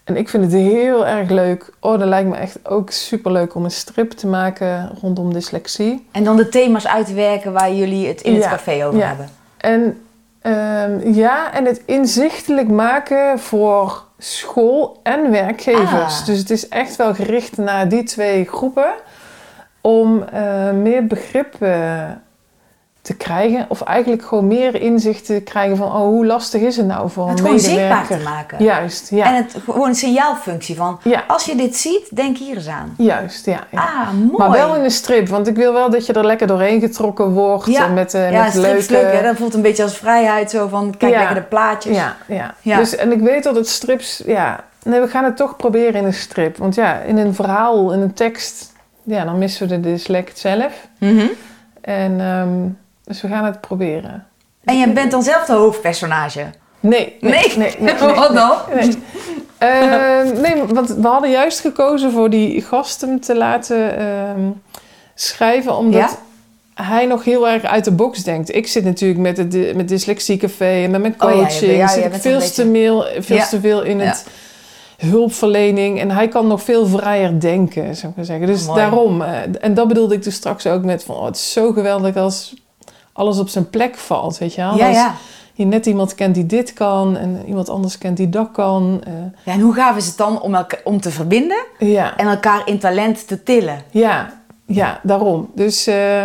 En 0.04 0.18
ik 0.18 0.30
vind 0.30 0.44
het 0.44 0.54
heel 0.54 1.08
erg 1.08 1.30
leuk. 1.30 1.72
Oh, 1.80 2.00
dat 2.00 2.08
lijkt 2.08 2.30
me 2.30 2.36
echt 2.36 2.60
ook 2.68 2.92
superleuk 2.92 3.56
om 3.56 3.64
een 3.64 3.72
strip 3.72 4.12
te 4.12 4.28
maken 4.28 4.92
rondom 5.02 5.34
dyslexie. 5.34 6.08
En 6.12 6.24
dan 6.24 6.38
de 6.38 6.50
thema's 6.50 6.88
uitwerken 6.88 7.54
waar 7.54 7.74
jullie 7.74 8.08
het 8.08 8.22
in 8.22 8.34
het 8.34 8.44
Ja, 8.44 8.50
café 8.50 8.86
over 8.86 9.00
ja. 9.00 9.08
hebben. 9.08 9.30
En 9.58 9.98
ehm, 10.42 11.14
ja, 11.14 11.54
en 11.54 11.66
het 11.66 11.82
inzichtelijk 11.86 12.68
maken 12.68 13.40
voor 13.40 14.04
school 14.18 15.00
en 15.04 15.32
werkgevers. 15.32 16.20
Ah. 16.20 16.26
Dus 16.26 16.38
het 16.38 16.50
is 16.50 16.68
echt 16.68 16.96
wel 16.96 17.14
gericht 17.14 17.58
naar 17.58 17.90
die 17.90 18.04
twee 18.04 18.46
groepen 18.46 18.94
om 19.82 20.24
eh, 20.24 20.72
meer 20.72 21.08
begrip 21.08 21.56
eh, 21.60 22.10
te 23.10 23.16
krijgen. 23.16 23.66
Of 23.68 23.82
eigenlijk 23.82 24.24
gewoon 24.26 24.48
meer 24.48 24.82
inzicht 24.82 25.26
te 25.26 25.42
krijgen 25.46 25.78
van 25.78 25.88
oh, 25.88 25.94
hoe 25.94 26.26
lastig 26.26 26.62
is 26.62 26.78
het 26.78 26.86
nou 26.86 27.10
voor 27.10 27.30
Het 27.30 27.40
een 27.40 27.46
gewoon 27.46 27.60
zichtbaar 27.60 27.88
medewerker. 27.88 28.18
te 28.18 28.24
maken. 28.24 28.64
Juist, 28.64 29.10
ja. 29.10 29.26
En 29.26 29.36
het 29.36 29.56
gewoon 29.66 29.88
een 29.88 29.96
signaalfunctie 29.96 30.76
van, 30.76 31.00
Ja. 31.04 31.24
als 31.28 31.46
je 31.46 31.56
dit 31.56 31.76
ziet, 31.76 32.16
denk 32.16 32.38
hier 32.38 32.56
eens 32.56 32.68
aan. 32.68 32.94
Juist, 32.98 33.46
ja. 33.46 33.60
ja. 33.72 33.80
Ah, 33.80 34.12
mooi. 34.12 34.38
maar 34.38 34.52
wel 34.52 34.76
in 34.76 34.84
een 34.84 34.92
strip, 34.92 35.28
want 35.28 35.48
ik 35.48 35.56
wil 35.56 35.74
wel 35.74 35.90
dat 35.90 36.06
je 36.06 36.14
er 36.14 36.26
lekker 36.26 36.48
doorheen 36.48 36.80
getrokken 36.80 37.32
wordt. 37.32 37.66
Ja. 37.66 37.86
en 37.86 37.94
met, 37.94 38.14
eh 38.14 38.32
ja, 38.32 38.44
met 38.44 38.52
strip 38.52 38.78
is 38.78 38.90
leuke... 38.90 39.06
leuk, 39.06 39.16
hè? 39.16 39.24
Dat 39.24 39.36
voelt 39.36 39.54
een 39.54 39.62
beetje 39.62 39.84
als 39.84 39.98
vrijheid, 39.98 40.52
zo 40.52 40.68
van, 40.68 40.98
kijk 40.98 41.16
lekker 41.16 41.36
de 41.36 41.42
plaatjes. 41.42 41.96
Ja, 41.96 42.16
ja. 42.28 42.54
Ja. 42.62 42.78
Dus, 42.78 42.96
en 42.96 43.12
ik 43.12 43.20
weet 43.20 43.44
dat 43.44 43.56
het 43.56 43.68
strips, 43.68 44.24
ja, 44.26 44.64
nee, 44.84 45.00
we 45.02 45.08
gaan 45.08 45.24
het 45.24 45.38
toch 45.38 45.56
proberen 45.56 45.96
in 45.96 46.06
een 46.06 46.14
strip. 46.14 46.58
Want 46.58 46.76
ja, 46.76 47.00
in 47.00 47.18
een 47.18 47.34
verhaal, 47.36 47.94
in 47.94 48.00
een 48.00 48.14
tekst, 48.14 48.74
ja, 49.04 49.26
dan 49.26 49.38
missen 49.38 49.68
we 49.68 49.74
de 49.80 49.90
dyslect 49.90 50.40
zelf. 50.40 50.88
Mhm. 51.00 51.26
En 51.82 52.18
dus 52.18 52.72
dus 53.10 53.22
we 53.22 53.28
gaan 53.28 53.46
het 53.46 53.62
proberen. 53.62 54.26
En 54.64 54.78
je 54.80 54.92
bent 54.94 55.12
dan 55.12 55.24
zelf 55.24 55.46
de 55.46 55.54
hoofdpersonage? 55.54 56.46
Nee, 56.80 57.18
nee, 57.22 57.32
Nee? 57.32 57.58
nee. 57.58 57.76
nee, 57.80 58.14
Wat 58.16 58.34
dan? 58.34 58.52
Nee. 58.74 58.98
Eh, 59.58 60.22
nee, 60.42 60.64
want 60.64 60.90
we 60.90 61.08
hadden 61.08 61.30
juist 61.32 61.60
gekozen 61.60 62.12
voor 62.12 62.30
die 62.30 62.62
gasten 62.62 63.20
te 63.20 63.36
laten 63.36 63.98
ehm, 63.98 64.40
schrijven, 65.16 65.76
omdat 65.78 66.18
hij 66.74 67.06
nog 67.06 67.24
heel 67.24 67.48
erg 67.50 67.64
uit 67.64 67.84
de 67.84 67.92
box 67.92 68.24
denkt. 68.24 68.56
Ik 68.56 68.68
zit 68.68 68.84
natuurlijk 68.84 69.20
met 69.20 69.38
het 69.38 69.76
met 69.76 69.88
dyslexiecafé 69.88 70.84
en 70.84 70.92
met 70.92 71.02
mijn 71.02 71.16
Oh 71.20 71.30
ja, 71.30 71.36
coaching. 71.36 71.72
ja, 71.72 71.78
ja, 71.78 71.88
zit 71.88 71.98
jij 72.04 72.06
ik 72.12 72.22
veel, 72.22 72.40
te, 72.40 72.66
beetje- 72.72 73.22
veel, 73.22 73.44
te 73.50 73.60
veel 73.60 73.82
in 73.84 74.00
het 74.00 74.26
hulpverlening. 74.98 76.00
En 76.00 76.12
hij 76.12 76.28
kan 76.28 76.48
nog 76.48 76.64
veel 76.64 76.86
vrijer 76.88 77.40
denken, 77.40 77.96
zou 77.96 78.08
ik 78.12 78.16
maar 78.18 78.26
zeggen. 78.26 78.48
Dus 78.48 78.66
daarom. 78.66 79.22
eh, 79.22 79.38
en 79.62 79.74
dat 79.74 79.88
bedoelde 79.88 80.16
ik 80.16 80.24
dus 80.24 80.36
straks 80.36 80.68
ook 80.68 80.84
met 80.84 81.04
van... 81.04 81.16
Oh, 81.16 81.26
het 81.26 81.36
is 81.36 81.52
zo 81.52 81.72
geweldig 81.72 82.16
als 82.16 82.54
alles 83.20 83.40
op 83.40 83.50
zijn 83.50 83.70
plek 83.70 83.96
valt, 83.96 84.38
weet 84.38 84.54
je 84.54 84.62
wel? 84.62 84.76
Ja, 84.78 84.88
ja. 84.88 85.16
je 85.54 85.66
net 85.66 85.86
iemand 85.86 86.16
kent 86.16 86.36
die 86.36 86.46
dit 86.46 86.74
kan 86.74 87.18
en 87.18 87.44
iemand 87.48 87.70
anders 87.70 87.98
kent 87.98 88.18
die 88.18 88.30
dat 88.30 88.50
kan. 88.52 89.02
eh, 89.06 89.14
ja. 89.44 89.52
En 89.54 89.60
hoe 89.60 89.74
gaaf 89.74 89.98
is 89.98 90.08
het 90.08 90.18
dan 90.18 90.42
om, 90.42 90.56
elka- 90.56 90.80
om 90.84 91.02
te 91.02 91.10
verbinden 91.12 91.66
ja. 91.80 92.18
en 92.18 92.28
elkaar 92.28 92.62
in 92.66 92.80
talent 92.80 93.28
te 93.28 93.44
tillen? 93.44 93.82
Ja, 93.92 94.34
ja, 94.66 95.00
daarom. 95.04 95.50
Dus, 95.56 95.88
eh, 95.88 96.24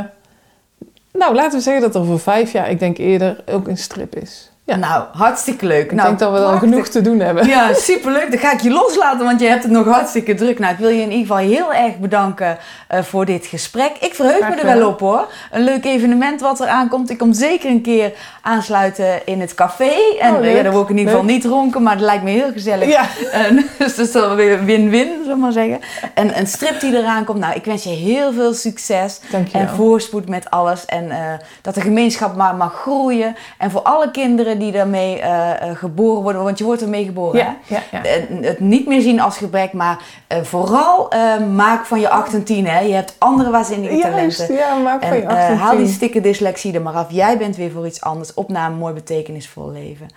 nou, 1.13 1.35
laten 1.35 1.59
we 1.59 1.65
zeggen 1.65 1.83
dat 1.83 1.95
er 1.95 2.05
voor 2.05 2.21
vijf 2.21 2.53
jaar, 2.53 2.71
ik 2.71 2.79
denk 2.79 2.99
eerder, 2.99 3.43
ook 3.51 3.69
een 3.69 3.79
strip 3.79 4.17
is. 4.17 4.51
Ja. 4.67 4.77
Nou, 4.77 5.05
hartstikke 5.13 5.67
leuk. 5.67 5.85
ik 5.85 5.93
nou, 5.93 6.09
denk 6.09 6.19
dat 6.19 6.33
we 6.33 6.37
dan 6.39 6.47
prachtig. 6.47 6.69
genoeg 6.69 6.89
te 6.89 7.01
doen 7.01 7.21
hebben. 7.21 7.47
Ja, 7.47 7.75
superleuk. 7.75 8.31
Dan 8.31 8.41
ga 8.41 8.53
ik 8.53 8.61
je 8.61 8.71
loslaten, 8.71 9.25
want 9.25 9.41
je 9.41 9.47
hebt 9.47 9.63
het 9.63 9.73
nog 9.73 9.87
hartstikke 9.87 10.35
druk. 10.35 10.59
Nou, 10.59 10.73
ik 10.73 10.79
wil 10.79 10.89
je 10.89 11.03
in 11.03 11.11
ieder 11.11 11.27
geval 11.27 11.37
heel 11.37 11.73
erg 11.73 11.99
bedanken 11.99 12.59
eh, 12.89 13.03
voor 13.03 13.25
dit 13.25 13.47
gesprek. 13.47 13.97
Ik 14.01 14.15
verheug 14.15 14.37
Graag 14.37 14.55
me 14.55 14.61
er 14.61 14.79
wel 14.79 14.89
op 14.89 15.01
hoor. 15.01 15.29
Een 15.51 15.63
leuk 15.63 15.85
evenement 15.85 16.41
wat 16.41 16.61
er 16.61 16.67
aankomt. 16.67 17.11
Ik 17.11 17.19
kom 17.19 17.33
zeker 17.33 17.71
een 17.71 17.83
keer 17.83 18.13
aansluiten 18.43 19.27
in 19.27 19.41
het 19.41 19.55
café. 19.55 19.93
En 20.21 20.35
Oh, 20.35 20.47
eh, 20.47 20.57
ja, 20.57 20.63
dan 20.63 20.73
wil 20.73 20.83
ik 20.83 20.89
in 20.89 20.99
ieder 20.99 21.13
geval 21.13 21.27
Leuk. 21.27 21.35
niet 21.37 21.45
ronken, 21.45 21.83
maar 21.83 21.95
het 21.95 22.03
lijkt 22.03 22.23
me 22.23 22.31
heel 22.31 22.53
gezellig. 22.53 22.89
Ja. 22.89 23.05
En, 23.33 23.67
dus 23.79 23.97
dat 23.97 24.07
is 24.07 24.13
dan 24.13 24.35
weer 24.35 24.65
win-win, 24.65 25.09
zullen 25.21 25.35
we 25.35 25.41
maar 25.41 25.53
zeggen. 25.53 25.81
En 26.15 26.39
een 26.39 26.47
strip 26.47 26.81
die 26.81 26.97
eraan 26.97 27.25
komt. 27.25 27.39
Nou, 27.39 27.55
ik 27.55 27.65
wens 27.65 27.83
je 27.83 27.91
heel 27.91 28.33
veel 28.33 28.55
succes. 28.55 29.21
Dankjewel. 29.31 29.69
En 29.69 29.75
voorspoed 29.75 30.29
met 30.29 30.51
alles. 30.51 30.85
En 30.85 31.11
eh, 31.11 31.19
dat 31.63 31.75
de 31.75 31.81
gemeenschap 31.81 32.37
maar 32.37 32.55
mag 32.55 32.75
groeien. 32.75 33.37
En 33.59 33.71
voor 33.71 33.83
alle 33.83 34.11
kinderen 34.11 34.54
die 34.59 34.73
daarmee 34.73 35.21
eh, 35.21 35.71
eh, 35.71 35.77
geboren 35.77 36.23
worden. 36.23 36.45
Want 36.45 36.59
je 36.59 36.65
wordt 36.65 36.83
ermee 36.83 37.05
geboren, 37.05 37.41
hè? 37.41 37.47
Ja, 37.47 37.57
ja, 37.67 37.83
ja. 37.91 38.05
Eh, 38.05 38.23
het 38.41 38.61
niet 38.61 38.87
meer 38.87 39.01
zien 39.01 39.21
als 39.21 39.37
gebrek, 39.37 39.73
maar 39.73 39.99
vooral 40.43 41.13
maak 41.55 41.87
van 41.87 42.01
je 42.01 42.09
8 42.09 42.35
en 42.35 42.45
10. 42.45 42.67
Hè. 42.67 42.81
Je 42.81 42.95
hebt 42.95 43.17
andere 43.19 43.51
waanzinnige 43.51 43.97
Juist, 43.97 44.37
talenten. 44.37 44.57
ja, 44.57 44.77
maak 44.77 45.05
van 45.05 45.17
je 45.17 45.23
En 45.23 45.29
eh, 45.29 45.43
18. 45.43 45.57
haal 45.57 45.77
die 45.77 45.89
stikke 45.89 46.21
dyslexie 46.21 46.75
er 46.75 46.83
maar 46.83 46.95
af. 46.95 47.07
Jij 47.11 47.39
bent 47.39 47.57
weer 47.57 47.71
voor 47.71 47.87
iets 47.87 48.01
anders. 48.01 48.35
Op 48.35 48.49
naar 48.49 48.71
een 48.71 48.77
mooi 48.77 48.95
betekenisvol 48.95 49.71
leven. 49.71 50.09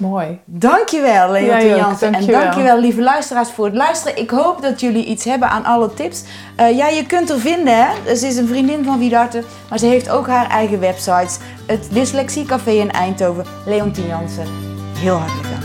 Mooi. 0.00 0.38
Dankjewel, 0.44 1.30
Leontien 1.30 1.72
ook, 1.72 1.78
Jansen. 1.78 2.12
dankjewel. 2.12 2.40
En 2.40 2.44
dankjewel, 2.46 2.78
lieve 2.80 3.02
luisteraars, 3.02 3.50
voor 3.50 3.64
het 3.64 3.74
luisteren. 3.74 4.18
Ik 4.18 4.30
hoop 4.30 4.62
dat 4.62 4.80
jullie 4.80 5.04
iets 5.04 5.24
hebben 5.24 5.48
aan 5.48 5.64
alle 5.64 5.94
tips. 5.94 6.22
Eh, 6.56 6.76
ja, 6.76 6.88
je 6.88 7.06
kunt 7.06 7.30
er 7.30 7.40
vinden, 7.40 7.74
hè. 7.76 8.14
Ze 8.16 8.26
is 8.26 8.36
een 8.36 8.48
vriendin 8.48 8.84
van 8.84 8.98
Wiedarte, 8.98 9.42
maar 9.68 9.78
ze 9.78 9.86
heeft 9.86 10.10
ook 10.10 10.26
haar 10.26 10.48
eigen 10.48 10.80
websites. 10.80 11.38
Het 11.66 11.88
Dyslexiecafé 11.92 12.70
in 12.70 12.90
Eindhoven. 12.92 13.44
Leontien 13.66 14.06
Jansen, 14.06 14.46
heel 14.98 15.16
hartelijk 15.16 15.48
dank. 15.48 15.62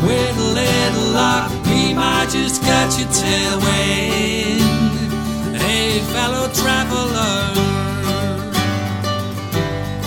With 0.00 0.38
a 0.38 0.52
little 0.52 1.12
luck, 1.12 1.48
we 1.64 1.92
might 1.94 2.32
just 2.32 2.58
catch 2.60 2.98
a 3.00 3.06
tailwind. 3.20 4.62
Hey, 5.62 6.00
fellow 6.12 6.50
traveler, 6.52 7.52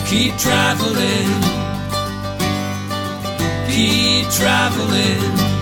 keep 0.09 0.37
traveling, 0.37 1.29
keep 3.73 4.29
traveling. 4.29 5.52